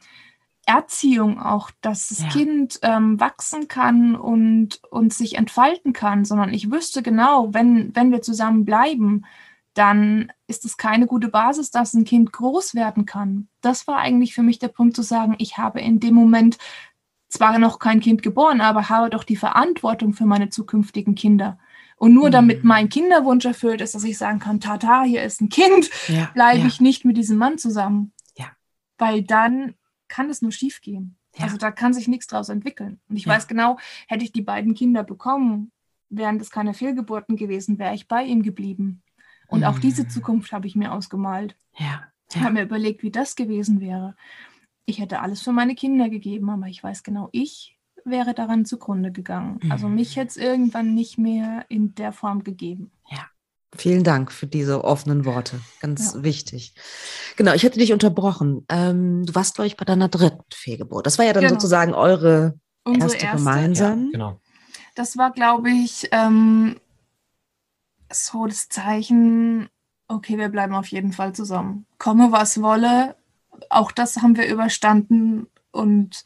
Erziehung 0.67 1.39
auch, 1.41 1.71
dass 1.83 2.09
das 2.09 2.23
ja. 2.23 2.29
Kind 2.31 2.81
ähm, 2.83 3.21
wachsen 3.21 3.69
kann 3.69 4.17
und, 4.17 4.83
und 4.91 5.13
sich 5.13 5.37
entfalten 5.37 5.93
kann, 5.93 6.25
sondern 6.25 6.53
ich 6.53 6.71
wüsste 6.71 7.03
genau, 7.03 7.53
wenn, 7.53 7.95
wenn 7.95 8.11
wir 8.11 8.23
zusammen 8.23 8.65
bleiben, 8.65 9.25
dann 9.75 10.33
ist 10.47 10.65
es 10.65 10.77
keine 10.77 11.07
gute 11.07 11.29
Basis, 11.29 11.71
dass 11.71 11.95
ein 11.95 12.05
Kind 12.05 12.33
groß 12.33 12.75
werden 12.75 13.07
kann. 13.07 13.49
Das 13.61 13.87
war 13.87 13.99
eigentlich 13.99 14.35
für 14.35 14.43
mich 14.43 14.59
der 14.59 14.69
Punkt 14.69 14.97
zu 14.97 15.03
sagen, 15.03 15.35
ich 15.39 15.59
habe 15.59 15.81
in 15.81 16.01
dem 16.01 16.15
Moment 16.15 16.59
zwar 17.29 17.59
noch 17.59 17.81
kein 17.81 18.01
Kind 18.01 18.23
geboren, 18.23 18.61
aber 18.61 18.89
habe 18.89 19.11
doch 19.11 19.25
die 19.25 19.37
Verantwortung 19.37 20.15
für 20.15 20.27
meine 20.27 20.51
zukünftigen 20.51 21.17
Kinder. 21.17 21.59
Und 21.97 22.15
nur 22.15 22.29
mhm. 22.29 22.33
damit 22.33 22.65
mein 22.65 22.89
Kinderwunsch 22.89 23.45
erfüllt 23.45 23.81
ist, 23.81 23.95
dass 23.95 24.05
ich 24.05 24.19
sagen 24.19 24.39
kann, 24.39 24.61
tata, 24.61 25.03
hier 25.03 25.23
ist 25.23 25.41
ein 25.41 25.49
Kind, 25.49 25.91
ja, 26.09 26.31
bleibe 26.35 26.61
ja. 26.61 26.67
ich 26.67 26.81
nicht 26.81 27.05
mit 27.05 27.17
diesem 27.17 27.39
Mann 27.39 27.59
zusammen. 27.59 28.13
Ja. 28.37 28.47
Weil 28.99 29.23
dann 29.23 29.75
kann 30.09 30.31
es 30.31 30.43
nur 30.43 30.53
schief 30.53 30.81
gehen. 30.81 31.17
Also 31.41 31.57
da 31.57 31.73
kann 31.73 31.93
sich 31.93 32.07
nichts 32.07 32.29
draus 32.29 32.49
entwickeln. 32.49 33.01
Und 33.09 33.17
ich 33.17 33.27
weiß 33.27 33.49
genau, 33.49 33.79
hätte 34.07 34.25
ich 34.25 34.33
die 34.33 34.43
beiden 34.43 34.75
Kinder 34.75 35.03
bekommen, 35.03 35.73
wären 36.09 36.39
das 36.39 36.51
keine 36.51 36.75
Fehlgeburten 36.75 37.37
gewesen, 37.37 37.79
wäre 37.79 37.95
ich 37.95 38.07
bei 38.07 38.23
ihm 38.23 38.43
geblieben. 38.43 39.03
Und 39.49 39.61
mhm. 39.61 39.67
auch 39.67 39.79
diese 39.79 40.09
Zukunft 40.09 40.53
habe 40.53 40.67
ich 40.67 40.77
mir 40.77 40.93
ausgemalt. 40.93 41.57
Ja. 41.77 42.03
Ich 42.31 42.41
habe 42.41 42.55
mir 42.55 42.63
überlegt, 42.63 43.03
wie 43.03 43.11
das 43.11 43.37
gewesen 43.37 43.81
wäre. 43.81 44.17
Ich 44.87 44.99
hätte 44.99 45.21
alles 45.21 45.43
für 45.43 45.53
meine 45.53 45.75
Kinder 45.75 46.09
gegeben, 46.09 46.51
aber 46.51 46.67
ich 46.67 46.83
weiß 46.83 47.03
genau, 47.03 47.29
ich 47.33 47.79
wäre 48.05 48.35
daran 48.35 48.65
zugrunde 48.65 49.13
gegangen. 49.13 49.61
Mhm. 49.63 49.73
Also 49.73 49.89
mich 49.89 50.17
hätte 50.17 50.29
es 50.29 50.37
irgendwann 50.37 50.95
nicht 50.95 51.19
mehr 51.19 51.65
in 51.69 51.95
der 51.95 52.13
Form 52.13 52.45
gegeben. 52.45 52.91
Ja. 53.11 53.27
Vielen 53.77 54.05
Dank 54.05 54.31
für 54.31 54.47
diese 54.47 54.85
offenen 54.85 55.25
Worte. 55.25 55.61
Ganz 55.81 56.15
ja. 56.15 56.23
wichtig. 56.23 56.75
Genau, 57.37 57.55
ich 57.55 57.65
hätte 57.65 57.79
dich 57.79 57.93
unterbrochen. 57.93 58.65
Ähm, 58.69 59.27
du 59.27 59.35
warst, 59.35 59.57
glaube 59.57 59.67
ich, 59.67 59.77
bei 59.77 59.85
deiner 59.85 60.09
dritten 60.09 60.45
Fehlgeburt. 60.53 61.07
Das 61.07 61.19
war 61.19 61.25
ja 61.25 61.33
dann 61.33 61.43
genau. 61.43 61.55
sozusagen 61.55 61.93
eure 61.93 62.55
erste, 62.87 63.17
erste, 63.17 63.37
gemeinsam. 63.37 64.05
Ja, 64.07 64.11
genau. 64.13 64.41
Das 64.95 65.17
war, 65.17 65.33
glaube 65.33 65.71
ich, 65.71 66.09
ähm, 66.13 66.77
so 68.11 68.47
das 68.47 68.69
Zeichen, 68.69 69.69
okay, 70.09 70.39
wir 70.39 70.49
bleiben 70.49 70.75
auf 70.75 70.87
jeden 70.89 71.13
Fall 71.13 71.35
zusammen. 71.35 71.87
Komme, 71.99 72.33
was 72.33 72.61
wolle, 72.61 73.17
auch 73.71 73.93
das 73.93 74.19
haben 74.19 74.37
wir 74.37 74.47
überstanden 74.47 75.47
und 75.71 76.25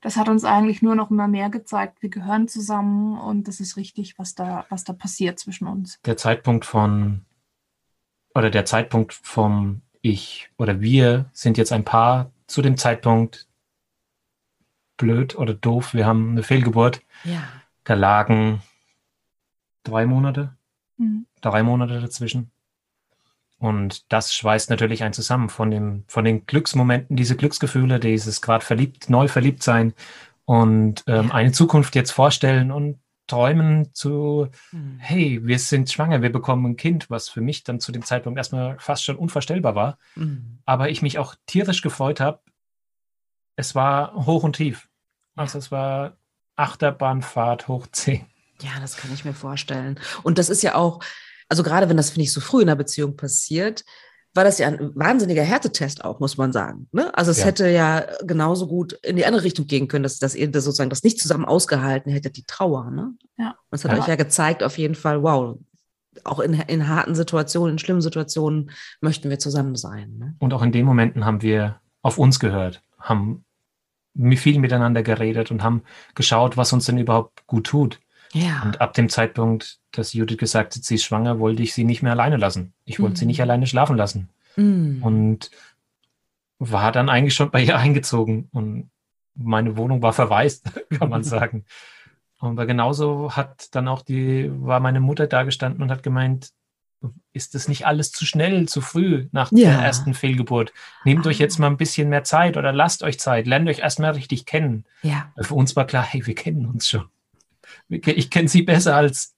das 0.00 0.16
hat 0.16 0.28
uns 0.28 0.44
eigentlich 0.44 0.82
nur 0.82 0.94
noch 0.94 1.10
immer 1.10 1.26
mehr 1.26 1.50
gezeigt, 1.50 2.02
wir 2.02 2.10
gehören 2.10 2.48
zusammen 2.48 3.18
und 3.18 3.48
das 3.48 3.60
ist 3.60 3.76
richtig, 3.76 4.18
was 4.18 4.34
da, 4.34 4.66
was 4.68 4.84
da 4.84 4.92
passiert 4.92 5.38
zwischen 5.38 5.66
uns. 5.66 5.98
Der 6.04 6.16
Zeitpunkt 6.16 6.64
von, 6.64 7.24
oder 8.34 8.50
der 8.50 8.64
Zeitpunkt 8.64 9.14
vom 9.14 9.82
Ich 10.02 10.50
oder 10.58 10.80
wir 10.80 11.30
sind 11.32 11.58
jetzt 11.58 11.72
ein 11.72 11.84
Paar 11.84 12.30
zu 12.46 12.62
dem 12.62 12.76
Zeitpunkt, 12.76 13.48
blöd 14.96 15.36
oder 15.36 15.54
doof. 15.54 15.94
Wir 15.94 16.06
haben 16.06 16.30
eine 16.30 16.42
Fehlgeburt. 16.42 17.02
Ja. 17.24 17.42
Da 17.84 17.94
lagen 17.94 18.62
drei 19.82 20.06
Monate, 20.06 20.55
Mhm. 20.98 21.26
drei 21.40 21.62
Monate 21.62 22.00
dazwischen. 22.00 22.50
Und 23.58 24.12
das 24.12 24.34
schweißt 24.34 24.68
natürlich 24.68 25.02
einen 25.02 25.14
zusammen 25.14 25.48
von, 25.48 25.70
dem, 25.70 26.04
von 26.08 26.24
den 26.24 26.44
Glücksmomenten, 26.46 27.16
diese 27.16 27.36
Glücksgefühle, 27.36 27.98
dieses 28.00 28.42
gerade 28.42 28.64
verliebt, 28.64 29.08
neu 29.08 29.28
verliebt 29.28 29.62
sein 29.62 29.94
und 30.44 31.02
ähm, 31.06 31.32
eine 31.32 31.52
Zukunft 31.52 31.94
jetzt 31.94 32.10
vorstellen 32.10 32.70
und 32.70 32.98
träumen 33.26 33.92
zu, 33.94 34.48
Mhm. 34.72 34.98
hey, 34.98 35.40
wir 35.42 35.58
sind 35.58 35.90
schwanger, 35.90 36.22
wir 36.22 36.30
bekommen 36.30 36.64
ein 36.66 36.76
Kind, 36.76 37.10
was 37.10 37.28
für 37.28 37.40
mich 37.40 37.64
dann 37.64 37.80
zu 37.80 37.92
dem 37.92 38.04
Zeitpunkt 38.04 38.36
erstmal 38.36 38.78
fast 38.78 39.04
schon 39.04 39.16
unvorstellbar 39.16 39.74
war. 39.74 39.98
Mhm. 40.14 40.58
Aber 40.66 40.90
ich 40.90 41.02
mich 41.02 41.18
auch 41.18 41.34
tierisch 41.46 41.82
gefreut 41.82 42.20
habe. 42.20 42.40
Es 43.56 43.74
war 43.74 44.14
hoch 44.26 44.44
und 44.44 44.56
tief. 44.56 44.88
Also 45.34 45.58
es 45.58 45.72
war 45.72 46.16
Achterbahnfahrt 46.56 47.68
hoch 47.68 47.86
10. 47.90 48.26
Ja, 48.62 48.70
das 48.80 48.96
kann 48.96 49.12
ich 49.12 49.24
mir 49.24 49.34
vorstellen. 49.34 49.98
Und 50.22 50.38
das 50.38 50.48
ist 50.48 50.62
ja 50.62 50.74
auch, 50.74 51.00
also 51.48 51.62
gerade 51.62 51.88
wenn 51.88 51.96
das, 51.96 52.10
finde 52.10 52.24
ich, 52.24 52.32
so 52.32 52.40
früh 52.40 52.62
in 52.62 52.68
einer 52.68 52.76
Beziehung 52.76 53.16
passiert, 53.16 53.84
war 54.34 54.44
das 54.44 54.58
ja 54.58 54.68
ein 54.68 54.90
wahnsinniger 54.94 55.42
Härtetest 55.42 56.04
auch, 56.04 56.20
muss 56.20 56.36
man 56.36 56.52
sagen. 56.52 56.88
Ne? 56.92 57.16
Also 57.16 57.30
es 57.30 57.38
Ja. 57.38 57.46
hätte 57.46 57.68
ja 57.70 58.04
genauso 58.22 58.66
gut 58.66 58.92
in 59.02 59.16
die 59.16 59.24
andere 59.24 59.44
Richtung 59.44 59.66
gehen 59.66 59.88
können, 59.88 60.02
dass, 60.02 60.18
dass 60.18 60.34
ihr 60.34 60.50
das 60.50 60.64
sozusagen 60.64 60.90
das 60.90 61.02
nicht 61.02 61.18
zusammen 61.18 61.46
ausgehalten 61.46 62.12
hättet, 62.12 62.36
die 62.36 62.44
Trauer. 62.44 62.90
Ne? 62.90 63.12
Ja. 63.38 63.50
Und 63.70 63.76
es 63.78 63.84
hat 63.84 63.92
Ja. 63.92 63.98
euch 63.98 64.08
ja 64.08 64.16
gezeigt, 64.16 64.62
auf 64.62 64.76
jeden 64.76 64.94
Fall, 64.94 65.22
wow, 65.22 65.56
auch 66.24 66.40
in, 66.40 66.52
in 66.54 66.88
harten 66.88 67.14
Situationen, 67.14 67.74
in 67.74 67.78
schlimmen 67.78 68.02
Situationen 68.02 68.70
möchten 69.00 69.30
wir 69.30 69.38
zusammen 69.38 69.74
sein. 69.74 70.16
Ne? 70.18 70.34
Und 70.38 70.52
auch 70.52 70.62
in 70.62 70.72
den 70.72 70.84
Momenten 70.84 71.24
haben 71.24 71.40
wir 71.42 71.80
auf 72.02 72.18
uns 72.18 72.38
gehört, 72.38 72.82
haben 72.98 73.44
viel 74.36 74.58
miteinander 74.58 75.02
geredet 75.02 75.50
und 75.50 75.62
haben 75.62 75.82
geschaut, 76.14 76.56
was 76.56 76.72
uns 76.72 76.86
denn 76.86 76.98
überhaupt 76.98 77.46
gut 77.46 77.66
tut. 77.66 78.00
Ja. 78.32 78.62
Und 78.64 78.80
ab 78.80 78.92
dem 78.94 79.08
Zeitpunkt, 79.08 79.78
dass 79.92 80.12
Judith 80.12 80.38
gesagt 80.38 80.74
hat, 80.76 80.82
sie 80.84 80.96
ist 80.96 81.04
schwanger, 81.04 81.38
wollte 81.38 81.62
ich 81.62 81.72
sie 81.74 81.84
nicht 81.84 82.02
mehr 82.02 82.12
alleine 82.12 82.36
lassen. 82.36 82.72
Ich 82.84 83.00
wollte 83.00 83.16
sie 83.16 83.24
Mhm. 83.24 83.28
nicht 83.28 83.40
alleine 83.42 83.66
schlafen 83.66 83.96
lassen. 83.96 84.28
Mhm. 84.56 85.02
Und 85.02 85.50
war 86.58 86.92
dann 86.92 87.08
eigentlich 87.08 87.34
schon 87.34 87.50
bei 87.50 87.62
ihr 87.62 87.76
eingezogen. 87.78 88.48
Und 88.52 88.90
meine 89.34 89.76
Wohnung 89.76 90.02
war 90.02 90.12
verwaist, 90.12 90.64
kann 90.98 91.08
man 91.10 91.22
sagen. 91.24 91.64
Aber 92.38 92.66
genauso 92.66 93.32
hat 93.36 93.74
dann 93.74 93.88
auch 93.88 94.02
die, 94.02 94.50
war 94.52 94.80
meine 94.80 95.00
Mutter 95.00 95.26
da 95.26 95.42
gestanden 95.42 95.82
und 95.82 95.90
hat 95.90 96.02
gemeint, 96.02 96.50
ist 97.32 97.54
das 97.54 97.68
nicht 97.68 97.86
alles 97.86 98.10
zu 98.10 98.24
schnell, 98.26 98.66
zu 98.68 98.80
früh 98.80 99.28
nach 99.30 99.52
Ja. 99.52 99.70
der 99.70 99.78
ersten 99.80 100.12
Fehlgeburt? 100.14 100.72
Nehmt 101.04 101.26
euch 101.26 101.38
Ah. 101.38 101.44
jetzt 101.44 101.58
mal 101.58 101.68
ein 101.68 101.76
bisschen 101.76 102.08
mehr 102.08 102.24
Zeit 102.24 102.56
oder 102.56 102.72
lasst 102.72 103.02
euch 103.02 103.18
Zeit, 103.20 103.46
lernt 103.46 103.68
euch 103.68 103.78
erstmal 103.80 104.12
richtig 104.12 104.44
kennen. 104.46 104.84
ja. 105.02 105.30
Für 105.40 105.54
uns 105.54 105.76
war 105.76 105.86
klar, 105.86 106.02
hey, 106.02 106.26
wir 106.26 106.34
kennen 106.34 106.66
uns 106.66 106.88
schon. 106.88 107.04
Ich 107.88 108.30
kenne 108.30 108.48
sie 108.48 108.62
besser 108.62 108.96
als 108.96 109.34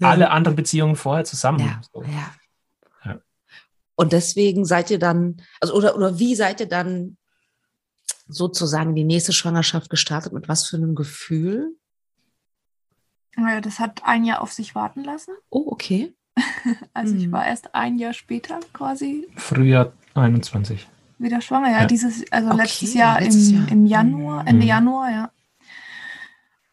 Ja. 0.00 0.10
alle 0.10 0.30
anderen 0.30 0.56
Beziehungen 0.56 0.94
vorher 0.96 1.24
zusammen. 1.24 1.60
Ja, 1.60 1.80
So. 1.92 2.02
ja. 2.04 2.34
Ja. 3.04 3.20
Und 3.96 4.12
deswegen 4.12 4.64
seid 4.64 4.90
ihr 4.90 4.98
dann, 5.00 5.42
also 5.60 5.74
oder, 5.74 5.96
oder 5.96 6.18
wie 6.18 6.34
seid 6.36 6.60
ihr 6.60 6.68
dann 6.68 7.16
sozusagen 8.28 8.94
die 8.94 9.04
nächste 9.04 9.32
Schwangerschaft 9.32 9.90
gestartet? 9.90 10.32
Mit 10.32 10.48
was 10.48 10.66
für 10.68 10.76
einem 10.76 10.94
Gefühl? 10.94 11.74
Ja, 13.36 13.60
das 13.60 13.78
hat 13.78 14.02
ein 14.04 14.24
Jahr 14.24 14.42
auf 14.42 14.52
sich 14.52 14.74
warten 14.74 15.02
lassen. 15.04 15.32
Oh, 15.50 15.64
okay. 15.66 16.14
Also 16.94 17.14
ich 17.16 17.26
Mhm. 17.28 17.32
war 17.32 17.46
erst 17.46 17.74
ein 17.74 17.98
Jahr 17.98 18.12
später 18.12 18.60
quasi 18.72 19.26
Frühjahr 19.36 19.92
21. 20.14 20.86
wieder 21.18 21.40
schwanger. 21.40 21.70
Ja, 21.70 21.80
Ja. 21.80 21.86
dieses, 21.86 22.30
also 22.30 22.48
Okay, 22.50 22.62
letztes 22.62 22.94
Jahr, 22.94 23.20
letztes 23.20 23.48
im, 23.50 23.56
Jahr. 23.58 23.68
im 23.72 23.86
Januar, 23.86 24.40
Ende 24.46 24.62
Mhm. 24.62 24.68
Januar, 24.68 25.10
ja. 25.10 25.32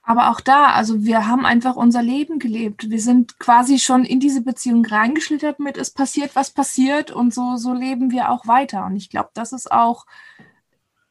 Aber 0.08 0.30
auch 0.30 0.40
da, 0.40 0.68
also 0.68 1.04
wir 1.04 1.28
haben 1.28 1.48
einfach 1.48 1.76
unser 1.76 2.04
Leben 2.04 2.38
gelebt. 2.38 2.92
Wir 2.92 3.02
sind 3.02 3.40
quasi 3.40 3.80
schon 3.80 4.06
in 4.06 4.20
diese 4.20 4.44
Beziehung 4.44 4.86
reingeschlittert 4.86 5.60
mit, 5.60 5.78
es 5.78 5.90
passiert, 5.90 6.36
was 6.36 6.52
passiert 6.52 7.10
und 7.10 7.34
so, 7.34 7.58
so 7.58 7.74
leben 7.74 8.12
wir 8.12 8.30
auch 8.30 8.46
weiter. 8.46 8.86
Und 8.86 8.96
ich 8.96 9.10
glaube, 9.10 9.32
das 9.34 9.52
ist 9.52 9.72
auch 9.72 10.06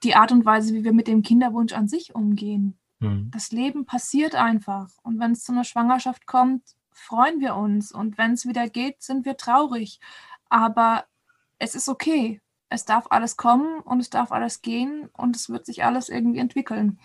die 0.04 0.14
Art 0.14 0.30
und 0.30 0.44
Weise, 0.44 0.74
wie 0.74 0.84
wir 0.84 0.92
mit 0.92 1.08
dem 1.08 1.22
Kinderwunsch 1.22 1.72
an 1.72 1.88
sich 1.88 2.14
umgehen. 2.14 2.78
Hm. 3.00 3.32
Das 3.32 3.50
Leben 3.50 3.84
passiert 3.84 4.36
einfach. 4.36 4.90
Und 5.02 5.18
wenn 5.18 5.32
es 5.32 5.42
zu 5.42 5.50
einer 5.50 5.64
Schwangerschaft 5.64 6.26
kommt, 6.26 6.62
freuen 6.92 7.40
wir 7.40 7.56
uns. 7.56 7.90
Und 7.90 8.16
wenn 8.16 8.34
es 8.34 8.46
wieder 8.46 8.68
geht, 8.68 9.02
sind 9.02 9.24
wir 9.24 9.36
traurig. 9.36 9.98
Aber 10.48 11.04
es 11.58 11.74
ist 11.74 11.88
okay. 11.88 12.40
Es 12.68 12.84
darf 12.84 13.06
alles 13.10 13.36
kommen 13.36 13.80
und 13.80 13.98
es 13.98 14.10
darf 14.10 14.30
alles 14.30 14.62
gehen 14.62 15.08
und 15.16 15.34
es 15.34 15.48
wird 15.48 15.66
sich 15.66 15.84
alles 15.84 16.08
irgendwie 16.08 16.38
entwickeln. 16.38 16.98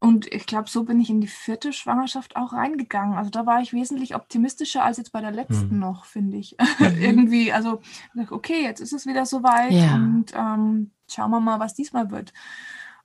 Und 0.00 0.32
ich 0.32 0.46
glaube, 0.46 0.70
so 0.70 0.84
bin 0.84 1.00
ich 1.00 1.10
in 1.10 1.20
die 1.20 1.26
vierte 1.26 1.72
Schwangerschaft 1.72 2.36
auch 2.36 2.52
reingegangen. 2.52 3.16
Also 3.18 3.30
da 3.30 3.46
war 3.46 3.60
ich 3.60 3.72
wesentlich 3.72 4.14
optimistischer 4.14 4.84
als 4.84 4.96
jetzt 4.96 5.10
bei 5.10 5.20
der 5.20 5.32
letzten 5.32 5.74
Mhm. 5.74 5.80
noch, 5.80 6.04
finde 6.04 6.36
ich. 6.36 6.56
Irgendwie, 7.00 7.52
also 7.52 7.80
okay, 8.30 8.62
jetzt 8.62 8.80
ist 8.80 8.92
es 8.92 9.06
wieder 9.06 9.26
soweit 9.26 9.72
Ja. 9.72 9.94
und 9.94 10.26
ähm, 10.34 10.92
schauen 11.10 11.30
wir 11.32 11.40
mal, 11.40 11.58
was 11.58 11.74
diesmal 11.74 12.10
wird. 12.12 12.32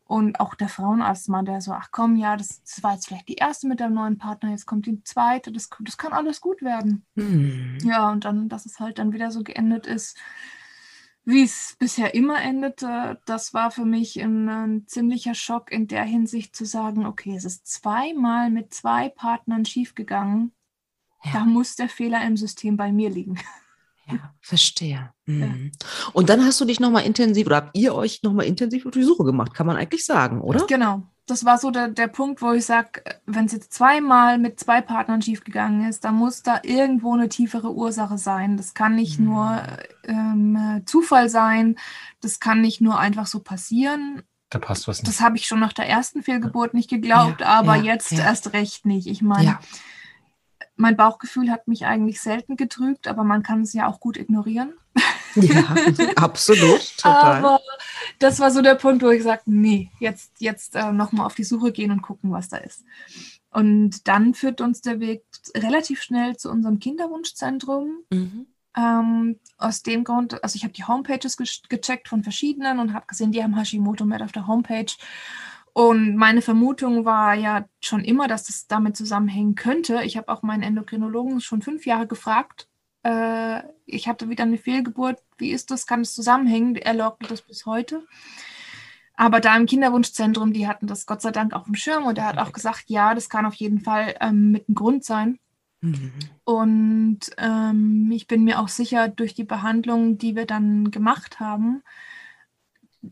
Und 0.05 0.39
auch 0.39 0.53
der 0.53 0.67
Frauenarzt 0.69 1.29
mal, 1.29 1.43
der 1.43 1.61
so, 1.61 1.71
ach 1.71 1.87
komm, 1.91 2.15
ja, 2.17 2.35
das, 2.37 2.61
das 2.61 2.83
war 2.83 2.93
jetzt 2.93 3.07
vielleicht 3.07 3.29
die 3.29 3.35
erste 3.35 3.67
mit 3.67 3.79
deinem 3.79 3.95
neuen 3.95 4.17
Partner, 4.19 4.51
jetzt 4.51 4.67
kommt 4.67 4.85
die 4.85 5.01
zweite, 5.03 5.51
das, 5.51 5.69
das 5.79 5.97
kann 5.97 6.13
alles 6.13 6.41
gut 6.41 6.61
werden. 6.61 7.05
Hm. 7.15 7.77
Ja, 7.83 8.11
und 8.11 8.25
dann, 8.25 8.49
dass 8.49 8.65
es 8.67 8.79
halt 8.79 8.99
dann 8.99 9.13
wieder 9.13 9.31
so 9.31 9.41
geendet 9.43 9.87
ist, 9.87 10.17
wie 11.25 11.43
es 11.43 11.75
bisher 11.79 12.13
immer 12.13 12.41
endete, 12.41 13.19
das 13.25 13.53
war 13.53 13.71
für 13.71 13.85
mich 13.85 14.21
ein, 14.21 14.83
ziemlicher 14.87 15.35
Schock 15.35 15.71
in 15.71 15.87
der 15.87 16.03
Hinsicht 16.03 16.55
zu 16.55 16.65
sagen, 16.65 17.05
okay, 17.05 17.35
es 17.35 17.45
ist 17.45 17.65
zweimal 17.67 18.49
mit 18.49 18.73
zwei 18.73 19.09
Partnern 19.09 19.65
schiefgegangen. 19.65 20.51
Ja. 21.23 21.31
Da 21.33 21.45
muss 21.45 21.75
der 21.75 21.87
Fehler 21.87 22.25
im 22.25 22.35
System 22.35 22.77
bei 22.77 22.91
mir 22.91 23.09
liegen. 23.09 23.39
Ja, 24.05 24.33
verstehe. 24.41 25.13
Mhm. 25.27 25.71
Und 26.11 26.27
dann 26.27 26.43
hast 26.43 26.59
du 26.59 26.65
dich 26.65 26.81
nochmal 26.81 27.05
intensiv, 27.05 27.47
oder 27.47 27.55
habt 27.55 27.77
ihr 27.77 27.95
euch 27.95 28.21
nochmal 28.21 28.47
intensiv 28.47 28.85
auf 28.85 28.91
die 28.91 29.01
Suche 29.01 29.23
gemacht, 29.23 29.53
kann 29.53 29.65
man 29.65 29.77
eigentlich 29.77 30.03
sagen, 30.03 30.41
oder? 30.41 30.67
Genau. 30.67 31.03
Das 31.25 31.45
war 31.45 31.57
so 31.57 31.71
der, 31.71 31.87
der 31.87 32.07
Punkt, 32.07 32.41
wo 32.41 32.51
ich 32.51 32.65
sage, 32.65 33.01
wenn 33.25 33.45
es 33.45 33.53
jetzt 33.53 33.71
zweimal 33.73 34.37
mit 34.37 34.59
zwei 34.59 34.81
Partnern 34.81 35.21
schiefgegangen 35.21 35.87
ist, 35.87 36.03
dann 36.03 36.15
muss 36.15 36.43
da 36.43 36.59
irgendwo 36.63 37.13
eine 37.13 37.29
tiefere 37.29 37.73
Ursache 37.73 38.17
sein. 38.17 38.57
Das 38.57 38.73
kann 38.73 38.95
nicht 38.95 39.19
Mhm. 39.19 39.25
nur 39.25 39.61
ähm, 40.05 40.55
äh, 40.81 40.85
Zufall 40.85 41.29
sein, 41.29 41.77
das 42.19 42.41
kann 42.41 42.59
nicht 42.59 42.81
nur 42.81 42.99
einfach 42.99 43.25
so 43.27 43.39
passieren. 43.39 44.23
Da 44.49 44.59
passt 44.59 44.87
was 44.87 44.99
nicht. 44.99 45.07
Das 45.07 45.21
habe 45.21 45.37
ich 45.37 45.47
schon 45.47 45.61
nach 45.61 45.73
der 45.73 45.87
ersten 45.87 46.23
Fehlgeburt 46.23 46.73
nicht 46.73 46.89
geglaubt, 46.89 47.39
Ja, 47.41 47.47
aber 47.47 47.75
ja, 47.77 47.93
jetzt 47.93 48.11
erst 48.11 48.51
recht 48.53 48.85
nicht. 48.85 49.07
Ich 49.07 49.21
meine, 49.21 49.57
mein 50.75 50.97
Bauchgefühl 50.97 51.49
hat 51.51 51.67
mich 51.67 51.85
eigentlich 51.85 52.19
selten 52.21 52.57
getrügt, 52.57 53.07
aber 53.07 53.23
man 53.23 53.43
kann 53.43 53.61
es 53.61 53.73
ja 53.73 53.87
auch 53.87 53.99
gut 53.99 54.17
ignorieren. 54.17 54.73
Ja, 55.35 55.63
absolut. 56.17 56.97
Total. 56.97 57.37
Aber 57.43 57.59
das 58.23 58.39
war 58.39 58.51
so 58.51 58.61
der 58.61 58.75
Punkt, 58.75 59.03
wo 59.03 59.09
ich 59.09 59.23
sagte, 59.23 59.53
nee, 59.53 59.91
jetzt, 59.99 60.31
jetzt 60.39 60.75
äh, 60.75 60.91
nochmal 60.93 61.25
auf 61.25 61.35
die 61.35 61.43
Suche 61.43 61.71
gehen 61.71 61.91
und 61.91 62.01
gucken, 62.01 62.31
was 62.31 62.47
da 62.47 62.57
ist. 62.57 62.85
Und 63.51 64.07
dann 64.07 64.33
führt 64.33 64.61
uns 64.61 64.81
der 64.81 64.99
Weg 64.99 65.23
relativ 65.55 66.01
schnell 66.01 66.37
zu 66.37 66.49
unserem 66.49 66.79
Kinderwunschzentrum. 66.79 68.03
Mhm. 68.11 68.47
Ähm, 68.75 69.39
aus 69.57 69.83
dem 69.83 70.03
Grund, 70.03 70.43
also 70.43 70.55
ich 70.55 70.63
habe 70.63 70.73
die 70.73 70.85
Homepages 70.85 71.37
ge 71.37 71.45
gecheckt 71.69 72.07
von 72.07 72.23
verschiedenen 72.23 72.79
und 72.79 72.93
habe 72.93 73.05
gesehen, 73.05 73.31
die 73.31 73.43
haben 73.43 73.55
Hashimoto 73.55 74.05
mit 74.05 74.23
auf 74.23 74.31
der 74.31 74.47
Homepage. 74.47 74.91
Und 75.73 76.15
meine 76.15 76.41
Vermutung 76.41 77.03
war 77.03 77.33
ja 77.33 77.65
schon 77.81 78.03
immer, 78.03 78.27
dass 78.27 78.45
das 78.45 78.67
damit 78.67 78.95
zusammenhängen 78.95 79.55
könnte. 79.55 80.01
Ich 80.03 80.17
habe 80.17 80.29
auch 80.29 80.43
meinen 80.43 80.63
Endokrinologen 80.63 81.41
schon 81.41 81.61
fünf 81.61 81.85
Jahre 81.85 82.07
gefragt. 82.07 82.67
Äh, 83.03 83.63
ich 83.85 84.07
hatte 84.07 84.29
wieder 84.29 84.43
eine 84.43 84.57
Fehlgeburt. 84.57 85.21
Wie 85.37 85.51
ist 85.51 85.71
das? 85.71 85.85
Kann 85.87 86.01
es 86.01 86.13
zusammenhängen? 86.13 86.75
Er 86.75 86.93
leugnet 86.93 87.31
das 87.31 87.41
bis 87.41 87.65
heute. 87.65 88.03
Aber 89.15 89.39
da 89.39 89.55
im 89.55 89.67
Kinderwunschzentrum, 89.67 90.53
die 90.53 90.67
hatten 90.67 90.87
das 90.87 91.05
Gott 91.05 91.21
sei 91.21 91.31
Dank 91.31 91.53
auf 91.53 91.65
dem 91.65 91.75
Schirm 91.75 92.05
und 92.05 92.17
er 92.17 92.25
hat 92.25 92.39
auch 92.39 92.51
gesagt, 92.51 92.85
ja, 92.87 93.13
das 93.13 93.29
kann 93.29 93.45
auf 93.45 93.53
jeden 93.55 93.79
Fall 93.79 94.15
ähm, 94.19 94.51
mit 94.51 94.67
einem 94.67 94.75
Grund 94.75 95.03
sein. 95.03 95.37
Mhm. 95.81 96.11
Und 96.45 97.19
ähm, 97.37 98.09
ich 98.11 98.27
bin 98.27 98.43
mir 98.43 98.59
auch 98.59 98.69
sicher, 98.69 99.09
durch 99.09 99.35
die 99.35 99.43
Behandlung, 99.43 100.17
die 100.17 100.35
wir 100.35 100.47
dann 100.47 100.89
gemacht 100.89 101.39
haben, 101.39 101.83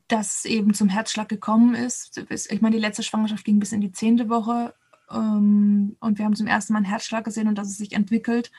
dass 0.07 0.45
eben 0.45 0.73
zum 0.73 0.89
Herzschlag 0.89 1.29
gekommen 1.29 1.75
ist. 1.75 2.17
Ich 2.29 2.61
meine, 2.61 2.75
die 2.75 2.81
letzte 2.81 3.03
Schwangerschaft 3.03 3.43
ging 3.43 3.59
bis 3.59 3.73
in 3.73 3.81
die 3.81 3.91
zehnte 3.91 4.29
Woche 4.29 4.73
ähm, 5.11 5.97
und 5.99 6.17
wir 6.17 6.25
haben 6.25 6.35
zum 6.35 6.47
ersten 6.47 6.73
Mal 6.73 6.77
einen 6.77 6.85
Herzschlag 6.85 7.25
gesehen 7.25 7.47
und 7.47 7.57
dass 7.57 7.67
es 7.67 7.77
sich 7.77 7.91
entwickelt, 7.93 8.51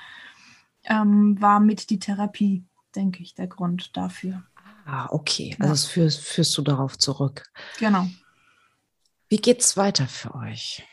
ähm, 0.85 1.41
war 1.41 1.61
mit 1.61 1.91
die 1.91 1.99
Therapie, 1.99 2.65
denke 2.95 3.23
ich, 3.23 3.35
der 3.35 3.47
Grund 3.47 3.97
dafür. 3.97 4.43
Ah, 4.85 5.09
okay. 5.11 5.51
Ja. 5.51 5.61
Also 5.61 5.73
das 5.73 5.87
führst, 5.87 6.21
führst 6.21 6.57
du 6.57 6.63
darauf 6.63 6.99
zurück. 6.99 7.51
Genau. 7.79 8.07
Wie 9.29 9.39
geht's 9.39 9.77
weiter 9.77 10.07
für 10.07 10.35
euch? 10.35 10.85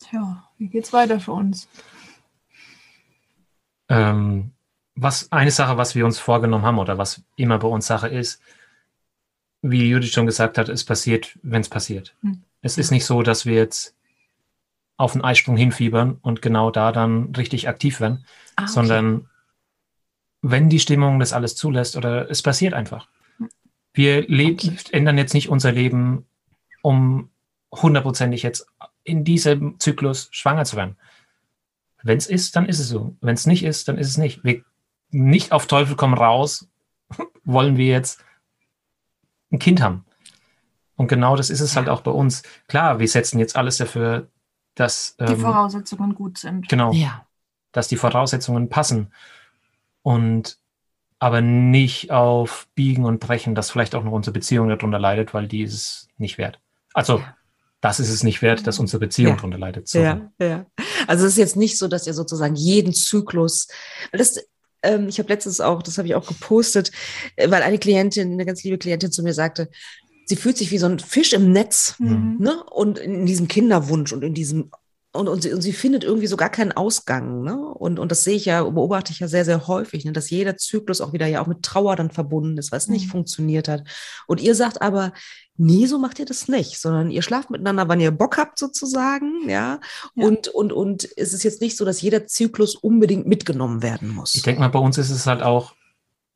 Tja, 0.00 0.48
wie 0.58 0.68
geht's 0.68 0.92
weiter 0.92 1.20
für 1.20 1.32
uns? 1.32 1.68
Ähm, 3.88 4.52
was 4.94 5.30
eine 5.32 5.50
Sache, 5.50 5.76
was 5.76 5.94
wir 5.94 6.04
uns 6.04 6.18
vorgenommen 6.18 6.64
haben 6.64 6.78
oder 6.78 6.98
was 6.98 7.22
immer 7.36 7.58
bei 7.58 7.68
uns 7.68 7.86
Sache 7.86 8.08
ist, 8.08 8.40
wie 9.62 9.88
Judith 9.88 10.12
schon 10.12 10.26
gesagt 10.26 10.58
hat, 10.58 10.68
es 10.68 10.84
passiert, 10.84 11.38
wenn 11.42 11.62
es 11.62 11.68
passiert. 11.68 12.14
Hm. 12.20 12.42
Es 12.60 12.76
ist 12.76 12.90
nicht 12.90 13.06
so, 13.06 13.22
dass 13.22 13.46
wir 13.46 13.54
jetzt 13.54 13.94
auf 14.96 15.12
den 15.12 15.22
Eisprung 15.24 15.56
hinfiebern 15.56 16.18
und 16.22 16.42
genau 16.42 16.70
da 16.70 16.92
dann 16.92 17.34
richtig 17.34 17.68
aktiv 17.68 18.00
werden, 18.00 18.24
Ah, 18.56 18.62
okay. 18.62 18.72
sondern 18.72 19.28
wenn 20.42 20.68
die 20.68 20.78
Stimmung 20.80 21.18
das 21.18 21.32
alles 21.32 21.56
zulässt 21.56 21.96
oder 21.96 22.30
es 22.30 22.42
passiert 22.42 22.74
einfach. 22.74 23.08
Wir 23.92 24.24
Okay. 24.24 24.76
ändern 24.92 25.18
jetzt 25.18 25.34
nicht 25.34 25.48
unser 25.48 25.72
Leben, 25.72 26.26
um 26.82 27.30
hundertprozentig 27.72 28.42
jetzt 28.42 28.66
in 29.04 29.24
diesem 29.24 29.78
Zyklus 29.80 30.28
schwanger 30.32 30.64
zu 30.64 30.76
werden. 30.76 30.96
Wenn 32.02 32.18
es 32.18 32.26
ist, 32.26 32.54
dann 32.56 32.66
ist 32.66 32.78
es 32.78 32.88
so. 32.88 33.16
Wenn 33.20 33.34
es 33.34 33.46
nicht 33.46 33.64
ist, 33.64 33.88
dann 33.88 33.98
ist 33.98 34.08
es 34.08 34.18
nicht. 34.18 34.44
Wir 34.44 34.62
nicht 35.10 35.52
auf 35.52 35.66
Teufel 35.66 35.96
komm 35.96 36.12
raus, 36.14 36.68
wollen 37.44 37.76
wir 37.76 37.86
jetzt 37.86 38.22
ein 39.50 39.58
Kind 39.58 39.80
haben. 39.80 40.04
Und 40.96 41.08
genau 41.08 41.36
das 41.36 41.50
ist 41.50 41.60
es 41.60 41.76
halt 41.76 41.88
auch 41.88 42.02
bei 42.02 42.10
uns. 42.10 42.42
Klar, 42.68 42.98
wir 42.98 43.08
setzen 43.08 43.38
jetzt 43.38 43.56
alles 43.56 43.78
dafür, 43.78 44.28
dass 44.74 45.16
Die 45.16 45.24
ähm, 45.24 45.40
Voraussetzungen 45.40 46.14
gut 46.14 46.38
sind. 46.38 46.68
genau, 46.68 46.92
Ja. 46.92 47.26
dass 47.72 47.88
die 47.88 47.96
Voraussetzungen 47.96 48.68
passen 48.68 49.12
und 50.02 50.58
aber 51.18 51.40
nicht 51.40 52.10
auf 52.10 52.66
Biegen 52.74 53.04
und 53.04 53.18
Brechen, 53.20 53.54
dass 53.54 53.70
vielleicht 53.70 53.94
auch 53.94 54.04
noch 54.04 54.12
unsere 54.12 54.32
Beziehung 54.34 54.68
darunter 54.68 54.98
leidet, 54.98 55.32
weil 55.32 55.48
die 55.48 55.62
ist 55.62 55.72
es 55.74 56.08
nicht 56.18 56.36
wert. 56.38 56.58
Also 56.92 57.18
Ja. 57.18 57.36
das 57.80 58.00
ist 58.00 58.10
es 58.10 58.22
nicht 58.24 58.42
wert, 58.42 58.66
dass 58.66 58.78
unsere 58.78 59.00
Beziehung 59.00 59.30
Ja. 59.30 59.36
darunter 59.36 59.58
leidet. 59.58 59.88
So. 59.88 60.00
Ja, 60.00 60.30
ja. 60.38 60.66
Also 61.06 61.24
es 61.24 61.32
ist 61.32 61.38
jetzt 61.38 61.56
nicht 61.56 61.78
so, 61.78 61.88
dass 61.88 62.06
ihr 62.06 62.14
sozusagen 62.14 62.56
jeden 62.56 62.92
Zyklus, 62.92 63.68
das, 64.12 64.38
ähm, 64.82 65.08
ich 65.08 65.18
habe 65.18 65.28
letztens 65.30 65.60
auch, 65.60 65.82
das 65.82 65.96
habe 65.96 66.08
ich 66.08 66.14
auch 66.14 66.26
gepostet, 66.26 66.90
äh, 67.36 67.50
weil 67.50 67.62
eine 67.62 67.78
Klientin, 67.78 68.32
eine 68.32 68.44
ganz 68.44 68.62
liebe 68.62 68.76
Klientin 68.78 69.10
zu 69.12 69.22
mir 69.22 69.32
sagte, 69.32 69.70
sie 70.26 70.36
fühlt 70.36 70.56
sich 70.56 70.70
wie 70.70 70.78
so 70.78 70.86
ein 70.86 70.98
Fisch 70.98 71.32
im 71.32 71.52
Netz, 71.52 71.94
Mhm. 71.98 72.36
ne? 72.38 72.62
Und 72.64 72.98
in 72.98 73.26
diesem 73.26 73.48
Kinderwunsch 73.48 74.12
und 74.12 74.22
in 74.24 74.34
diesem 74.34 74.70
und, 75.16 75.28
und, 75.28 75.42
sie, 75.44 75.52
und 75.52 75.60
sie 75.62 75.72
findet 75.72 76.02
irgendwie 76.02 76.26
so 76.26 76.36
gar 76.36 76.48
keinen 76.50 76.72
Ausgang, 76.72 77.42
ne? 77.44 77.56
Und, 77.56 78.00
und 78.00 78.10
das 78.10 78.24
sehe 78.24 78.34
ich 78.34 78.46
ja, 78.46 78.64
beobachte 78.64 79.12
ich 79.12 79.20
ja 79.20 79.28
sehr, 79.28 79.44
sehr 79.44 79.68
häufig, 79.68 80.04
ne? 80.04 80.10
dass 80.12 80.28
jeder 80.28 80.56
Zyklus 80.56 81.00
auch 81.00 81.12
wieder 81.12 81.28
ja 81.28 81.40
auch 81.40 81.46
mit 81.46 81.62
Trauer 81.62 81.94
dann 81.94 82.10
verbunden 82.10 82.58
ist, 82.58 82.72
was 82.72 82.88
nicht 82.88 83.06
Mhm. 83.06 83.10
funktioniert 83.10 83.68
hat. 83.68 83.84
Und 84.26 84.40
ihr 84.40 84.56
sagt 84.56 84.82
aber, 84.82 85.12
nee, 85.56 85.86
so 85.86 86.00
macht 86.00 86.18
ihr 86.18 86.24
das 86.24 86.48
nicht, 86.48 86.80
sondern 86.80 87.12
ihr 87.12 87.22
schlaft 87.22 87.48
miteinander, 87.48 87.86
wann 87.88 88.00
ihr 88.00 88.10
Bock 88.10 88.38
habt, 88.38 88.58
sozusagen, 88.58 89.48
ja. 89.48 89.78
Ja. 90.16 90.26
Und, 90.26 90.48
und, 90.48 90.72
und 90.72 91.08
es 91.16 91.32
ist 91.32 91.44
jetzt 91.44 91.60
nicht 91.60 91.76
so, 91.76 91.84
dass 91.84 92.02
jeder 92.02 92.26
Zyklus 92.26 92.74
unbedingt 92.74 93.24
mitgenommen 93.28 93.84
werden 93.84 94.08
muss. 94.08 94.34
Ich 94.34 94.42
denke 94.42 94.62
mal, 94.62 94.68
bei 94.68 94.80
uns 94.80 94.98
ist 94.98 95.10
es 95.10 95.28
halt 95.28 95.42
auch 95.42 95.74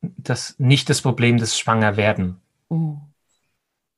das 0.00 0.54
nicht 0.58 0.88
das 0.88 1.00
Problem 1.02 1.38
des 1.38 1.58
Schwangerwerden. 1.58 2.36
Oh. 2.68 2.94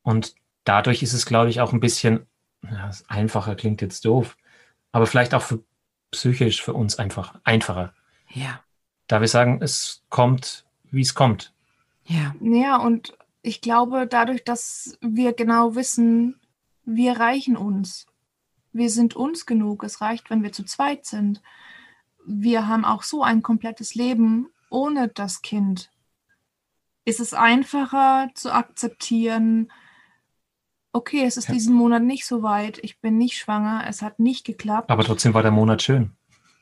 Und 0.02 0.34
dadurch 0.64 1.02
ist 1.02 1.12
es, 1.12 1.26
glaube 1.26 1.50
ich, 1.50 1.60
auch 1.60 1.72
ein 1.72 1.80
bisschen 1.80 2.26
ja, 2.62 2.90
einfacher, 3.08 3.54
klingt 3.54 3.80
jetzt 3.82 4.04
doof, 4.04 4.36
aber 4.92 5.06
vielleicht 5.06 5.34
auch 5.34 5.42
für 5.42 5.62
psychisch 6.10 6.62
für 6.62 6.74
uns 6.74 6.98
einfach 6.98 7.38
einfacher. 7.44 7.94
Ja, 8.28 8.60
Da 9.06 9.20
wir 9.20 9.28
sagen, 9.28 9.60
es 9.62 10.02
kommt, 10.08 10.64
wie 10.90 11.02
es 11.02 11.14
kommt. 11.14 11.52
ja, 12.04 12.34
Ja, 12.40 12.76
und 12.76 13.16
ich 13.42 13.60
glaube, 13.60 14.06
dadurch, 14.06 14.44
dass 14.44 14.98
wir 15.00 15.32
genau 15.32 15.74
wissen, 15.74 16.40
wir 16.84 17.18
reichen 17.18 17.56
uns. 17.56 18.06
Wir 18.72 18.90
sind 18.90 19.16
uns 19.16 19.46
genug. 19.46 19.82
Es 19.82 20.00
reicht, 20.00 20.30
wenn 20.30 20.42
wir 20.42 20.52
zu 20.52 20.64
zweit 20.64 21.06
sind. 21.06 21.42
Wir 22.26 22.68
haben 22.68 22.84
auch 22.84 23.02
so 23.02 23.22
ein 23.22 23.42
komplettes 23.42 23.94
Leben 23.94 24.48
ohne 24.70 25.08
das 25.08 25.42
Kind. 25.42 25.90
Ist 27.04 27.20
es 27.20 27.34
einfacher 27.34 28.28
zu 28.34 28.52
akzeptieren, 28.52 29.72
okay, 30.92 31.24
es 31.24 31.36
ist 31.36 31.48
Ja. 31.48 31.54
diesen 31.54 31.74
Monat 31.74 32.02
nicht 32.02 32.26
so 32.26 32.42
weit, 32.42 32.78
ich 32.82 33.00
bin 33.00 33.16
nicht 33.18 33.36
schwanger, 33.38 33.84
es 33.88 34.02
hat 34.02 34.18
nicht 34.18 34.44
geklappt. 34.44 34.90
Aber 34.90 35.04
trotzdem 35.04 35.34
war 35.34 35.42
der 35.42 35.50
Monat 35.52 35.82
schön. 35.82 36.12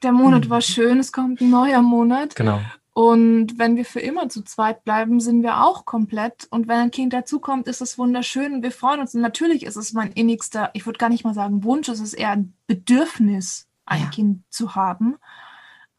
Der 0.02 0.12
Monat 0.12 0.46
Mhm. 0.46 0.50
war 0.50 0.60
schön, 0.60 0.98
es 0.98 1.12
kommt 1.12 1.40
ein 1.40 1.50
neuer 1.50 1.82
Monat. 1.82 2.34
Genau. 2.36 2.60
Und 2.94 3.58
wenn 3.60 3.76
wir 3.76 3.84
für 3.84 4.00
immer 4.00 4.28
zu 4.28 4.42
zweit 4.42 4.82
bleiben, 4.84 5.20
sind 5.20 5.42
wir 5.42 5.62
auch 5.64 5.84
komplett. 5.84 6.48
Und 6.50 6.66
wenn 6.66 6.78
ein 6.78 6.90
Kind 6.90 7.12
dazukommt, 7.12 7.68
ist 7.68 7.80
es 7.80 7.96
wunderschön 7.96 8.54
und 8.54 8.62
wir 8.62 8.72
freuen 8.72 8.98
uns. 9.00 9.14
Und 9.14 9.20
natürlich 9.20 9.64
ist 9.64 9.76
es 9.76 9.92
mein 9.92 10.10
innigster, 10.12 10.70
ich 10.72 10.84
würde 10.84 10.98
gar 10.98 11.08
nicht 11.08 11.24
mal 11.24 11.34
sagen 11.34 11.62
Wunsch, 11.62 11.88
es 11.88 12.00
ist 12.00 12.14
eher 12.14 12.30
ein 12.30 12.54
Bedürfnis, 12.66 13.68
ein 13.86 14.02
Ja. 14.02 14.06
Kind 14.08 14.42
zu 14.50 14.74
haben. 14.74 15.16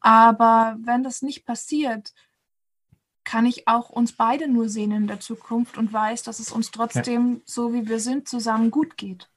Aber 0.02 0.78
wenn 0.84 1.04
das 1.04 1.22
nicht 1.22 1.46
passiert, 1.46 2.14
kann 3.30 3.46
ich 3.46 3.68
auch 3.68 3.90
uns 3.92 4.14
beide 4.14 4.48
nur 4.48 4.70
sehen 4.70 4.92
in 4.92 5.06
der 5.08 5.20
Zukunft 5.20 5.78
und 5.78 5.94
weiß, 5.94 6.24
dass 6.24 6.40
es 6.40 6.52
uns 6.52 6.72
trotzdem, 6.72 7.42
so 7.46 7.74
wie 7.74 7.88
wir 7.88 8.00
sind, 8.00 8.28
zusammen 8.28 8.72
gut 8.72 8.98
geht. 8.98 9.30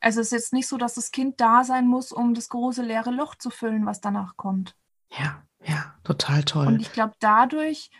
Also 0.00 0.20
es 0.20 0.26
ist 0.28 0.32
jetzt 0.32 0.52
nicht 0.52 0.66
so, 0.66 0.78
dass 0.78 0.94
das 0.94 1.12
Kind 1.12 1.40
da 1.40 1.62
sein 1.62 1.86
muss, 1.86 2.10
um 2.10 2.34
das 2.34 2.48
große 2.48 2.82
leere 2.82 3.10
Loch 3.12 3.36
zu 3.36 3.50
füllen, 3.50 3.86
was 3.86 4.00
danach 4.00 4.36
kommt. 4.36 4.74
ja, 5.16 5.42
ja, 5.64 5.94
total 6.02 6.42
toll. 6.42 6.66
Und 6.66 6.80
ich 6.80 6.92
glaube, 6.92 7.14
dadurch 7.20 7.90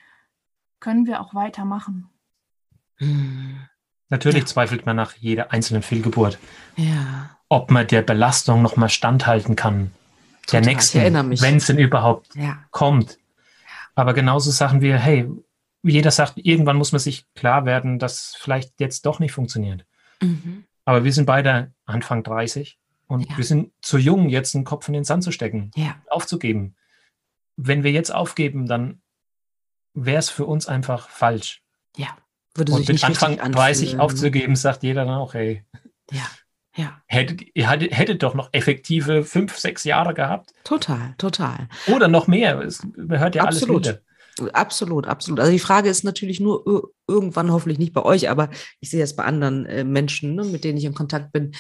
können 0.81 1.07
wir 1.07 1.21
auch 1.21 1.33
weitermachen. 1.33 2.09
Hm. 2.97 3.61
Natürlich 4.09 4.41
Ja. 4.41 4.47
zweifelt 4.47 4.85
man 4.85 4.97
nach 4.97 5.15
jeder 5.15 5.53
einzelnen 5.53 5.83
Fehlgeburt, 5.83 6.39
Ja, 6.77 7.39
ob 7.49 7.71
man 7.71 7.87
der 7.87 8.03
Belastung 8.03 8.63
nochmal 8.63 8.89
standhalten 8.89 9.55
kann. 9.55 9.93
Der 10.51 10.61
Total. 10.61 10.75
nächsten, 10.75 10.99
erinnere 10.99 11.23
mich. 11.23 11.41
wenn 11.41 11.57
es 11.59 11.67
denn 11.67 11.79
überhaupt 11.79 12.35
ja, 12.35 12.59
kommt. 12.73 13.19
Aber 13.95 14.15
genauso 14.15 14.51
Sachen 14.51 14.81
wie, 14.81 14.93
hey, 14.93 15.29
jeder 15.83 16.11
sagt, 16.11 16.35
irgendwann 16.37 16.77
muss 16.77 16.93
man 16.93 16.99
sich 17.01 17.27
klar 17.35 17.65
werden, 17.67 17.99
dass 17.99 18.35
vielleicht 18.39 18.81
jetzt 18.81 19.05
doch 19.07 19.19
nicht 19.19 19.33
funktioniert. 19.33 19.85
mhm. 20.21 20.65
Aber 20.85 21.05
wir 21.05 21.13
sind 21.13 21.27
beide 21.27 21.73
Anfang 21.85 22.25
30 22.25 22.77
und 23.07 23.29
Ja. 23.31 23.37
wir 23.37 23.45
sind 23.45 23.73
zu 23.83 23.99
jung, 23.99 24.29
jetzt 24.29 24.55
einen 24.57 24.65
Kopf 24.65 24.89
in 24.89 24.95
den 24.95 25.05
Sand 25.05 25.23
zu 25.23 25.31
stecken, 25.31 25.71
ja, 25.77 25.95
aufzugeben. 26.11 26.75
Wenn 27.57 27.85
wir 27.85 27.93
jetzt 27.93 28.13
aufgeben, 28.13 28.67
dann 28.67 29.01
wäre 29.95 30.19
es 30.19 30.29
für 30.31 30.45
uns 30.47 30.67
einfach 30.67 31.09
falsch. 31.09 31.63
ja. 31.97 32.09
Würde 32.55 32.73
Und 32.73 32.79
sich 32.81 32.89
mit 32.89 32.95
nicht 32.97 33.05
Anfang 33.05 33.31
richtig 33.35 33.53
30 33.53 33.83
anfühlen. 33.89 34.01
aufzugeben, 34.01 34.57
sagt 34.57 34.83
jeder 34.83 35.05
dann 35.07 35.15
auch, 35.15 35.33
hey, 35.35 35.65
Ja, 36.11 36.27
ja, 36.75 37.01
hättet, 37.07 37.43
ihr 37.55 37.69
hättet, 37.69 37.97
hättet 37.97 38.23
doch 38.23 38.35
noch 38.35 38.49
effektive 38.53 39.25
fünf, 39.25 39.59
sechs 39.59 39.85
Jahre 39.85 40.15
gehabt 40.15 40.53
total, 40.65 41.15
total. 41.19 41.69
oder 41.87 42.09
noch 42.09 42.27
mehr. 42.27 42.61
Es 42.61 42.83
man 42.97 43.19
hört 43.19 43.35
ja 43.35 43.45
Absolut. 43.45 43.87
alles 43.87 43.99
wieder. 43.99 44.55
Absolut, 44.55 45.07
absolut. 45.07 45.41
Also 45.41 45.53
die 45.53 45.59
Frage 45.59 45.91
ist 45.91 46.05
natürlich 46.05 46.41
nur 46.41 46.67
ir- 46.67 46.89
irgendwann, 47.07 47.53
hoffentlich 47.53 47.79
nicht 47.79 47.93
bei 47.93 48.03
euch, 48.03 48.31
aber 48.31 48.49
ich 48.81 48.89
sehe 48.89 49.03
es 49.03 49.15
bei 49.15 49.25
anderen 49.25 49.67
äh, 49.67 49.85
Menschen, 49.85 50.35
ne, 50.35 50.45
mit 50.45 50.65
denen 50.65 50.79
ich 50.79 50.85
in 50.85 50.95
Kontakt 50.95 51.33
bin. 51.33 51.53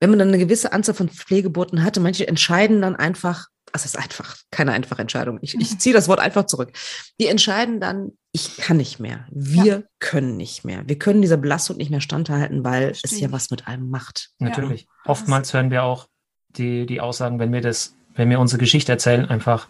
Wenn 0.00 0.08
man 0.10 0.18
dann 0.18 0.28
eine 0.28 0.38
gewisse 0.38 0.72
Anzahl 0.72 0.94
von 0.94 1.10
Pflegeburten 1.10 1.82
hatte, 1.84 2.00
manche 2.00 2.26
entscheiden 2.26 2.80
dann 2.80 2.96
einfach, 2.96 3.48
das 3.72 3.84
ist 3.84 3.98
einfach, 3.98 4.36
keine 4.50 4.72
einfache 4.72 5.02
Entscheidung. 5.02 5.38
Ich, 5.42 5.54
ich 5.54 5.78
ziehe 5.78 5.94
das 5.94 6.08
Wort 6.08 6.20
einfach 6.20 6.46
zurück. 6.46 6.72
Die 7.20 7.26
entscheiden 7.26 7.80
dann, 7.80 8.12
ich 8.32 8.56
kann 8.56 8.76
nicht 8.76 9.00
mehr. 9.00 9.26
Wir 9.30 9.86
können 9.98 10.36
nicht 10.36 10.64
mehr. 10.64 10.82
Wir 10.86 10.98
können 10.98 11.20
dieser 11.22 11.36
Belastung 11.36 11.76
nicht 11.76 11.90
mehr 11.90 12.00
standhalten, 12.00 12.64
weil 12.64 12.90
es 12.90 13.00
Verstehe 13.00 13.22
ja 13.22 13.32
was 13.32 13.50
mit 13.50 13.66
einem 13.66 13.90
macht. 13.90 14.30
Natürlich. 14.38 14.82
Ja. 14.82 15.10
Oftmals 15.10 15.52
hören 15.52 15.70
wir 15.70 15.82
auch 15.82 16.08
die, 16.50 16.86
die 16.86 17.00
Aussagen, 17.00 17.38
wenn 17.38 17.52
wir 17.52 17.60
das, 17.60 17.94
wenn 18.14 18.30
wir 18.30 18.40
unsere 18.40 18.58
Geschichte 18.58 18.92
erzählen, 18.92 19.26
einfach, 19.26 19.68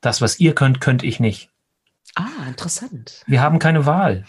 das, 0.00 0.20
was 0.20 0.38
ihr 0.38 0.54
könnt, 0.54 0.80
könnt 0.80 1.02
ich 1.02 1.18
nicht. 1.18 1.50
Ah, 2.14 2.26
interessant. 2.46 3.22
Wir 3.26 3.40
haben 3.42 3.58
keine 3.58 3.84
Wahl. 3.86 4.24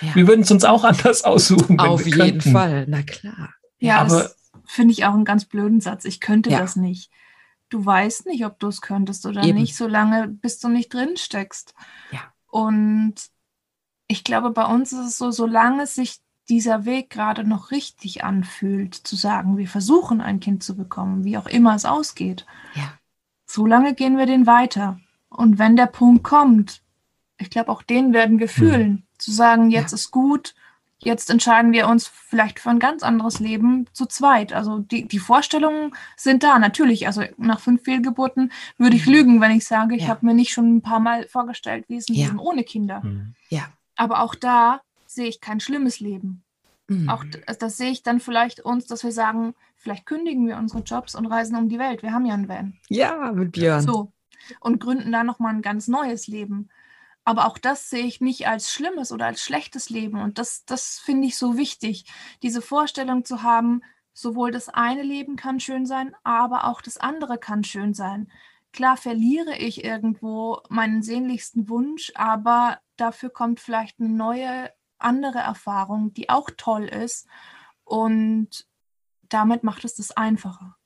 Ja. 0.00 0.14
Wir 0.14 0.26
würden 0.26 0.42
es 0.42 0.50
uns 0.50 0.64
auch 0.64 0.84
anders 0.84 1.24
aussuchen. 1.24 1.78
Wenn 1.78 1.86
Auf 1.86 2.04
wir 2.04 2.08
jeden 2.14 2.40
könnten. 2.40 2.52
Fall, 2.52 2.84
na 2.88 3.02
klar. 3.02 3.54
Ja, 3.78 4.00
aber- 4.00 4.22
das 4.22 4.36
finde 4.66 4.92
ich 4.92 5.04
auch 5.04 5.14
einen 5.14 5.24
ganz 5.24 5.44
blöden 5.46 5.80
Satz. 5.80 6.04
Ich 6.04 6.20
könnte 6.20 6.50
Ja. 6.50 6.60
das 6.60 6.76
nicht. 6.76 7.10
Du 7.72 7.86
weißt 7.86 8.26
nicht, 8.26 8.44
ob 8.44 8.58
du 8.58 8.68
es 8.68 8.82
könntest 8.82 9.24
oder 9.24 9.42
Eben. 9.44 9.58
nicht, 9.58 9.74
solange 9.76 10.28
bis 10.28 10.58
du 10.58 10.68
nicht 10.68 10.92
drin 10.92 11.16
steckst. 11.16 11.74
Ja. 12.10 12.20
Und 12.48 13.14
ich 14.08 14.24
glaube, 14.24 14.50
bei 14.50 14.66
uns 14.66 14.92
ist 14.92 14.98
es 15.06 15.16
so, 15.16 15.30
solange 15.30 15.86
sich 15.86 16.20
dieser 16.50 16.84
Weg 16.84 17.08
gerade 17.08 17.44
noch 17.44 17.70
richtig 17.70 18.24
anfühlt, 18.24 18.94
zu 18.94 19.16
sagen, 19.16 19.56
wir 19.56 19.68
versuchen 19.68 20.20
ein 20.20 20.38
Kind 20.38 20.62
zu 20.62 20.76
bekommen, 20.76 21.24
wie 21.24 21.38
auch 21.38 21.46
immer 21.46 21.74
es 21.74 21.86
ausgeht, 21.86 22.44
Ja. 22.74 22.92
solange 23.46 23.94
gehen 23.94 24.18
wir 24.18 24.26
den 24.26 24.46
weiter. 24.46 25.00
Und 25.30 25.58
wenn 25.58 25.74
der 25.76 25.86
Punkt 25.86 26.24
kommt, 26.24 26.82
ich 27.38 27.48
glaube, 27.48 27.72
auch 27.72 27.80
den 27.82 28.12
werden 28.12 28.38
wir 28.38 28.50
fühlen, 28.50 29.06
zu 29.16 29.30
sagen, 29.32 29.70
jetzt 29.70 29.92
Ja. 29.92 29.94
ist 29.94 30.10
gut, 30.10 30.54
jetzt 31.04 31.30
entscheiden 31.30 31.72
wir 31.72 31.88
uns 31.88 32.06
vielleicht 32.08 32.58
für 32.60 32.70
ein 32.70 32.78
ganz 32.78 33.02
anderes 33.02 33.40
Leben 33.40 33.86
zu 33.92 34.06
zweit. 34.06 34.52
Also 34.52 34.78
die, 34.78 35.06
die 35.06 35.18
Vorstellungen 35.18 35.94
sind 36.16 36.42
da, 36.42 36.58
natürlich. 36.58 37.06
Also 37.06 37.22
nach 37.36 37.60
fünf 37.60 37.82
Fehlgeburten 37.84 38.52
würde 38.78 38.96
ich 38.96 39.06
Mhm. 39.06 39.12
lügen, 39.12 39.40
wenn 39.40 39.50
ich 39.52 39.66
sage, 39.66 39.94
ich 39.96 40.02
Ja. 40.02 40.08
habe 40.08 40.26
mir 40.26 40.34
nicht 40.34 40.52
schon 40.52 40.76
ein 40.76 40.82
paar 40.82 41.00
Mal 41.00 41.26
vorgestellt, 41.28 41.84
wie 41.88 41.96
es 41.96 42.08
ein 42.08 42.14
Ja. 42.14 42.26
Leben 42.26 42.38
ohne 42.38 42.64
Kinder. 42.64 43.02
Hm. 43.02 43.34
Ja. 43.48 43.62
Aber 43.96 44.20
auch 44.22 44.34
da 44.34 44.80
sehe 45.06 45.26
ich 45.28 45.40
kein 45.40 45.60
schlimmes 45.60 46.00
Leben. 46.00 46.42
Mhm. 46.88 47.08
Auch 47.08 47.24
d- 47.24 47.42
das 47.58 47.76
sehe 47.76 47.90
ich 47.90 48.02
dann 48.02 48.20
vielleicht 48.20 48.60
uns, 48.60 48.86
dass 48.86 49.04
wir 49.04 49.12
sagen, 49.12 49.54
vielleicht 49.76 50.06
kündigen 50.06 50.46
wir 50.46 50.56
unsere 50.56 50.82
Jobs 50.82 51.14
und 51.14 51.26
reisen 51.26 51.56
um 51.56 51.68
die 51.68 51.78
Welt. 51.78 52.02
Wir 52.02 52.12
haben 52.12 52.24
ja 52.26 52.34
einen 52.34 52.48
Van. 52.48 52.74
ja, 52.88 53.32
mit 53.32 53.52
Björn. 53.52 53.82
So. 53.82 54.12
Und 54.60 54.80
gründen 54.80 55.12
da 55.12 55.22
nochmal 55.22 55.54
ein 55.54 55.62
ganz 55.62 55.86
neues 55.88 56.26
Leben. 56.26 56.68
Aber 57.24 57.46
auch 57.46 57.58
das 57.58 57.88
sehe 57.88 58.04
ich 58.04 58.20
nicht 58.20 58.48
als 58.48 58.72
schlimmes 58.72 59.12
oder 59.12 59.26
als 59.26 59.42
schlechtes 59.42 59.90
Leben. 59.90 60.20
Und 60.20 60.38
das, 60.38 60.64
das 60.64 60.98
finde 60.98 61.28
ich 61.28 61.36
so 61.36 61.56
wichtig, 61.56 62.04
diese 62.42 62.62
Vorstellung 62.62 63.24
zu 63.24 63.42
haben, 63.42 63.82
sowohl 64.12 64.50
das 64.50 64.68
eine 64.68 65.02
Leben 65.02 65.36
kann 65.36 65.60
schön 65.60 65.86
sein, 65.86 66.14
aber 66.22 66.64
auch 66.64 66.82
das 66.82 66.98
andere 66.98 67.38
kann 67.38 67.64
schön 67.64 67.94
sein. 67.94 68.30
Klar 68.72 68.96
verliere 68.96 69.56
ich 69.56 69.84
irgendwo 69.84 70.60
meinen 70.68 71.02
sehnlichsten 71.02 71.68
Wunsch, 71.68 72.12
aber 72.14 72.78
dafür 72.96 73.30
kommt 73.30 73.60
vielleicht 73.60 74.00
eine 74.00 74.08
neue, 74.08 74.70
andere 74.98 75.38
Erfahrung, 75.38 76.14
die 76.14 76.30
auch 76.30 76.48
toll 76.56 76.84
ist. 76.84 77.26
Und 77.84 78.66
damit 79.22 79.62
macht 79.62 79.84
es 79.84 79.94
das 79.94 80.12
einfacher. 80.12 80.76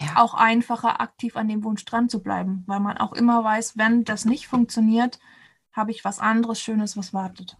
Ja. 0.00 0.16
Auch 0.16 0.34
einfacher, 0.34 1.00
aktiv 1.00 1.36
an 1.36 1.48
dem 1.48 1.64
Wunsch 1.64 1.84
dran 1.84 2.08
zu 2.08 2.22
bleiben, 2.22 2.62
weil 2.66 2.80
man 2.80 2.98
auch 2.98 3.12
immer 3.12 3.42
weiß, 3.42 3.76
wenn 3.76 4.04
das 4.04 4.24
nicht 4.24 4.46
funktioniert, 4.46 5.18
habe 5.78 5.90
ich 5.90 6.04
was 6.04 6.18
anderes 6.18 6.60
Schönes, 6.60 6.96
was 6.96 7.14
wartet. 7.14 7.56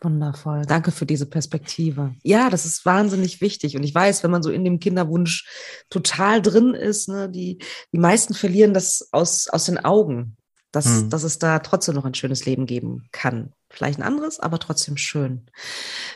Wundervoll. 0.00 0.66
Danke 0.66 0.90
für 0.90 1.06
diese 1.06 1.26
Perspektive. 1.26 2.14
Ja, 2.22 2.50
das 2.50 2.66
ist 2.66 2.84
wahnsinnig 2.84 3.40
wichtig. 3.40 3.76
Und 3.76 3.82
ich 3.82 3.94
weiß, 3.94 4.22
wenn 4.22 4.30
man 4.30 4.42
so 4.42 4.50
in 4.50 4.64
dem 4.64 4.78
Kinderwunsch 4.78 5.48
total 5.90 6.42
drin 6.42 6.74
ist, 6.74 7.08
ne, 7.08 7.28
die, 7.30 7.58
die 7.92 7.98
meisten 7.98 8.34
verlieren 8.34 8.74
das 8.74 9.08
aus, 9.12 9.48
aus 9.48 9.64
den 9.64 9.84
Augen, 9.84 10.36
dass, 10.74 10.86
hm. 10.86 11.10
dass 11.10 11.22
es 11.22 11.38
da 11.38 11.60
trotzdem 11.60 11.94
noch 11.94 12.04
ein 12.04 12.14
schönes 12.14 12.46
Leben 12.46 12.66
geben 12.66 13.08
kann. 13.12 13.52
Vielleicht 13.70 13.98
ein 13.98 14.04
anderes, 14.04 14.40
aber 14.40 14.58
trotzdem 14.58 14.96
schön. 14.96 15.46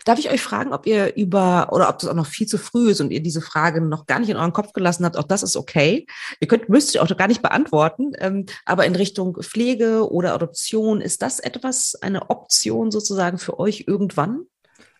Darf 0.04 0.18
ich 0.18 0.30
euch 0.30 0.40
fragen, 0.40 0.72
ob 0.72 0.86
ihr 0.86 1.16
über 1.16 1.68
oder 1.72 1.88
ob 1.88 1.98
das 1.98 2.08
auch 2.08 2.14
noch 2.14 2.26
viel 2.26 2.46
zu 2.46 2.58
früh 2.58 2.90
ist 2.90 3.00
und 3.00 3.10
ihr 3.10 3.22
diese 3.22 3.40
Frage 3.40 3.80
noch 3.80 4.06
gar 4.06 4.20
nicht 4.20 4.28
in 4.28 4.36
euren 4.36 4.52
Kopf 4.52 4.72
gelassen 4.72 5.04
habt? 5.04 5.16
Auch 5.16 5.24
das 5.24 5.42
ist 5.42 5.56
okay. 5.56 6.06
Ihr 6.40 6.48
könnt, 6.48 6.68
müsst 6.68 6.94
ihr 6.94 7.02
auch 7.02 7.16
gar 7.16 7.28
nicht 7.28 7.42
beantworten. 7.42 8.12
Ähm, 8.18 8.46
aber 8.64 8.86
in 8.86 8.94
Richtung 8.94 9.42
Pflege 9.42 10.10
oder 10.10 10.34
Adoption, 10.34 11.00
ist 11.00 11.22
das 11.22 11.40
etwas, 11.40 11.96
eine 12.00 12.30
Option 12.30 12.90
sozusagen 12.90 13.38
für 13.38 13.58
euch 13.58 13.84
irgendwann? 13.86 14.42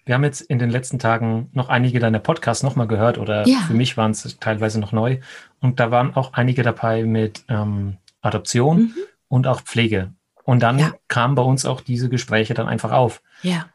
Wir 0.05 0.15
haben 0.15 0.25
jetzt 0.25 0.41
in 0.41 0.59
den 0.59 0.71
letzten 0.71 0.99
Tagen 0.99 1.51
noch 1.53 1.69
einige 1.69 2.01
deiner 2.01 2.19
Podcasts 2.19 2.63
nochmal 2.63 2.89
gehört 2.89 3.19
oder 3.19 3.47
ja. 3.47 3.59
für 3.67 3.75
mich 3.75 3.97
waren 3.97 4.13
es 4.13 4.39
teilweise 4.41 4.81
noch 4.81 4.93
neu. 4.93 5.19
Und 5.61 5.81
da 5.81 5.91
waren 5.91 6.15
auch 6.15 6.33
einige 6.33 6.63
dabei 6.63 7.05
mit 7.05 7.45
ähm, 7.49 7.99
Adoption 8.23 8.79
mhm. 8.79 8.95
Und 9.29 9.47
auch 9.47 9.61
Pflege. 9.61 10.13
Und 10.45 10.63
dann 10.63 10.79
ja. 10.79 10.95
kamen 11.09 11.35
bei 11.35 11.43
uns 11.43 11.67
auch 11.67 11.81
diese 11.81 12.09
Gespräche 12.09 12.55
dann 12.55 12.69
einfach 12.69 12.91
auf. 12.91 13.23
Ja. 13.43 13.69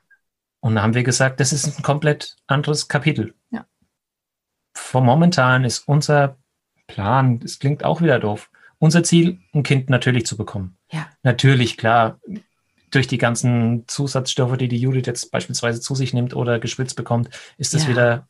Und 0.60 0.76
da 0.76 0.82
haben 0.82 0.96
wir 0.96 1.04
gesagt, 1.04 1.40
das 1.40 1.54
ist 1.54 1.68
ein 1.68 1.84
komplett 1.84 2.36
anderes 2.48 2.88
Kapitel. 2.88 3.36
Ja. 3.52 3.66
Vor 4.74 5.02
momentan 5.02 5.66
ist 5.66 5.88
unser 5.88 6.38
Plan, 6.88 7.40
das 7.40 7.60
klingt 7.60 7.84
auch 7.84 8.02
wieder 8.02 8.20
doof, 8.20 8.50
unser 8.80 9.04
Ziel, 9.04 9.40
ein 9.54 9.64
Kind 9.64 9.90
natürlich 9.90 10.26
zu 10.26 10.36
bekommen. 10.36 10.78
Ja. 10.92 11.10
Natürlich, 11.22 11.78
klar, 11.78 12.20
durch 12.92 13.08
die 13.08 13.18
ganzen 13.18 13.88
Zusatzstoffe, 13.88 14.58
die 14.58 14.68
die 14.68 14.78
Judith 14.78 15.06
jetzt 15.06 15.32
beispielsweise 15.32 15.82
zu 15.82 15.96
sich 15.96 16.14
nimmt 16.14 16.36
oder 16.36 16.60
gespritzt 16.60 16.96
bekommt, 16.96 17.30
ist 17.58 17.74
das 17.74 17.84
ja. 17.84 17.90
wieder, 17.90 18.28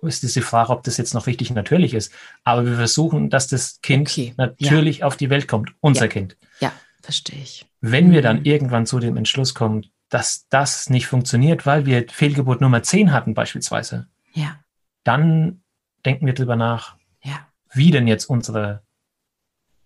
ist 0.00 0.22
diese 0.22 0.42
Frage, 0.42 0.70
ob 0.70 0.82
das 0.84 0.96
jetzt 0.96 1.14
noch 1.14 1.26
richtig 1.26 1.50
natürlich 1.52 1.94
ist. 1.94 2.12
Aber 2.44 2.66
wir 2.66 2.76
versuchen, 2.76 3.30
dass 3.30 3.48
das 3.48 3.80
Kind 3.80 4.08
okay. 4.08 4.34
natürlich 4.36 4.98
ja. 4.98 5.06
auf 5.06 5.16
die 5.16 5.30
Welt 5.30 5.48
kommt, 5.48 5.72
unser 5.80 6.08
Kind. 6.08 6.36
Ja, 6.60 6.72
verstehe 7.02 7.40
ich. 7.40 7.66
Wenn 7.80 8.12
wir 8.12 8.22
dann 8.22 8.40
mhm. 8.40 8.44
irgendwann 8.44 8.86
zu 8.86 8.98
dem 8.98 9.16
Entschluss 9.16 9.54
kommen, 9.54 9.86
dass 10.08 10.46
das 10.48 10.90
nicht 10.90 11.06
funktioniert, 11.06 11.66
weil 11.66 11.86
wir 11.86 12.06
Fehlgeburt 12.08 12.60
Nummer 12.60 12.82
10 12.82 13.12
hatten 13.12 13.34
beispielsweise, 13.34 14.08
ja. 14.32 14.58
dann 15.04 15.62
denken 16.04 16.26
wir 16.26 16.34
darüber 16.34 16.56
nach, 16.56 16.96
ja. 17.22 17.46
wie 17.72 17.90
denn 17.90 18.06
jetzt 18.06 18.26
unsere, 18.26 18.82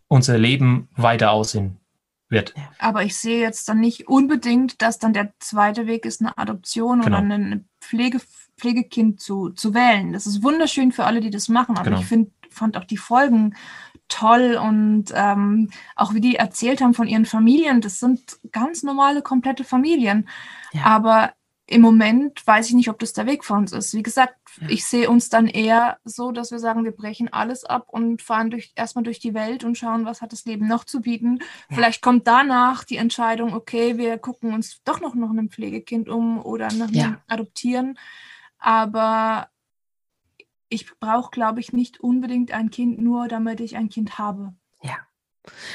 unser 0.09 0.39
Leben 0.39 0.89
weiter 0.97 1.31
aussehen 1.31 1.79
wird. 2.29 2.55
Aber 2.79 3.03
ich 3.03 3.17
sehe 3.17 3.41
jetzt 3.41 3.69
dann 3.69 3.81
nicht 3.81 4.09
unbedingt, 4.09 4.83
dass 4.83 4.99
dann 4.99 5.13
der 5.13 5.33
zweite 5.41 5.87
Weg 5.87 6.05
ist, 6.05 6.21
eine 6.21 6.37
Adoption 6.37 7.01
genau. 7.01 7.19
oder 7.19 7.27
ein 7.27 7.69
Pflege, 7.81 8.21
Pflegekind 8.61 9.21
zu, 9.21 9.51
zu 9.51 9.75
wählen. 9.75 10.13
Das 10.13 10.27
ist 10.27 10.43
wunderschön 10.43 10.93
für 10.93 11.05
alle, 11.05 11.21
die 11.21 11.31
das 11.31 11.49
machen, 11.49 11.77
aber 11.77 11.91
genau. 11.91 12.01
ich 12.01 12.07
find, 12.07 12.31
fand 12.51 12.77
auch 12.77 12.85
die 12.85 12.97
Folgen 12.97 13.55
toll 14.09 14.59
und 14.61 15.07
ähm, 15.15 15.71
auch 15.97 16.15
wie 16.15 16.21
die 16.21 16.37
erzählt 16.37 16.81
haben 16.83 16.95
von 16.95 17.07
ihren 17.07 17.25
Familien, 17.25 17.81
das 17.81 18.01
sind 18.01 18.39
ganz 18.53 18.83
normale, 18.83 19.23
komplette 19.23 19.65
Familien. 19.65 20.29
Ja. 20.73 20.85
Aber 20.85 21.33
im 21.71 21.83
Moment 21.83 22.45
weiß 22.45 22.69
ich 22.69 22.75
nicht, 22.75 22.91
ob 22.91 22.99
das 22.99 23.13
der 23.13 23.27
Weg 23.27 23.45
für 23.45 23.55
uns 23.55 23.73
ist. 23.73 23.95
Wie 23.95 24.03
gesagt, 24.03 24.35
ja. 24.61 24.69
ich 24.69 24.85
sehe 24.85 25.09
uns 25.09 25.29
dann 25.29 25.47
eher 25.47 25.99
so, 26.05 26.33
dass 26.33 26.51
wir 26.51 26.59
sagen, 26.59 26.83
wir 26.83 26.91
brechen 26.91 27.33
alles 27.33 27.65
ab 27.65 27.85
und 27.87 28.23
fahren 28.23 28.51
durch, 28.51 28.73
erstmal 28.75 29.05
durch 29.05 29.21
die 29.21 29.35
Welt 29.35 29.63
und 29.63 29.79
schauen, 29.79 30.05
was 30.05 30.21
hat 30.21 30.33
das 30.33 30.45
Leben 30.45 30.67
noch 30.67 30.83
zu 30.85 31.01
bieten. 31.01 31.39
Ja. 31.39 31.77
Vielleicht 31.77 32.03
kommt 32.03 32.27
danach 32.27 32.83
die 32.83 32.97
Entscheidung, 32.97 33.55
okay, 33.55 33.97
wir 33.99 34.19
gucken 34.19 34.53
uns 34.53 34.83
doch 34.83 35.01
noch 35.01 35.15
nach 35.15 35.31
einem 35.31 35.49
Pflegekind 35.49 36.09
um 36.09 36.45
oder 36.45 36.73
nach 36.73 36.89
einem 36.89 37.19
Adoptieren. 37.29 37.97
Aber 38.61 39.49
ich 40.69 40.87
brauche, 41.01 41.31
glaube 41.31 41.61
ich, 41.61 41.73
nicht 41.73 42.01
unbedingt 42.01 42.53
ein 42.53 42.71
Kind 42.71 43.01
nur, 43.01 43.29
damit 43.29 43.61
ich 43.61 43.77
ein 43.77 43.89
Kind 43.89 44.19
habe. 44.19 44.55
Ja. 44.83 44.97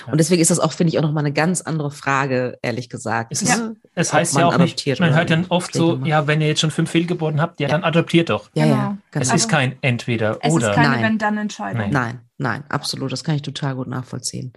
Und 0.07 0.19
deswegen 0.19 0.41
ist 0.41 0.51
das 0.51 0.59
auch, 0.59 0.71
finde 0.71 0.91
ich, 0.91 0.99
auch 0.99 1.01
nochmal 1.01 1.25
eine 1.25 1.33
ganz 1.33 1.61
andere 1.61 1.91
Frage, 1.91 2.57
ehrlich 2.61 2.89
gesagt. 2.89 3.31
Es, 3.31 3.41
ist, 3.41 3.49
ja. 3.49 3.71
es 3.95 4.13
heißt 4.13 4.37
ja 4.37 4.47
auch 4.47 4.57
nicht, 4.57 4.99
man 4.99 5.15
hört 5.15 5.29
dann 5.31 5.47
oft 5.49 5.73
so, 5.73 5.97
ja, 6.05 6.27
wenn 6.27 6.39
ihr 6.39 6.47
jetzt 6.47 6.61
schon 6.61 6.71
fünf 6.71 6.91
Fehlgeburten 6.91 7.41
habt, 7.41 7.59
ja, 7.59 7.67
ja. 7.67 7.73
dann 7.73 7.83
adoptiert 7.83 8.29
doch. 8.29 8.49
Ja, 8.53 8.65
ja. 8.65 8.97
Genau. 9.11 9.23
Es 9.23 9.33
ist 9.33 9.49
kein 9.49 9.75
Entweder 9.81 10.37
es 10.41 10.53
oder. 10.53 10.71
Es 10.71 10.77
ist 10.77 10.83
keine 10.83 11.03
Wenn-Dann-Entscheidung. 11.03 11.81
Nein. 11.81 11.91
nein, 11.91 12.19
nein, 12.37 12.63
absolut. 12.69 13.11
Das 13.11 13.23
kann 13.23 13.35
ich 13.35 13.41
total 13.41 13.75
gut 13.75 13.87
nachvollziehen. 13.87 14.53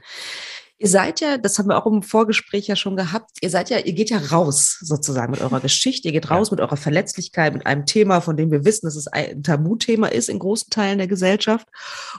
Ihr 0.81 0.89
seid 0.89 1.20
ja, 1.20 1.39
das 1.39 1.59
haben 1.59 1.68
wir 1.68 1.76
auch 1.76 1.91
im 1.91 2.03
Vorgespräch 2.03 2.68
ja 2.68 2.76
schon 2.76 2.97
gehabt, 2.97 3.31
ihr 3.41 3.51
seid 3.51 3.68
ja, 3.68 3.79
ihr 3.79 3.93
geht 3.95 4.11
ja 4.11 4.18
raus 4.18 4.79
sozusagen 4.81 5.33
mit 5.33 5.41
eurer 5.41 5.61
Geschichte, 5.68 6.09
ihr 6.09 6.12
geht 6.12 6.31
raus 6.31 6.53
mit 6.53 6.61
eurer 6.61 6.76
Verletzlichkeit, 6.76 7.53
mit 7.53 7.66
einem 7.66 7.85
Thema, 7.85 8.20
von 8.20 8.37
dem 8.37 8.53
wir 8.53 8.64
wissen, 8.64 8.87
dass 8.87 8.95
es 8.95 9.09
ein 9.09 9.43
Tabuthema 9.43 10.07
ist 10.07 10.29
in 10.29 10.39
großen 10.39 10.70
Teilen 10.70 10.99
der 10.99 11.09
Gesellschaft 11.09 11.66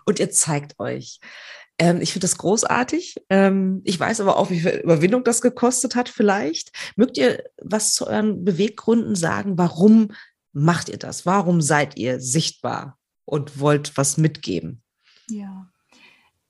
und 0.06 0.20
ihr 0.20 0.30
zeigt 0.30 0.78
euch. 0.80 1.20
Ähm, 1.80 2.02
ich 2.02 2.12
finde 2.12 2.26
das 2.26 2.38
großartig. 2.38 3.16
Ähm, 3.30 3.82
ich 3.86 3.98
weiß 3.98 4.20
aber 4.20 4.38
auch, 4.38 4.50
wie 4.50 4.60
viel 4.60 4.82
Überwindung 4.84 5.24
das 5.24 5.42
gekostet 5.42 5.96
hat 5.96 6.10
vielleicht. 6.10 6.72
Mögt 6.98 7.18
ihr 7.18 7.44
was 7.62 7.94
zu 7.94 8.08
euren 8.08 8.44
Beweggründen 8.44 9.16
sagen? 9.16 9.58
Warum 9.58 10.12
macht 10.52 10.90
ihr 10.90 10.98
das? 10.98 11.26
Warum 11.26 11.62
seid 11.62 11.98
ihr 11.98 12.20
sichtbar 12.20 12.98
und 13.24 13.60
wollt 13.60 13.96
was 13.96 14.18
mitgeben? 14.18 14.84
Ja, 15.30 15.70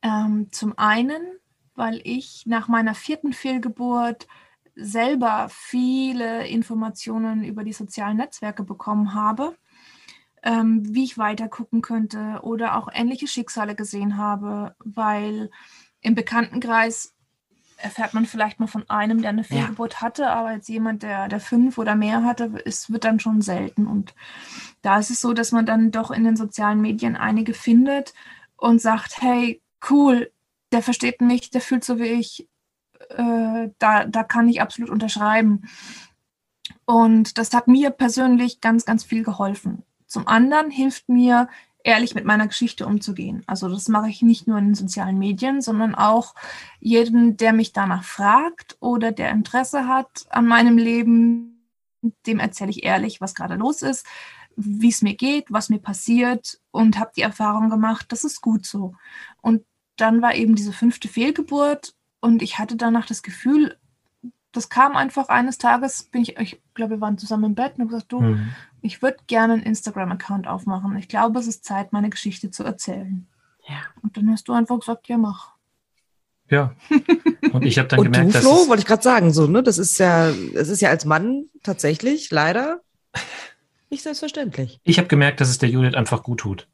ähm, 0.02 0.48
zum 0.52 0.76
einen 0.78 1.39
weil 1.80 2.02
ich 2.04 2.44
nach 2.46 2.68
meiner 2.68 2.94
vierten 2.94 3.34
Fehlgeburt 3.34 4.28
selber 4.76 5.48
viele 5.50 6.46
Informationen 6.48 7.44
über 7.44 7.64
die 7.64 7.74
sozialen 7.74 8.18
Netzwerke 8.18 8.64
bekommen 8.64 9.14
habe, 9.14 9.56
ähm, 10.44 10.84
wie 10.94 11.06
ich 11.06 11.18
weiter 11.18 11.48
gucken 11.48 11.82
könnte 11.82 12.40
oder 12.44 12.76
auch 12.76 12.90
ähnliche 12.94 13.28
Schicksale 13.28 13.76
gesehen 13.76 14.18
habe, 14.18 14.76
weil 14.80 15.50
im 16.02 16.16
Bekanntenkreis 16.16 17.16
erfährt 17.78 18.14
man 18.14 18.26
vielleicht 18.26 18.60
mal 18.60 18.68
von 18.68 18.90
einem, 18.90 19.22
der 19.22 19.30
eine 19.30 19.46
Fehlgeburt 19.46 19.94
ja. 19.94 20.02
hatte, 20.02 20.30
aber 20.30 20.52
jetzt 20.52 20.68
jemand, 20.68 21.02
der, 21.02 21.30
der 21.30 21.40
fünf 21.40 21.78
oder 21.78 21.96
mehr 21.96 22.26
hatte, 22.26 22.52
ist, 22.66 22.92
wird 22.92 23.06
dann 23.06 23.22
schon 23.22 23.42
selten. 23.42 23.88
Und 23.88 24.14
da 24.82 25.00
ist 25.00 25.12
es 25.12 25.22
so, 25.22 25.32
dass 25.32 25.54
man 25.54 25.66
dann 25.66 25.92
doch 25.92 26.12
in 26.12 26.26
den 26.26 26.36
sozialen 26.36 26.82
Medien 26.82 27.16
einige 27.16 27.54
findet 27.54 28.14
und 28.58 28.82
sagt, 28.82 29.22
hey, 29.22 29.62
cool, 29.90 30.30
der 30.72 30.82
versteht 30.82 31.22
mich, 31.22 31.50
der 31.50 31.62
fühlt 31.62 31.84
so 31.84 32.00
wie 32.00 32.08
ich, 32.08 32.48
äh, 33.10 33.70
da, 33.78 34.06
da 34.06 34.24
kann 34.24 34.50
ich 34.50 34.62
absolut 34.62 34.90
unterschreiben. 34.90 35.64
Und 36.86 37.38
das 37.38 37.54
hat 37.54 37.68
mir 37.68 37.90
persönlich 37.90 38.62
ganz, 38.62 38.86
ganz 38.86 39.04
viel 39.04 39.24
geholfen. 39.24 39.84
Zum 40.06 40.28
anderen 40.28 40.72
hilft 40.72 41.10
mir, 41.10 41.48
ehrlich 41.84 42.16
mit 42.16 42.26
meiner 42.26 42.48
Geschichte 42.48 42.86
umzugehen. 42.86 43.44
Also 43.48 43.70
das 43.70 43.88
mache 43.88 44.10
ich 44.10 44.22
nicht 44.22 44.48
nur 44.48 44.58
in 44.58 44.66
den 44.66 44.76
sozialen 44.76 45.18
Medien, 45.18 45.62
sondern 45.62 45.96
auch 45.96 46.36
jedem, 46.80 47.38
der 47.38 47.54
mich 47.54 47.74
danach 47.74 48.04
fragt 48.04 48.78
oder 48.80 49.12
der 49.12 49.32
Interesse 49.32 49.88
hat 49.88 50.26
an 50.30 50.46
meinem 50.46 50.78
Leben, 50.78 51.66
dem 52.28 52.40
erzähle 52.40 52.72
ich 52.72 52.84
ehrlich, 52.84 53.22
was 53.22 53.36
gerade 53.36 53.56
los 53.56 53.82
ist, 53.82 54.06
wie 54.56 54.90
es 54.90 55.02
mir 55.02 55.16
geht, 55.16 55.46
was 55.50 55.70
mir 55.70 55.80
passiert 55.80 56.60
und 56.72 57.00
habe 57.00 57.12
die 57.16 57.22
Erfahrung 57.22 57.70
gemacht, 57.70 58.08
das 58.10 58.24
ist 58.24 58.42
gut 58.42 58.66
so. 58.66 58.94
Und 59.42 59.64
dann 60.02 60.22
war 60.22 60.36
eben 60.36 60.56
diese 60.56 60.74
fünfte 60.74 61.08
Fehlgeburt 61.08 61.94
und 62.22 62.42
ich 62.42 62.60
hatte 62.60 62.76
danach 62.76 63.06
das 63.06 63.22
Gefühl, 63.22 63.78
das 64.52 64.70
kam 64.70 64.96
einfach 64.96 65.30
eines 65.30 65.58
Tages, 65.58 66.04
bin 66.04 66.22
ich, 66.22 66.38
ich 66.38 66.62
glaube, 66.74 66.96
wir 66.96 67.02
waren 67.02 67.18
zusammen 67.18 67.46
im 67.46 67.56
Bett 67.56 67.74
und 67.76 67.82
habe 67.82 67.92
gesagt, 67.92 68.12
du, 68.12 68.22
mhm. 68.22 68.50
ich 68.82 69.02
würde 69.02 69.18
gerne 69.28 69.54
einen 69.54 69.64
Instagram-Account 69.64 70.48
aufmachen. 70.48 70.98
Ich 70.98 71.08
glaube, 71.08 71.40
es 71.40 71.48
ist 71.48 71.64
Zeit, 71.64 71.94
meine 71.94 72.10
Geschichte 72.10 72.50
zu 72.50 72.64
erzählen. 72.64 73.28
Ja. 73.68 73.76
Und 74.02 74.18
dann 74.18 74.30
hast 74.32 74.48
du 74.48 74.54
einfach 74.54 74.80
gesagt, 74.80 75.08
ja, 75.08 75.18
mach. 75.18 75.54
Ja. 76.50 76.74
Und 77.52 77.64
ich 77.64 77.78
habe 77.78 77.88
dann 77.88 78.00
und 78.00 78.12
gemerkt, 78.12 78.36
du, 78.36 78.40
Flo, 78.40 78.68
wollte 78.68 78.82
ich 78.82 78.88
gerade 78.88 79.04
sagen, 79.04 79.32
so, 79.32 79.46
ne, 79.46 79.62
das 79.62 79.78
ist 79.78 80.00
ja, 80.00 80.30
es 80.30 80.70
ist 80.70 80.82
ja 80.82 80.90
als 80.90 81.06
Mann 81.06 81.46
tatsächlich 81.62 82.32
leider 82.32 82.82
nicht 83.92 84.02
selbstverständlich. 84.02 84.80
Ich 84.84 84.98
habe 84.98 85.08
gemerkt, 85.08 85.42
dass 85.42 85.50
es 85.50 85.60
der 85.60 85.70
Judith 85.70 85.94
einfach 85.94 86.24
gut 86.24 86.40
tut. 86.40 86.68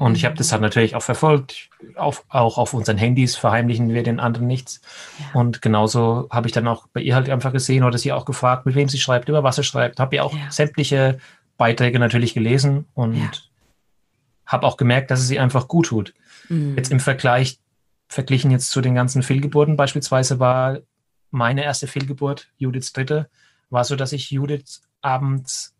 Und 0.00 0.16
ich 0.16 0.24
habe 0.24 0.34
das 0.34 0.50
halt 0.50 0.62
natürlich 0.62 0.96
auch 0.96 1.02
verfolgt. 1.02 1.68
Auf, 1.94 2.24
auch 2.30 2.56
auf 2.56 2.72
unseren 2.72 2.96
Handys 2.96 3.36
verheimlichen 3.36 3.92
wir 3.92 4.02
den 4.02 4.18
anderen 4.18 4.46
nichts. 4.46 4.80
Ja. 5.18 5.38
Und 5.38 5.60
genauso 5.60 6.26
habe 6.30 6.48
ich 6.48 6.54
dann 6.54 6.66
auch 6.66 6.86
bei 6.86 7.02
ihr 7.02 7.14
halt 7.14 7.28
einfach 7.28 7.52
gesehen 7.52 7.84
oder 7.84 7.98
sie 7.98 8.10
auch 8.10 8.24
gefragt, 8.24 8.64
mit 8.64 8.74
wem 8.74 8.88
sie 8.88 8.96
schreibt, 8.96 9.28
über 9.28 9.42
was 9.42 9.56
sie 9.56 9.62
schreibt. 9.62 10.00
Habe 10.00 10.16
ja 10.16 10.22
auch 10.22 10.32
ja. 10.32 10.50
sämtliche 10.50 11.18
Beiträge 11.58 11.98
natürlich 11.98 12.32
gelesen 12.32 12.86
und 12.94 13.16
ja. 13.16 13.30
habe 14.46 14.66
auch 14.66 14.78
gemerkt, 14.78 15.10
dass 15.10 15.20
es 15.20 15.28
sie 15.28 15.38
einfach 15.38 15.68
gut 15.68 15.88
tut. 15.88 16.14
Mhm. 16.48 16.78
Jetzt 16.78 16.90
im 16.90 17.00
Vergleich, 17.00 17.58
verglichen 18.08 18.50
jetzt 18.50 18.70
zu 18.70 18.80
den 18.80 18.94
ganzen 18.94 19.22
Fehlgeburten 19.22 19.76
beispielsweise 19.76 20.40
war 20.40 20.78
meine 21.30 21.62
erste 21.62 21.86
Fehlgeburt, 21.86 22.48
Judiths 22.56 22.94
dritte, 22.94 23.28
war 23.68 23.84
so, 23.84 23.96
dass 23.96 24.12
ich 24.12 24.30
Judith 24.30 24.80
abends 25.02 25.74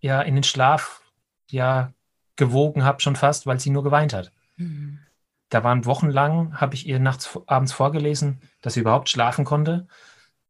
ja 0.00 0.22
in 0.22 0.36
den 0.36 0.44
Schlaf 0.44 1.02
ja 1.50 1.92
gewogen 2.36 2.84
habe 2.84 3.00
schon 3.00 3.16
fast, 3.16 3.46
weil 3.46 3.60
sie 3.60 3.70
nur 3.70 3.82
geweint 3.82 4.12
hat. 4.12 4.32
Mhm. 4.56 4.98
Da 5.48 5.62
waren 5.62 5.84
wochenlang, 5.84 6.60
habe 6.60 6.74
ich 6.74 6.86
ihr 6.86 6.98
nachts, 6.98 7.38
abends 7.46 7.72
vorgelesen, 7.72 8.40
dass 8.62 8.74
sie 8.74 8.80
überhaupt 8.80 9.08
schlafen 9.08 9.44
konnte. 9.44 9.86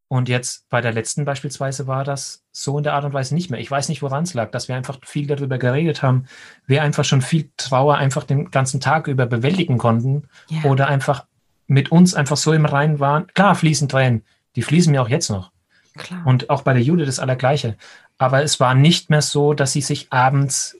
Und 0.08 0.28
jetzt 0.28 0.68
bei 0.68 0.80
der 0.80 0.92
letzten 0.92 1.24
beispielsweise 1.24 1.86
war 1.86 2.04
das 2.04 2.44
so 2.52 2.78
in 2.78 2.84
der 2.84 2.94
Art 2.94 3.04
und 3.04 3.12
Weise 3.12 3.34
nicht 3.34 3.50
mehr. 3.50 3.60
Ich 3.60 3.70
weiß 3.70 3.88
nicht, 3.88 4.02
woran 4.02 4.22
es 4.22 4.34
lag, 4.34 4.52
dass 4.52 4.68
wir 4.68 4.76
einfach 4.76 4.98
viel 5.04 5.26
darüber 5.26 5.58
geredet 5.58 6.02
haben, 6.02 6.26
wir 6.66 6.82
einfach 6.82 7.04
schon 7.04 7.22
viel 7.22 7.50
Trauer 7.56 7.96
einfach 7.96 8.22
den 8.22 8.50
ganzen 8.50 8.80
Tag 8.80 9.08
über 9.08 9.26
bewältigen 9.26 9.78
konnten 9.78 10.28
yeah. 10.50 10.64
oder 10.64 10.86
einfach 10.86 11.26
mit 11.66 11.90
uns 11.90 12.14
einfach 12.14 12.36
so 12.36 12.52
im 12.52 12.66
Reinen 12.66 13.00
waren. 13.00 13.26
Klar 13.34 13.56
fließen 13.56 13.88
Tränen, 13.88 14.24
die 14.54 14.62
fließen 14.62 14.92
mir 14.92 15.02
auch 15.02 15.08
jetzt 15.08 15.28
noch. 15.28 15.50
Klar. 15.96 16.24
Und 16.24 16.50
auch 16.50 16.62
bei 16.62 16.72
der 16.72 16.82
Jude 16.82 17.04
das 17.04 17.18
Allergleiche. 17.18 17.76
Aber 18.16 18.42
es 18.42 18.60
war 18.60 18.74
nicht 18.74 19.10
mehr 19.10 19.22
so, 19.22 19.54
dass 19.54 19.72
sie 19.72 19.80
sich 19.80 20.12
abends 20.12 20.78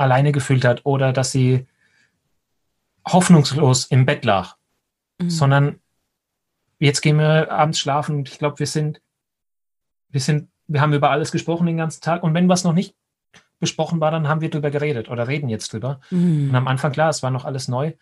alleine 0.00 0.32
gefühlt 0.32 0.64
hat 0.64 0.80
oder 0.84 1.12
dass 1.12 1.30
sie 1.30 1.66
hoffnungslos 3.06 3.84
im 3.86 4.06
Bett 4.06 4.24
lag, 4.24 4.56
mhm. 5.18 5.30
sondern 5.30 5.80
jetzt 6.78 7.02
gehen 7.02 7.18
wir 7.18 7.52
abends 7.52 7.78
schlafen 7.78 8.16
und 8.16 8.28
ich 8.28 8.38
glaube, 8.38 8.58
wir 8.58 8.66
sind, 8.66 9.02
wir 10.08 10.20
sind, 10.20 10.48
wir 10.66 10.80
haben 10.80 10.94
über 10.94 11.10
alles 11.10 11.32
gesprochen 11.32 11.66
den 11.66 11.76
ganzen 11.76 12.00
Tag 12.00 12.22
und 12.22 12.34
wenn 12.34 12.48
was 12.48 12.64
noch 12.64 12.72
nicht 12.72 12.94
besprochen 13.58 14.00
war, 14.00 14.10
dann 14.10 14.26
haben 14.26 14.40
wir 14.40 14.48
drüber 14.48 14.70
geredet 14.70 15.10
oder 15.10 15.28
reden 15.28 15.50
jetzt 15.50 15.72
drüber. 15.72 16.00
Mhm. 16.10 16.48
Und 16.48 16.56
am 16.56 16.66
Anfang, 16.66 16.92
klar, 16.92 17.10
es 17.10 17.22
war 17.22 17.30
noch 17.30 17.44
alles 17.44 17.68
neu, 17.68 17.92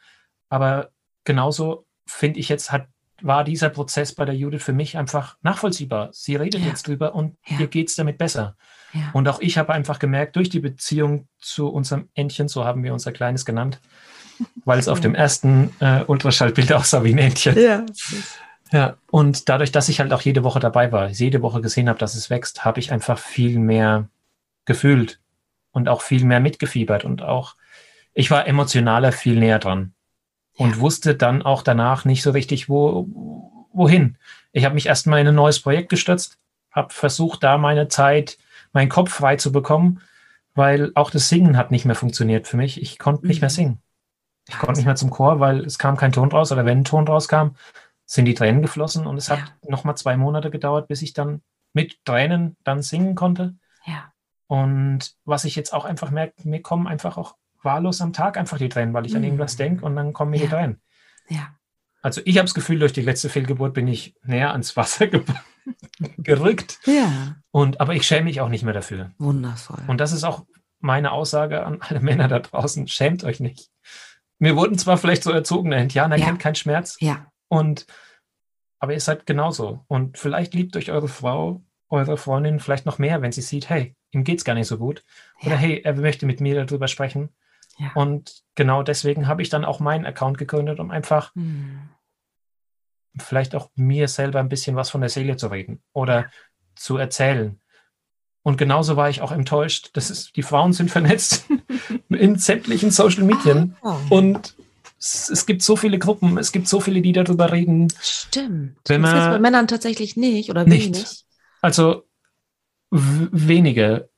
aber 0.49 0.91
genauso 1.25 1.85
finde 2.07 2.39
ich 2.39 2.49
jetzt, 2.49 2.71
hat, 2.71 2.87
war 3.23 3.45
dieser 3.45 3.69
Prozess 3.69 4.15
bei 4.15 4.25
der 4.25 4.35
Judith 4.35 4.63
für 4.63 4.73
mich 4.73 4.97
einfach 4.97 5.37
nachvollziehbar. 5.43 6.11
Sie 6.13 6.37
redet 6.37 6.61
ja. 6.61 6.69
jetzt 6.69 6.87
drüber 6.87 7.15
und 7.15 7.37
ja. 7.47 7.61
ihr 7.61 7.67
geht 7.67 7.89
es 7.89 7.97
damit 7.97 8.19
besser. 8.19 8.57
Ja. 8.93 9.11
Und 9.13 9.29
auch 9.29 9.41
ich 9.41 9.59
habe 9.59 9.73
einfach 9.73 9.99
gemerkt, 9.99 10.37
durch 10.37 10.49
die 10.49 10.61
Beziehung 10.61 11.29
zu 11.39 11.69
unserem 11.69 12.09
Entchen, 12.15 12.49
so 12.49 12.65
haben 12.65 12.83
wir 12.83 12.93
unser 12.93 13.13
Kleines 13.13 13.45
genannt, 13.45 13.81
weil 14.65 14.79
es 14.79 14.89
auf 14.89 15.01
dem 15.01 15.15
ersten 15.15 15.75
äh, 15.81 16.05
Ultraschallbild 16.05 16.73
aussah 16.75 17.05
wie 17.05 17.13
ein 17.13 17.19
Entchen. 17.19 17.59
Ja. 17.59 17.85
ja. 18.73 18.97
Und 19.11 19.49
dadurch, 19.49 19.73
dass 19.73 19.89
ich 19.89 20.01
halt 20.01 20.13
auch 20.13 20.23
jede 20.23 20.45
Woche 20.45 20.61
dabei 20.61 20.93
war, 20.93 21.09
jede 21.09 21.43
Woche 21.43 21.61
gesehen 21.61 21.89
habe, 21.89 21.99
dass 21.99 22.15
es 22.15 22.31
wächst, 22.31 22.65
habe 22.65 22.81
ich 22.81 22.93
einfach 22.93 23.19
viel 23.19 23.59
mehr 23.59 24.09
gefühlt 24.65 25.21
und 25.73 25.89
auch 25.89 26.03
viel 26.03 26.25
mehr 26.25 26.41
mitgefiebert 26.41 27.05
und 27.05 27.23
auch, 27.23 27.57
ich 28.15 28.31
war 28.31 28.47
emotionaler 28.47 29.13
viel 29.13 29.39
näher 29.39 29.59
dran 29.59 29.95
und 30.59 30.77
ja. 30.77 30.81
wusste 30.81 31.15
dann 31.15 31.43
auch 31.43 31.63
danach 31.63 32.05
nicht 32.05 32.23
so 32.23 32.33
richtig, 32.33 32.69
wo, 32.69 33.07
wohin. 33.73 34.19
Ich 34.53 34.65
habe 34.65 34.75
mich 34.75 34.87
erstmal 34.87 35.21
in 35.21 35.29
ein 35.29 35.35
neues 35.35 35.61
Projekt 35.61 35.89
gestürzt, 35.89 36.37
habe 36.73 36.93
versucht, 36.93 37.45
da 37.45 37.59
meine 37.59 37.89
Zeit 37.89 38.39
meinen 38.73 38.89
Kopf 38.89 39.13
frei 39.13 39.37
zu 39.37 39.53
bekommen, 39.53 40.03
weil 40.55 40.91
auch 40.95 41.11
das 41.11 41.29
Singen 41.29 41.57
hat 41.57 41.71
nicht 41.71 41.85
mehr 41.85 41.95
funktioniert 41.95 42.49
für 42.49 42.57
mich. 42.57 42.83
Ich 42.83 42.99
konnte 42.99 43.27
nicht 43.27 43.41
mehr 43.41 43.51
mhm. 43.51 43.55
singen. 43.55 43.83
Ich 44.49 44.59
konnte 44.59 44.81
nicht 44.81 44.87
mehr 44.87 44.97
zum 44.97 45.11
Chor, 45.11 45.41
weil 45.41 45.65
es 45.65 45.79
kam 45.79 45.97
kein 45.97 46.13
Ton 46.13 46.31
raus 46.31 46.51
oder 46.51 46.65
wenn 46.65 46.79
ein 46.79 46.85
Ton 46.85 47.07
rauskam, 47.07 47.51
sind 48.05 48.25
die 48.25 48.35
Tränen 48.35 48.63
geflossen 48.63 49.07
und 49.07 49.17
es 49.17 49.31
hat 49.31 49.39
ja. 49.39 49.71
nochmal 49.71 49.97
zwei 49.97 50.17
Monate 50.17 50.51
gedauert, 50.51 50.89
bis 50.89 51.03
ich 51.03 51.13
dann 51.13 51.43
mit 51.73 52.05
Tränen 52.05 52.57
dann 52.65 52.83
singen 52.83 53.15
konnte. 53.15 53.55
Ja. 53.85 54.13
Und 54.49 55.15
was 55.25 55.45
ich 55.45 55.55
jetzt 55.55 55.73
auch 55.73 55.85
einfach 55.85 56.11
merke, 56.11 56.49
mir 56.49 56.63
kommen 56.63 56.89
einfach 56.89 57.17
auch 57.17 57.37
wahllos 57.63 58.01
am 58.01 58.13
Tag 58.13 58.37
einfach 58.37 58.59
die 58.59 58.69
Tränen, 58.69 58.95
weil 58.95 59.07
ich 59.07 59.13
mhm. 59.13 59.19
an 59.19 59.25
irgendwas 59.25 59.57
denke 59.57 59.85
und 59.85 59.97
dann 59.97 60.13
kommen 60.13 60.31
mir 60.31 60.39
ja. 60.39 60.45
die 60.45 60.51
Tränen. 60.51 60.81
Ja. 61.29 61.55
Also 62.03 62.21
ich 62.25 62.39
habe 62.39 62.47
das 62.47 62.55
Gefühl, 62.55 62.79
durch 62.79 62.93
die 62.93 63.03
letzte 63.03 63.29
Fehlgeburt 63.29 63.75
bin 63.75 63.89
ich 63.89 64.15
näher 64.23 64.53
ans 64.53 64.77
Wasser 64.77 65.09
gerückt. 66.19 66.79
Ja. 66.87 67.37
Und, 67.51 67.81
aber 67.81 67.95
ich 67.95 68.07
schäme 68.07 68.25
mich 68.25 68.41
auch 68.41 68.49
nicht 68.49 68.65
mehr 68.65 68.75
dafür. 68.75 69.13
Wundervoll. 69.19 69.83
Und 69.89 70.01
das 70.01 70.13
ist 70.13 70.25
auch 70.25 70.47
meine 70.81 71.13
Aussage 71.13 71.65
an 71.65 71.79
alle 71.81 72.01
Männer 72.01 72.29
da 72.29 72.39
draußen. 72.39 72.87
Schämt 72.89 73.25
euch 73.25 73.41
nicht. 73.41 73.71
Wir 74.39 74.57
wurden 74.57 74.79
zwar 74.79 74.99
vielleicht 74.99 75.25
so 75.25 75.33
erzogen, 75.33 75.71
der 75.71 75.83
Indianer 75.83 76.17
ja. 76.17 76.27
kennt 76.27 76.39
keinen 76.39 76.55
Schmerz. 76.55 76.97
Ja. 77.01 77.27
Und, 77.49 77.87
aber 78.79 78.93
ihr 78.93 79.01
seid 79.01 79.27
genauso. 79.27 79.85
Und 79.89 80.19
vielleicht 80.19 80.55
liebt 80.55 80.77
euch 80.77 80.93
eure 80.93 81.09
Frau, 81.09 81.65
eure 81.89 82.17
Freundin 82.17 82.61
vielleicht 82.61 82.87
noch 82.87 82.99
mehr, 82.99 83.23
wenn 83.23 83.33
sie 83.33 83.43
sieht, 83.43 83.69
hey, 83.69 83.97
ihm 84.13 84.23
geht 84.23 84.39
es 84.39 84.45
gar 84.45 84.55
nicht 84.55 84.69
so 84.69 84.79
gut. 84.79 85.03
Oder 85.43 85.53
ja. 85.53 85.59
hey, 85.59 85.81
er 85.83 85.95
möchte 85.95 86.27
mit 86.27 86.41
mir 86.41 86.65
darüber 86.65 86.87
sprechen. 86.87 87.31
Ja. 87.79 87.93
Und 87.95 88.43
genau 88.55 88.83
deswegen 88.83 89.29
habe 89.29 89.43
ich 89.43 89.49
dann 89.49 89.65
auch 89.65 89.81
meinen 89.81 90.07
Account 90.07 90.39
gegründet, 90.39 90.81
um 90.81 90.91
einfach 90.91 91.35
hm 91.35 91.89
vielleicht 93.23 93.55
auch 93.55 93.71
mir 93.75 94.09
selber 94.09 94.41
ein 94.41 94.49
bisschen 94.49 94.77
was 94.77 94.91
von 94.91 95.01
der 95.01 95.11
Seele 95.11 95.37
zu 95.37 95.49
reden 95.49 95.83
oder 95.93 96.31
zu 96.75 96.97
erzählen. 96.97 97.61
Und 98.43 98.57
genauso 98.57 98.97
war 98.97 99.11
ich 99.11 99.21
auch 99.21 99.33
enttäuscht, 99.33 99.91
dass 99.95 100.11
es, 100.11 100.33
die 100.33 100.43
Frauen 100.43 100.73
sind 100.73 100.91
vernetzt 100.91 101.47
in 102.09 102.39
sämtlichen 102.39 102.91
Social 102.91 103.25
Medien. 103.25 103.77
Oh. 103.83 103.97
Und 104.11 104.55
es, 104.99 105.29
es, 105.29 105.45
gibt 105.45 105.63
so 105.63 105.77
viele 105.77 105.99
Gruppen, 105.99 106.39
es 106.39 106.53
gibt 106.53 106.69
so 106.69 106.81
viele, 106.81 107.03
die 107.03 107.13
darüber 107.13 107.53
reden. 107.53 107.93
Stimmt. 108.01 108.79
Wenn 108.87 109.01
man, 109.01 109.15
das 109.15 109.25
ist 109.25 109.31
bei 109.33 109.39
Männern 109.39 109.69
tatsächlich 109.69 110.17
nicht 110.17 110.51
oder 110.51 110.65
nicht. 110.65 110.95
wenig? 110.95 111.25
Also 111.61 112.05
wenige. 112.91 114.09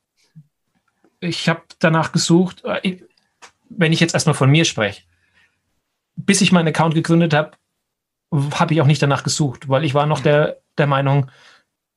Ich 1.18 1.48
habe 1.48 1.62
danach 1.80 2.12
gesucht, 2.12 2.62
äh, 2.64 3.00
wenn 3.70 3.92
ich 3.92 4.00
jetzt 4.00 4.14
erstmal 4.14 4.34
von 4.34 4.50
mir 4.50 4.64
spreche. 4.64 5.02
Bis 6.16 6.40
ich 6.40 6.52
meinen 6.52 6.68
Account 6.68 6.94
gegründet 6.94 7.32
habe, 7.32 7.52
habe 8.32 8.74
ich 8.74 8.80
auch 8.80 8.86
nicht 8.86 9.02
danach 9.02 9.22
gesucht, 9.22 9.68
weil 9.68 9.84
ich 9.84 9.94
war 9.94 10.06
noch 10.06 10.20
der, 10.20 10.58
der 10.76 10.86
Meinung, 10.86 11.30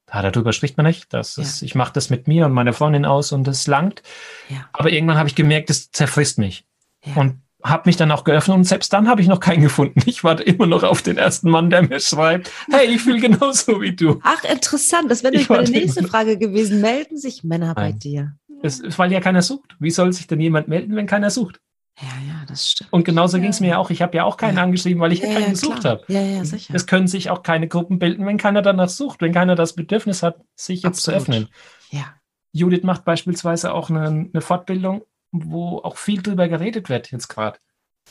ah, 0.10 0.22
darüber 0.22 0.54
spricht 0.54 0.78
man 0.78 0.86
nicht. 0.86 1.14
Das 1.14 1.38
ist, 1.38 1.62
ja. 1.62 1.66
Ich 1.66 1.76
mache 1.76 1.94
das 1.94 2.10
mit 2.10 2.28
mir 2.28 2.46
und 2.46 2.54
meiner 2.54 2.74
Freundin 2.74 3.06
aus 3.06 3.32
und 3.32 3.46
das 3.46 3.68
langt. 3.68 4.02
Ja. 4.50 4.70
Aber 4.72 4.92
irgendwann 4.92 5.18
habe 5.18 5.30
ich 5.30 5.36
gemerkt, 5.36 5.70
das 5.70 5.92
zerfrisst 5.92 6.38
mich. 6.38 6.66
Ja. 7.04 7.16
Und 7.16 7.42
habe 7.64 7.84
mich 7.86 7.96
dann 7.96 8.12
auch 8.12 8.26
geöffnet 8.26 8.58
und 8.58 8.64
selbst 8.66 8.92
dann 8.92 9.08
habe 9.08 9.22
ich 9.22 9.28
noch 9.28 9.40
keinen 9.40 9.62
gefunden. 9.62 10.02
Ich 10.06 10.24
warte 10.24 10.44
immer 10.44 10.66
noch 10.66 10.84
auf 10.84 11.02
den 11.02 11.18
ersten 11.18 11.50
Mann, 11.50 11.70
der 11.70 11.84
mir 11.84 12.00
schreibt, 12.00 12.52
hey, 12.70 12.88
ich 12.88 13.02
fühle 13.02 13.22
genauso 13.22 13.82
wie 13.82 13.96
du. 13.96 14.20
Ach, 14.24 14.44
interessant. 14.44 15.10
Das 15.10 15.24
wäre 15.24 15.34
meine 15.48 15.70
nächste 15.70 16.06
Frage 16.06 16.38
gewesen. 16.38 16.82
Melden 16.82 17.18
sich 17.18 17.44
Männer 17.44 17.74
Nein. 17.74 17.76
bei 17.76 17.92
dir? 17.94 18.36
Es, 18.64 18.98
weil 18.98 19.12
ja 19.12 19.20
keiner 19.20 19.42
sucht. 19.42 19.76
Wie 19.80 19.92
soll 19.92 20.14
sich 20.14 20.26
denn 20.26 20.40
jemand 20.40 20.68
melden, 20.68 20.96
wenn 20.96 21.06
keiner 21.06 21.30
sucht? 21.30 21.60
Ja, 22.00 22.08
ja, 22.28 22.46
das 22.48 22.72
stimmt. 22.72 22.92
Und 22.92 23.06
genauso 23.06 23.38
ja. 23.38 23.42
ging 23.42 23.52
es 23.52 23.60
mir 23.60 23.68
ja 23.68 23.78
auch. 23.78 23.92
Ich 23.92 24.02
habe 24.02 24.18
ja 24.18 24.24
auch 24.24 24.38
keinen 24.38 24.58
ja. 24.58 24.64
angeschrieben, 24.64 25.00
weil 25.00 25.12
ich 25.12 25.20
ja, 25.20 25.32
keinen 25.34 25.52
gesucht 25.52 25.86
habe. 25.86 26.04
Ja, 26.08 26.22
ja, 26.22 26.44
sicher. 26.44 26.74
Es 26.74 26.88
können 26.88 27.08
sich 27.08 27.30
auch 27.30 27.44
keine 27.44 27.68
Gruppen 27.68 28.00
bilden, 28.00 28.26
wenn 28.26 28.38
keiner 28.38 28.62
danach 28.64 28.90
sucht, 28.90 29.22
wenn 29.22 29.34
keiner 29.34 29.56
das 29.56 29.74
Bedürfnis 29.74 30.24
hat, 30.24 30.42
sich 30.56 30.82
jetzt 30.82 31.08
Absolut. 31.08 31.22
zu 31.22 31.32
öffnen. 31.32 31.50
Ja. 31.92 32.16
Judith 32.52 32.84
macht 32.84 33.06
beispielsweise 33.06 33.74
auch 33.74 33.90
eine, 33.90 34.08
eine 34.08 34.42
Fortbildung, 34.42 35.04
wo 35.32 35.80
auch 35.80 35.98
viel 35.98 36.22
drüber 36.22 36.48
geredet 36.48 36.90
wird 36.90 37.12
jetzt 37.12 37.28
gerade. 37.28 37.60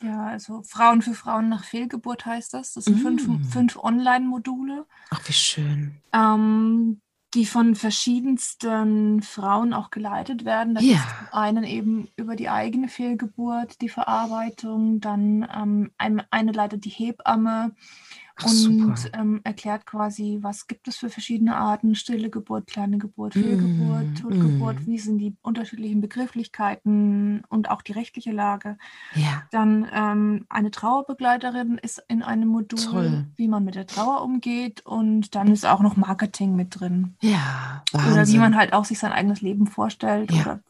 Ja, 0.00 0.26
also 0.26 0.62
Frauen 0.62 1.03
für 1.03 1.14
Frauen 1.14 1.48
nach 1.48 1.64
Fehlgeburt 1.64 2.24
heißt 2.24 2.55
das. 2.55 2.72
Das 2.72 2.84
sind 2.84 2.98
mm. 2.98 3.18
fünf, 3.18 3.53
fünf 3.53 3.76
Online-Module. 3.76 4.86
Ach, 5.11 5.20
wie 5.28 5.32
schön. 5.32 6.00
Ähm, 6.14 7.01
die 7.35 7.47
von 7.47 7.74
verschiedensten 7.74 9.22
Frauen 9.22 9.72
auch 9.72 9.91
geleitet 9.91 10.45
werden. 10.45 10.74
Das 10.74 10.85
ja. 10.85 10.97
ist 10.97 11.05
einen 11.33 11.64
eben 11.64 12.09
über 12.16 12.37
die 12.37 12.51
eigene 12.51 12.89
Fehlgeburt, 12.89 13.80
die 13.80 13.89
Verarbeitung, 13.89 15.01
dann 15.01 15.49
ähm, 15.55 15.91
eine, 15.97 16.26
eine 16.30 16.53
leitet 16.53 16.85
die 16.85 16.91
Hebamme, 16.91 17.74
und 18.45 19.11
ähm, 19.12 19.41
erklärt 19.45 19.87
quasi, 19.87 20.39
was 20.41 20.66
gibt 20.66 20.89
es 20.89 20.97
für 20.97 21.11
verschiedene 21.11 21.57
Arten, 21.57 21.95
stille 21.95 22.30
Geburt, 22.30 22.66
kleine 22.66 22.99
Geburt, 22.99 23.35
Fehlgeburt, 23.35 24.07
mm, 24.07 24.14
Totgeburt, 24.14 24.80
mm. 24.80 24.87
wie 24.87 24.99
sind 24.99 25.18
die 25.18 25.37
unterschiedlichen 25.43 26.01
Begrifflichkeiten 26.01 27.43
und 27.49 27.70
auch 27.70 27.83
die 27.83 27.93
rechtliche 27.93 28.33
Lage. 28.33 28.78
Ja. 29.14 29.43
Dann 29.51 29.87
ähm, 29.93 30.47
eine 30.49 30.70
Trauerbegleiterin 30.70 31.78
ist 31.78 32.03
in 32.09 32.22
einem 32.22 32.49
Modul, 32.49 32.78
Toll. 32.78 33.26
wie 33.37 33.49
man 33.49 33.64
mit 33.64 33.74
der 33.74 33.87
Trauer 33.87 34.22
umgeht 34.22 34.85
und 34.87 35.35
dann 35.35 35.49
ist 35.49 35.66
auch 35.66 35.80
noch 35.80 35.97
Marketing 35.97 36.57
mit 36.57 36.80
drin. 36.80 37.14
Ja, 37.20 37.85
Wahnsinn. 37.93 38.12
Oder 38.12 38.28
wie 38.28 38.39
man 38.39 38.57
halt 38.57 38.72
auch 38.72 38.85
sich 38.85 38.99
sein 38.99 39.12
eigenes 39.12 39.41
Leben 39.41 39.66
vorstellt 39.66 40.33
ja. 40.33 40.43
oder 40.43 40.61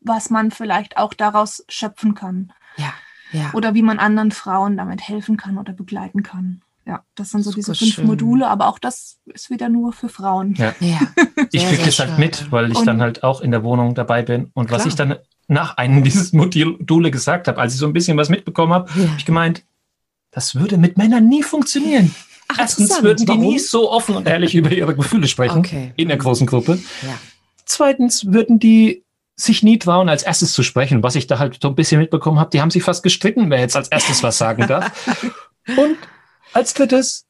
was 0.00 0.30
man 0.30 0.50
vielleicht 0.50 0.96
auch 0.96 1.14
daraus 1.14 1.64
schöpfen 1.68 2.14
kann. 2.14 2.52
Ja. 2.76 2.92
Ja. 3.32 3.50
Oder 3.54 3.74
wie 3.74 3.82
man 3.82 3.98
anderen 3.98 4.30
Frauen 4.30 4.76
damit 4.76 5.00
helfen 5.06 5.36
kann 5.36 5.58
oder 5.58 5.72
begleiten 5.72 6.22
kann. 6.22 6.62
Ja, 6.86 7.02
das 7.16 7.30
sind 7.30 7.42
so 7.42 7.50
Super 7.50 7.56
diese 7.72 7.74
fünf 7.74 7.94
schön. 7.94 8.06
Module, 8.06 8.46
aber 8.48 8.68
auch 8.68 8.78
das 8.78 9.18
ist 9.26 9.50
wieder 9.50 9.68
nur 9.68 9.92
für 9.92 10.08
Frauen. 10.08 10.54
Ja. 10.54 10.72
ja. 10.78 11.00
ich 11.52 11.66
kriege 11.66 11.84
das 11.84 11.98
halt 11.98 12.18
mit, 12.18 12.52
weil 12.52 12.70
ich 12.70 12.78
und, 12.78 12.86
dann 12.86 13.00
halt 13.02 13.24
auch 13.24 13.40
in 13.40 13.50
der 13.50 13.64
Wohnung 13.64 13.94
dabei 13.96 14.22
bin. 14.22 14.50
Und 14.54 14.66
klar. 14.68 14.78
was 14.78 14.86
ich 14.86 14.94
dann 14.94 15.16
nach 15.48 15.76
einem 15.78 16.04
dieses 16.04 16.32
Module 16.32 17.10
gesagt 17.10 17.48
habe, 17.48 17.58
als 17.60 17.74
ich 17.74 17.80
so 17.80 17.86
ein 17.86 17.92
bisschen 17.92 18.16
was 18.16 18.28
mitbekommen 18.28 18.72
habe, 18.72 18.88
Ja. 18.94 19.08
habe 19.08 19.18
ich 19.18 19.24
gemeint, 19.26 19.64
das 20.30 20.54
würde 20.54 20.78
mit 20.78 20.96
Männern 20.96 21.28
nie 21.28 21.42
funktionieren. 21.42 22.14
Ach, 22.48 22.58
Erstens 22.60 23.02
würden 23.02 23.26
die 23.26 23.36
nie 23.36 23.58
so 23.58 23.90
offen 23.90 24.14
und 24.14 24.28
ehrlich 24.28 24.54
über 24.54 24.70
ihre 24.70 24.94
Gefühle 24.94 25.26
sprechen 25.26 25.58
Okay. 25.58 25.92
in 25.96 26.06
der 26.06 26.16
großen 26.18 26.46
Gruppe. 26.46 26.78
Ja. 27.02 27.18
Zweitens 27.64 28.26
würden 28.26 28.60
die 28.60 29.02
sich 29.34 29.64
nie 29.64 29.78
trauen, 29.78 30.08
als 30.08 30.22
erstes 30.22 30.52
zu 30.52 30.62
sprechen. 30.62 31.02
Was 31.02 31.16
ich 31.16 31.26
da 31.26 31.40
halt 31.40 31.58
so 31.60 31.68
ein 31.68 31.74
bisschen 31.74 32.00
mitbekommen 32.00 32.38
habe, 32.38 32.50
die 32.50 32.60
haben 32.60 32.70
sich 32.70 32.84
fast 32.84 33.02
gestritten, 33.02 33.50
wer 33.50 33.58
jetzt 33.58 33.74
als 33.76 33.88
erstes 33.88 34.22
was 34.22 34.38
sagen 34.38 34.66
darf. 34.68 34.92
Und 35.76 35.96
als 36.56 36.74
drittes, 36.74 37.26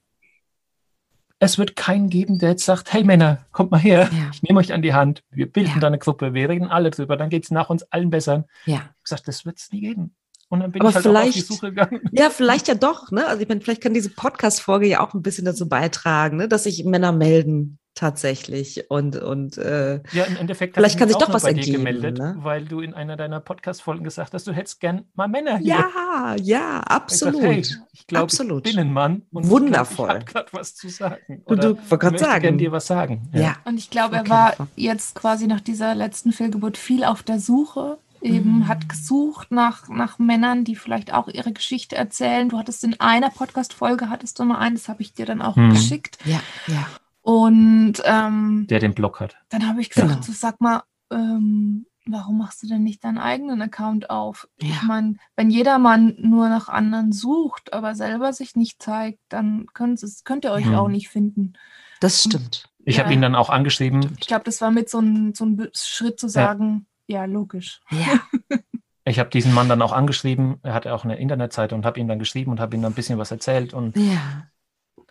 es 1.38 1.58
wird 1.58 1.76
keinen 1.76 2.08
geben, 2.08 2.38
der 2.38 2.50
jetzt 2.50 2.64
sagt, 2.64 2.92
hey 2.92 3.04
Männer, 3.04 3.44
kommt 3.52 3.70
mal 3.70 3.78
her, 3.80 4.08
Ja. 4.12 4.30
ich 4.32 4.42
nehme 4.42 4.58
euch 4.58 4.72
an 4.72 4.80
die 4.82 4.94
Hand, 4.94 5.22
wir 5.30 5.50
bilden 5.50 5.72
Ja. 5.74 5.80
da 5.80 5.86
eine 5.88 5.98
Gruppe, 5.98 6.32
wir 6.32 6.48
reden 6.48 6.68
alle 6.68 6.90
drüber, 6.90 7.16
dann 7.16 7.28
geht 7.28 7.44
es 7.44 7.50
nach 7.50 7.68
uns 7.68 7.82
allen 7.84 8.08
besser. 8.10 8.46
Ja. 8.64 8.74
Ich 8.76 8.80
hab 8.80 9.02
gesagt, 9.04 9.28
das 9.28 9.44
wird 9.44 9.58
es 9.58 9.70
nie 9.70 9.80
geben. 9.80 10.14
Und 10.48 10.60
dann 10.60 10.70
bin 10.72 10.80
Aber 10.80 10.90
ich 10.90 10.94
halt 10.96 11.06
auch 11.06 11.14
auf 11.14 11.24
die 11.24 11.32
vielleicht- 11.32 11.46
Suche 11.48 11.70
gegangen. 11.72 12.00
Ja, 12.12 12.30
vielleicht 12.30 12.68
ja 12.68 12.74
doch, 12.74 13.10
ne? 13.10 13.26
Also 13.26 13.42
ich 13.42 13.48
meine, 13.48 13.60
vielleicht 13.60 13.82
kann 13.82 13.92
diese 13.94 14.10
Podcast-Folge 14.10 14.86
ja 14.86 15.00
auch 15.00 15.12
ein 15.12 15.22
bisschen 15.22 15.44
dazu 15.44 15.68
beitragen, 15.68 16.36
ne? 16.38 16.48
dass 16.48 16.64
sich 16.64 16.84
Männer 16.84 17.12
melden 17.12 17.78
tatsächlich 17.96 18.88
und 18.90 19.16
und 19.16 19.58
äh, 19.58 20.00
Ja, 20.12 20.24
im 20.24 20.36
Endeffekt 20.36 20.74
Vielleicht 20.74 20.98
kann 20.98 21.08
ich 21.08 21.14
sich 21.16 21.24
doch 21.24 21.32
was 21.34 21.42
ergeben, 21.44 21.78
gemeldet, 21.78 22.18
ne? 22.18 22.36
weil 22.38 22.64
du 22.64 22.80
in 22.80 22.94
einer 22.94 23.16
deiner 23.16 23.40
Podcast-Folgen 23.40 24.04
gesagt 24.04 24.32
hast, 24.34 24.46
du 24.46 24.52
hättest 24.52 24.78
gern 24.80 25.06
mal 25.14 25.26
Männer 25.26 25.58
hier. 25.58 25.74
ja, 25.74 26.36
ja, 26.40 26.80
Ich 26.84 26.90
absolut. 26.90 27.34
sag, 27.40 27.42
hey, 27.50 27.64
ich 27.92 28.06
glaube, 28.06 28.24
Absolut. 28.24 28.66
ich 28.68 28.74
bin 28.76 28.86
ein 28.86 28.92
Mann 28.92 29.22
und 29.32 29.48
Wundervoll. 29.50 30.06
ich, 30.08 30.12
ich 30.12 30.20
habe 30.20 30.24
gerade 30.32 30.52
was 30.52 30.74
zu 30.76 30.88
sagen. 30.88 31.42
Du, 31.48 31.56
du 31.56 31.74
gerade 31.74 32.10
möchte 32.12 32.18
sagen. 32.24 32.42
gern 32.42 32.58
dir 32.58 32.70
was 32.70 32.86
sagen. 32.86 33.28
ja. 33.32 33.56
Und 33.64 33.78
ich 33.78 33.90
glaube, 33.90 34.14
er 34.16 34.20
Okay. 34.20 34.30
war 34.30 34.68
jetzt 34.76 35.14
quasi 35.14 35.46
nach 35.46 35.60
dieser 35.60 35.94
letzten 35.94 36.32
Fehlgeburt 36.32 36.76
viel 36.78 37.02
auf 37.04 37.22
der 37.22 37.40
Suche. 37.40 37.98
Eben 38.22 38.60
Mhm. 38.60 38.68
hat 38.68 38.88
gesucht 38.88 39.50
nach, 39.52 39.88
nach 39.88 40.18
Männern, 40.18 40.64
die 40.64 40.74
vielleicht 40.74 41.12
auch 41.12 41.28
ihre 41.28 41.52
Geschichte 41.52 41.96
erzählen. 41.96 42.48
Du 42.48 42.58
hattest 42.58 42.82
in 42.82 42.98
einer 42.98 43.30
Podcast-Folge, 43.30 44.08
hattest 44.10 44.38
du 44.38 44.44
mal 44.44 44.58
einen, 44.58 44.74
das 44.76 44.88
habe 44.88 45.02
ich 45.02 45.12
dir 45.12 45.26
dann 45.26 45.42
auch 45.42 45.54
Mhm. 45.56 45.70
geschickt. 45.70 46.18
ja, 46.24 46.40
ja. 46.66 46.86
Und 47.26 47.94
ähm, 48.04 48.66
Der 48.70 48.78
den 48.78 48.94
Blog 48.94 49.18
hat. 49.18 49.36
dann 49.48 49.66
habe 49.66 49.80
ich 49.80 49.90
gesagt, 49.90 50.10
Genau. 50.10 50.22
so, 50.22 50.30
sag 50.32 50.60
mal, 50.60 50.84
ähm, 51.10 51.86
warum 52.06 52.38
machst 52.38 52.62
du 52.62 52.68
denn 52.68 52.84
nicht 52.84 53.02
deinen 53.02 53.18
eigenen 53.18 53.60
Account 53.62 54.10
auf? 54.10 54.46
Ja. 54.62 54.68
Ich 54.68 54.82
meine, 54.82 55.16
wenn 55.34 55.50
jeder 55.50 55.80
Mann 55.80 56.14
nur 56.20 56.48
nach 56.48 56.68
anderen 56.68 57.10
sucht, 57.10 57.72
aber 57.72 57.96
selber 57.96 58.32
sich 58.32 58.54
nicht 58.54 58.80
zeigt, 58.80 59.18
dann 59.28 59.66
könnt, 59.74 60.00
es, 60.04 60.22
könnt 60.22 60.44
ihr 60.44 60.52
euch 60.52 60.66
Mhm. 60.66 60.74
auch 60.76 60.86
nicht 60.86 61.08
finden. 61.08 61.54
Das 61.98 62.22
stimmt. 62.22 62.70
Ich 62.84 62.98
Ja. 62.98 63.02
habe 63.02 63.12
ihn 63.12 63.22
dann 63.22 63.34
auch 63.34 63.50
angeschrieben. 63.50 64.16
Ich 64.20 64.28
glaube, 64.28 64.44
das 64.44 64.60
war 64.60 64.70
mit 64.70 64.88
so 64.88 65.00
ein, 65.00 65.34
so 65.34 65.48
Schritt 65.74 66.20
zu 66.20 66.28
sagen, 66.28 66.86
ja, 67.08 67.24
logisch. 67.24 67.80
Ja. 67.90 68.20
Ich 69.08 69.20
habe 69.20 69.30
diesen 69.30 69.54
Mann 69.54 69.68
dann 69.68 69.82
auch 69.82 69.92
angeschrieben. 69.92 70.56
Er 70.64 70.74
hatte 70.74 70.92
auch 70.92 71.04
eine 71.04 71.16
Internetseite 71.16 71.76
und 71.76 71.86
habe 71.86 72.00
ihm 72.00 72.08
dann 72.08 72.18
geschrieben 72.18 72.50
und 72.50 72.58
habe 72.58 72.74
ihm 72.74 72.82
dann 72.82 72.90
ein 72.90 72.94
bisschen 72.96 73.18
was 73.18 73.30
erzählt. 73.30 73.72
Und 73.72 73.96
Ja. 73.96 74.48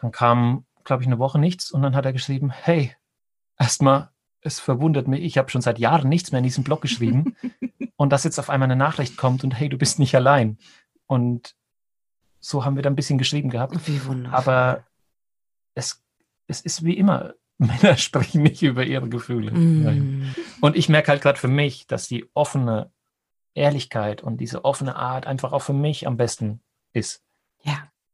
dann 0.01 0.11
kam, 0.11 0.65
glaube 0.85 1.03
ich, 1.03 1.07
eine 1.07 1.19
Woche 1.19 1.39
nichts. 1.39 1.71
Und 1.71 1.81
dann 1.81 1.95
hat 1.95 2.05
er 2.05 2.13
geschrieben, 2.13 2.51
hey, 2.51 2.95
erstmal, 3.59 4.09
es 4.41 4.59
verwundert 4.59 5.07
mich, 5.07 5.21
ich 5.21 5.37
habe 5.37 5.49
schon 5.49 5.61
seit 5.61 5.79
Jahren 5.79 6.07
nichts 6.07 6.31
mehr 6.31 6.39
in 6.39 6.43
diesem 6.43 6.63
Blog 6.63 6.81
geschrieben. 6.81 7.35
und 7.97 8.11
dass 8.11 8.23
jetzt 8.23 8.39
auf 8.39 8.49
einmal 8.49 8.67
eine 8.67 8.75
Nachricht 8.75 9.17
kommt 9.17 9.43
und 9.43 9.51
hey, 9.51 9.69
du 9.69 9.77
bist 9.77 9.99
nicht 9.99 10.15
allein. 10.15 10.57
Und 11.07 11.55
so 12.39 12.63
haben 12.63 12.75
wir 12.75 12.83
dann 12.83 12.93
ein 12.93 12.97
bisschen 12.97 13.17
geschrieben 13.17 13.49
gehabt. 13.49 13.87
Wie 13.87 14.05
wunderbar. 14.05 14.39
Aber 14.39 14.83
es, 15.73 16.03
es 16.47 16.61
ist 16.61 16.85
wie 16.85 16.95
immer, 16.95 17.33
Männer 17.57 17.97
sprechen 17.97 18.43
nicht 18.43 18.61
über 18.61 18.85
ihre 18.85 19.09
Gefühle. 19.09 19.51
Mm. 19.51 20.35
Und 20.59 20.75
ich 20.75 20.89
merke 20.89 21.09
halt 21.09 21.21
gerade 21.21 21.39
für 21.39 21.47
mich, 21.47 21.87
dass 21.87 22.07
die 22.07 22.29
offene 22.33 22.91
Ehrlichkeit 23.53 24.21
und 24.21 24.37
diese 24.37 24.65
offene 24.65 24.97
Art 24.97 25.25
einfach 25.25 25.53
auch 25.53 25.61
für 25.61 25.73
mich 25.73 26.05
am 26.05 26.17
besten 26.17 26.59
ist. 26.91 27.24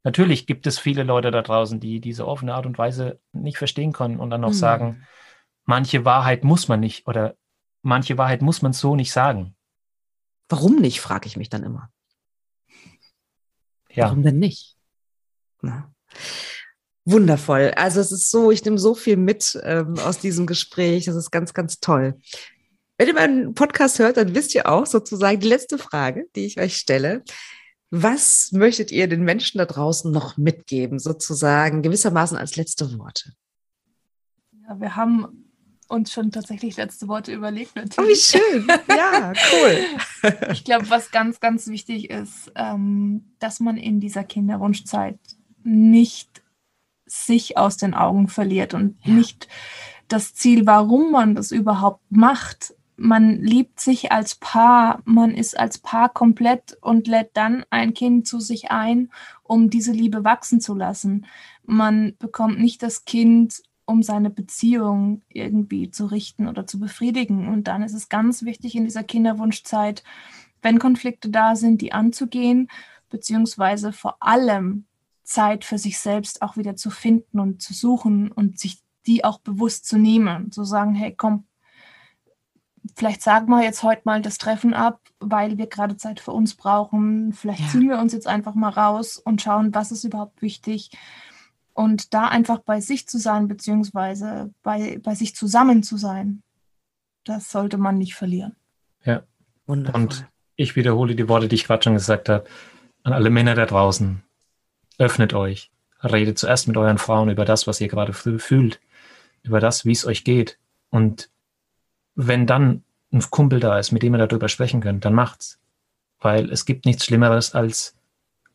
Natürlich 0.03 0.47
gibt 0.47 0.65
es 0.67 0.79
viele 0.79 1.03
Leute 1.03 1.31
da 1.31 1.41
draußen, 1.41 1.79
die 1.79 1.99
diese 1.99 2.27
offene 2.27 2.53
Art 2.55 2.65
und 2.65 2.77
Weise 2.77 3.19
nicht 3.33 3.57
verstehen 3.57 3.93
können 3.93 4.19
und 4.19 4.29
dann 4.31 4.43
auch 4.43 4.49
Mm. 4.49 4.53
sagen, 4.53 5.07
manche 5.65 6.05
Wahrheit 6.05 6.43
muss 6.43 6.67
man 6.67 6.79
nicht 6.79 7.07
oder 7.07 7.35
manche 7.83 8.17
Wahrheit 8.17 8.41
muss 8.41 8.61
man 8.61 8.73
so 8.73 8.95
nicht 8.95 9.11
sagen. 9.11 9.55
Warum 10.49 10.77
nicht, 10.77 11.01
frage 11.01 11.27
ich 11.27 11.37
mich 11.37 11.49
dann 11.49 11.63
immer. 11.63 11.89
Ja, 13.91 14.05
Warum 14.05 14.23
denn 14.23 14.39
nicht? 14.39 14.75
Na. 15.61 15.93
Wundervoll. 17.05 17.73
Also 17.75 17.99
es 17.99 18.11
ist 18.11 18.29
so, 18.29 18.51
ich 18.51 18.63
nehme 18.63 18.77
so 18.77 18.93
viel 18.95 19.17
mit 19.17 19.59
ähm, 19.63 19.97
aus 19.99 20.19
diesem 20.19 20.45
Gespräch. 20.45 21.05
Das 21.05 21.15
ist 21.15 21.31
ganz, 21.31 21.53
ganz 21.53 21.79
toll. 21.79 22.19
Wenn 22.97 23.07
ihr 23.07 23.13
meinen 23.13 23.53
Podcast 23.55 23.99
hört, 23.99 24.17
dann 24.17 24.35
wisst 24.35 24.53
ihr 24.53 24.69
auch 24.69 24.85
sozusagen 24.85 25.39
die 25.39 25.47
letzte 25.47 25.77
Frage, 25.77 26.25
die 26.35 26.45
ich 26.45 26.59
euch 26.59 26.77
stelle. 26.77 27.23
Was 27.93 28.51
möchtet 28.53 28.91
ihr 28.91 29.07
den 29.07 29.23
Menschen 29.23 29.57
da 29.57 29.65
draußen 29.65 30.11
noch 30.11 30.37
mitgeben, 30.37 30.97
sozusagen 30.97 31.81
gewissermaßen 31.81 32.37
als 32.37 32.55
letzte 32.55 32.97
Worte? 32.97 33.33
Ja, 34.67 34.79
wir 34.79 34.95
haben 34.95 35.49
uns 35.89 36.13
schon 36.13 36.31
tatsächlich 36.31 36.77
letzte 36.77 37.09
Worte 37.09 37.33
überlegt, 37.33 37.71
Oh, 37.75 37.79
wie 37.79 37.83
natürlich. 37.83 38.21
schön. 38.23 38.67
Ja, 38.87 39.33
cool. 39.53 39.85
Ich 40.53 40.63
glaube, 40.63 40.89
was 40.89 41.11
ganz, 41.11 41.39
ganz 41.39 41.67
wichtig 41.67 42.09
ist, 42.11 42.51
ähm, 42.55 43.33
dass 43.39 43.59
man 43.59 43.75
in 43.75 43.99
dieser 43.99 44.23
Kinderwunschzeit 44.23 45.19
nicht 45.63 46.41
sich 47.05 47.57
aus 47.57 47.75
den 47.75 47.93
Augen 47.93 48.27
verliert 48.29 48.73
und 48.73 48.97
Ja. 49.03 49.13
nicht 49.15 49.47
das 50.07 50.33
Ziel, 50.33 50.65
warum 50.65 51.11
man 51.11 51.35
das 51.35 51.51
überhaupt 51.51 52.03
macht. 52.09 52.73
Man 53.03 53.41
liebt 53.41 53.79
sich 53.79 54.11
als 54.11 54.35
Paar, 54.35 55.01
man 55.05 55.31
ist 55.31 55.57
als 55.59 55.79
Paar 55.79 56.09
komplett 56.09 56.77
und 56.81 57.07
lädt 57.07 57.31
dann 57.33 57.65
ein 57.71 57.95
Kind 57.95 58.27
zu 58.27 58.39
sich 58.39 58.69
ein, 58.69 59.09
um 59.41 59.71
diese 59.71 59.91
Liebe 59.91 60.23
wachsen 60.23 60.61
zu 60.61 60.75
lassen. 60.75 61.25
Man 61.65 62.15
bekommt 62.19 62.59
nicht 62.59 62.83
das 62.83 63.03
Kind, 63.05 63.63
um 63.85 64.03
seine 64.03 64.29
Beziehung 64.29 65.23
irgendwie 65.29 65.89
zu 65.89 66.05
richten 66.05 66.47
oder 66.47 66.67
zu 66.67 66.79
befriedigen. 66.79 67.47
Und 67.47 67.67
dann 67.67 67.81
ist 67.81 67.95
es 67.95 68.07
ganz 68.07 68.43
wichtig 68.43 68.75
in 68.75 68.83
dieser 68.83 69.03
Kinderwunschzeit, 69.03 70.03
wenn 70.61 70.77
Konflikte 70.77 71.29
da 71.29 71.55
sind, 71.55 71.81
die 71.81 71.93
anzugehen, 71.93 72.69
beziehungsweise 73.09 73.93
vor 73.93 74.17
allem 74.19 74.85
Zeit 75.23 75.65
für 75.65 75.79
sich 75.79 75.97
selbst 75.97 76.43
auch 76.43 76.55
wieder 76.55 76.75
zu 76.75 76.91
finden 76.91 77.39
und 77.39 77.63
zu 77.63 77.73
suchen 77.73 78.31
und 78.31 78.59
sich 78.59 78.77
die 79.07 79.23
auch 79.23 79.39
bewusst 79.39 79.87
zu 79.87 79.97
nehmen. 79.97 80.51
Zu 80.51 80.63
sagen, 80.65 80.93
hey, 80.93 81.15
komm, 81.17 81.45
vielleicht 82.95 83.21
sagen 83.21 83.49
wir 83.49 83.63
jetzt 83.63 83.83
heute 83.83 84.01
mal 84.05 84.21
das 84.21 84.37
Treffen 84.37 84.73
ab, 84.73 84.99
weil 85.19 85.57
wir 85.57 85.67
gerade 85.67 85.97
Zeit 85.97 86.19
für 86.19 86.31
uns 86.31 86.55
brauchen. 86.55 87.33
Vielleicht 87.33 87.61
Ja. 87.61 87.67
ziehen 87.67 87.89
wir 87.89 87.99
uns 87.99 88.13
jetzt 88.13 88.27
einfach 88.27 88.55
mal 88.55 88.69
raus 88.69 89.17
und 89.17 89.41
schauen, 89.41 89.73
was 89.73 89.91
ist 89.91 90.03
überhaupt 90.03 90.41
wichtig. 90.41 90.91
Und 91.73 92.13
da 92.13 92.27
einfach 92.27 92.59
bei 92.59 92.81
sich 92.81 93.07
zu 93.07 93.17
sein, 93.17 93.47
beziehungsweise 93.47 94.53
bei, 94.63 94.99
bei 95.01 95.15
sich 95.15 95.35
zusammen 95.35 95.83
zu 95.83 95.97
sein, 95.97 96.43
das 97.23 97.49
sollte 97.51 97.77
man 97.77 97.97
nicht 97.97 98.15
verlieren. 98.15 98.55
Wundervoll. 99.67 100.01
Und 100.01 100.25
ich 100.55 100.75
wiederhole 100.75 101.15
die 101.15 101.29
Worte, 101.29 101.47
die 101.47 101.55
ich 101.55 101.65
gerade 101.65 101.83
schon 101.83 101.93
gesagt 101.93 102.29
habe, 102.29 102.45
an 103.03 103.13
alle 103.13 103.29
Männer 103.29 103.55
da 103.55 103.65
draußen. 103.65 104.21
Öffnet 104.97 105.33
euch. 105.33 105.71
Redet 106.03 106.39
zuerst 106.39 106.67
mit 106.67 106.77
euren 106.77 106.97
Frauen 106.97 107.29
über 107.29 107.45
das, 107.45 107.67
was 107.67 107.79
ihr 107.79 107.87
gerade 107.87 108.11
fü- 108.11 108.39
fühlt. 108.39 108.81
Über 109.43 109.59
das, 109.59 109.85
wie 109.85 109.91
es 109.91 110.05
euch 110.05 110.23
geht. 110.23 110.57
Und 110.89 111.29
wenn 112.15 112.47
dann 112.47 112.83
ein 113.11 113.21
Kumpel 113.21 113.59
da 113.59 113.77
ist, 113.79 113.91
mit 113.91 114.03
dem 114.03 114.15
ihr 114.15 114.25
darüber 114.25 114.49
sprechen 114.49 114.81
könnt, 114.81 115.05
dann 115.05 115.13
macht's. 115.13 115.59
Weil 116.19 116.51
es 116.51 116.65
gibt 116.65 116.85
nichts 116.85 117.05
Schlimmeres, 117.05 117.53
als 117.53 117.95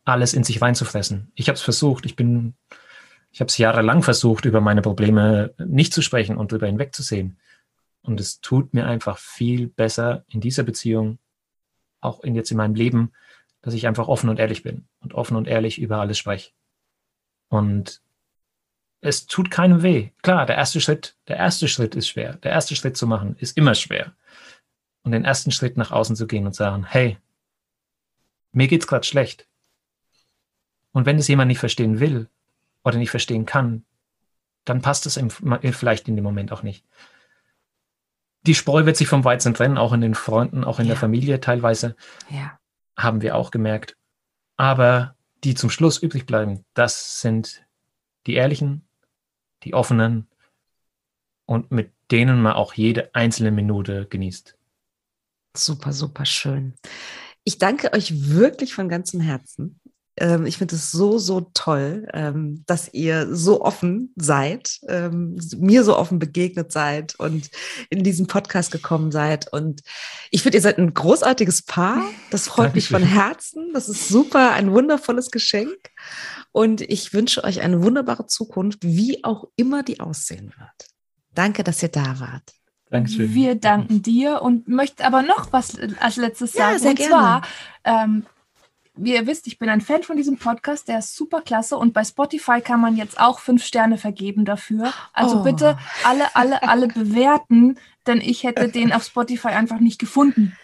alles 0.05 0.33
in 0.33 0.43
sich 0.43 0.61
reinzufressen. 0.61 1.31
Ich 1.35 1.49
habe 1.49 1.57
es 1.57 1.61
versucht. 1.61 2.05
Ich 2.05 2.15
bin, 2.15 2.55
ich 3.31 3.41
habe 3.41 3.49
es 3.49 3.57
jahrelang 3.57 4.03
versucht, 4.03 4.45
über 4.45 4.61
meine 4.61 4.81
Probleme 4.81 5.53
nicht 5.57 5.93
zu 5.93 6.01
sprechen 6.01 6.37
und 6.37 6.51
darüber 6.51 6.67
hinwegzusehen. 6.67 7.37
Und 8.01 8.19
es 8.21 8.39
tut 8.39 8.73
mir 8.73 8.87
einfach 8.87 9.17
viel 9.17 9.67
besser 9.67 10.23
in 10.29 10.39
dieser 10.39 10.63
Beziehung, 10.63 11.19
auch 11.99 12.23
in 12.23 12.35
jetzt 12.35 12.51
in 12.51 12.57
meinem 12.57 12.75
Leben, 12.75 13.11
dass 13.61 13.73
ich 13.73 13.85
einfach 13.85 14.07
offen 14.07 14.29
und 14.29 14.39
ehrlich 14.39 14.63
bin 14.63 14.87
und 15.01 15.13
offen 15.13 15.35
und 15.35 15.47
ehrlich 15.47 15.79
über 15.79 15.99
alles 15.99 16.17
spreche. 16.17 16.51
Und 17.49 18.01
es 19.01 19.27
tut 19.27 19.51
keinem 19.51 19.83
weh. 19.83 20.09
Klar, 20.21 20.45
der 20.45 20.55
erste 20.55 20.81
Schritt, 20.81 21.15
der 21.27 21.37
erste 21.37 21.67
Schritt 21.67 21.95
ist 21.95 22.07
schwer. 22.07 22.33
Der 22.37 22.51
erste 22.51 22.75
Schritt 22.75 22.97
zu 22.97 23.07
machen 23.07 23.35
ist 23.39 23.57
immer 23.57 23.75
schwer. 23.75 24.13
Und 25.03 25.11
den 25.11 25.25
ersten 25.25 25.51
Schritt 25.51 25.77
nach 25.77 25.91
außen 25.91 26.15
zu 26.15 26.27
gehen 26.27 26.45
und 26.45 26.55
sagen, 26.55 26.83
hey, 26.83 27.17
mir 28.51 28.67
geht's 28.67 28.87
gerade 28.87 29.05
schlecht. 29.05 29.47
Und 30.91 31.05
wenn 31.05 31.17
es 31.19 31.27
jemand 31.27 31.47
nicht 31.47 31.59
verstehen 31.59 31.99
will 31.99 32.27
oder 32.83 32.97
nicht 32.97 33.11
verstehen 33.11 33.45
kann, 33.45 33.85
dann 34.65 34.81
passt 34.81 35.05
es 35.05 35.15
ihm 35.15 35.29
vielleicht 35.29 36.07
in 36.07 36.15
dem 36.15 36.23
Moment 36.23 36.51
auch 36.51 36.63
nicht. 36.63 36.83
Die 38.41 38.55
Spreu 38.55 38.85
wird 38.85 38.97
sich 38.97 39.07
vom 39.07 39.23
Weizen 39.23 39.53
trennen, 39.53 39.77
auch 39.77 39.93
in 39.93 40.01
den 40.01 40.15
Freunden, 40.15 40.63
auch 40.63 40.79
in 40.79 40.85
Ja. 40.85 40.93
der 40.93 40.99
Familie 40.99 41.39
teilweise 41.39 41.95
ja. 42.29 42.59
haben 42.97 43.21
wir 43.21 43.35
auch 43.35 43.51
gemerkt. 43.51 43.95
Aber 44.57 45.15
die 45.43 45.53
zum 45.53 45.69
Schluss 45.69 45.99
übrig 45.99 46.25
bleiben, 46.25 46.65
das 46.73 47.21
sind 47.21 47.63
die 48.25 48.33
ehrlichen, 48.33 48.86
die 49.67 49.73
offenen 49.73 50.27
und 51.45 51.71
mit 51.71 51.91
denen 52.11 52.41
man 52.41 52.53
auch 52.53 52.73
jede 52.73 53.13
einzelne 53.13 53.51
Minute 53.51 54.07
genießt. 54.09 54.55
Super, 55.55 55.91
super 55.91 56.25
schön. 56.25 56.73
Ich 57.43 57.57
danke 57.57 57.93
euch 57.93 58.29
wirklich 58.29 58.73
von 58.73 58.89
ganzem 58.89 59.19
Herzen. 59.19 59.79
Ähm, 60.19 60.45
ich 60.45 60.57
finde 60.57 60.75
es 60.75 60.91
so, 60.91 61.17
so 61.17 61.49
toll, 61.53 62.07
ähm, 62.13 62.63
dass 62.65 62.93
ihr 62.93 63.35
so 63.35 63.61
offen 63.61 64.13
seid, 64.15 64.79
ähm, 64.87 65.37
mir 65.57 65.83
so 65.83 65.97
offen 65.97 66.19
begegnet 66.19 66.71
seid 66.71 67.15
und 67.19 67.49
in 67.89 68.03
diesen 68.03 68.27
Podcast 68.27 68.71
gekommen 68.71 69.11
seid. 69.11 69.51
Und 69.51 69.81
ich 70.31 70.41
finde, 70.43 70.57
ihr 70.57 70.61
seid 70.61 70.77
ein 70.77 70.93
großartiges 70.93 71.63
Paar. 71.63 72.03
Das 72.31 72.47
freut 72.47 72.73
mich 72.73 72.89
von 72.89 73.03
Herzen. 73.03 73.71
Das 73.73 73.89
ist 73.89 74.07
super, 74.07 74.53
ein 74.53 74.71
wundervolles 74.71 75.29
Geschenk. 75.29 75.77
Und 76.57 76.81
ich 76.81 77.13
wünsche 77.13 77.43
euch 77.43 77.61
eine 77.61 77.83
wunderbare 77.83 78.25
Zukunft, 78.25 78.79
wie 78.81 79.23
auch 79.23 79.45
immer 79.57 79.83
die 79.83 79.99
aussehen 79.99 80.51
wird. 80.57 80.89
Danke, 81.35 81.63
dass 81.63 81.83
ihr 81.83 81.89
da 81.89 82.19
wart. 82.19 82.51
Dankeschön. 82.89 83.31
Wir 83.31 83.53
danken 83.53 84.01
dir 84.01 84.41
und 84.41 84.67
möchten 84.67 85.03
aber 85.03 85.21
noch 85.21 85.53
was 85.53 85.77
als 85.99 86.15
letztes 86.15 86.53
sagen. 86.53 86.73
Ja, 86.73 86.79
sehr 86.79 86.89
und 86.89 86.95
gerne. 86.95 87.11
zwar, 87.11 87.41
ähm, 87.83 88.25
wie 88.95 89.13
ihr 89.13 89.27
wisst, 89.27 89.45
ich 89.45 89.59
bin 89.59 89.69
ein 89.69 89.81
Fan 89.81 90.01
von 90.01 90.17
diesem 90.17 90.39
Podcast, 90.39 90.87
der 90.87 90.97
ist 90.97 91.15
super 91.15 91.41
klasse 91.41 91.77
und 91.77 91.93
bei 91.93 92.03
Spotify 92.03 92.59
kann 92.59 92.81
man 92.81 92.97
jetzt 92.97 93.19
auch 93.19 93.37
fünf 93.37 93.63
Sterne 93.63 93.99
vergeben 93.99 94.43
dafür. 94.43 94.91
Also 95.13 95.41
oh. 95.41 95.43
bitte 95.43 95.77
alle, 96.05 96.35
alle, 96.35 96.63
alle 96.63 96.87
bewerten, 96.87 97.77
denn 98.07 98.19
ich 98.19 98.41
hätte 98.43 98.67
den 98.69 98.93
auf 98.93 99.03
Spotify 99.03 99.49
einfach 99.49 99.79
nicht 99.79 99.99
gefunden. 99.99 100.57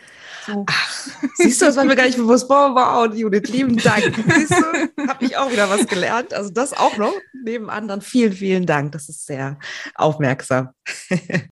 So. 0.46 0.66
Ach, 0.68 1.08
siehst 1.36 1.62
du, 1.62 1.66
das 1.66 1.76
war 1.76 1.86
mir 1.86 1.96
gar 1.96 2.06
nicht 2.06 2.18
bewusst. 2.18 2.50
Wow, 2.50 2.76
wow, 2.76 3.14
Judith, 3.14 3.50
lieben 3.50 3.78
Dank. 3.78 4.14
Siehst 4.36 4.52
du, 4.52 5.08
habe 5.08 5.26
ich 5.26 5.38
auch 5.38 5.52
wieder 5.52 5.70
was 5.70 5.88
gelernt. 5.88 6.34
Also 6.34 6.50
das 6.50 6.74
auch 6.74 6.98
noch 6.98 7.14
neben 7.44 7.70
anderen. 7.70 8.02
Vielen, 8.02 8.34
vielen 8.34 8.66
Dank. 8.66 8.92
Das 8.92 9.10
ist 9.10 9.26
sehr 9.26 9.58
aufmerksam. 9.96 10.70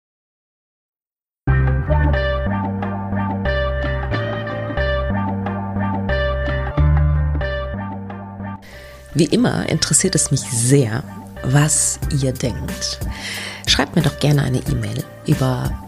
Wie 9.14 9.24
immer 9.24 9.68
interessiert 9.68 10.14
es 10.14 10.30
mich 10.30 10.42
sehr, 10.42 11.02
was 11.42 11.98
ihr 12.22 12.32
denkt. 12.32 13.00
Schreibt 13.66 13.96
mir 13.96 14.02
doch 14.02 14.18
gerne 14.20 14.42
eine 14.42 14.58
E-Mail 14.58 15.02
über 15.26 15.87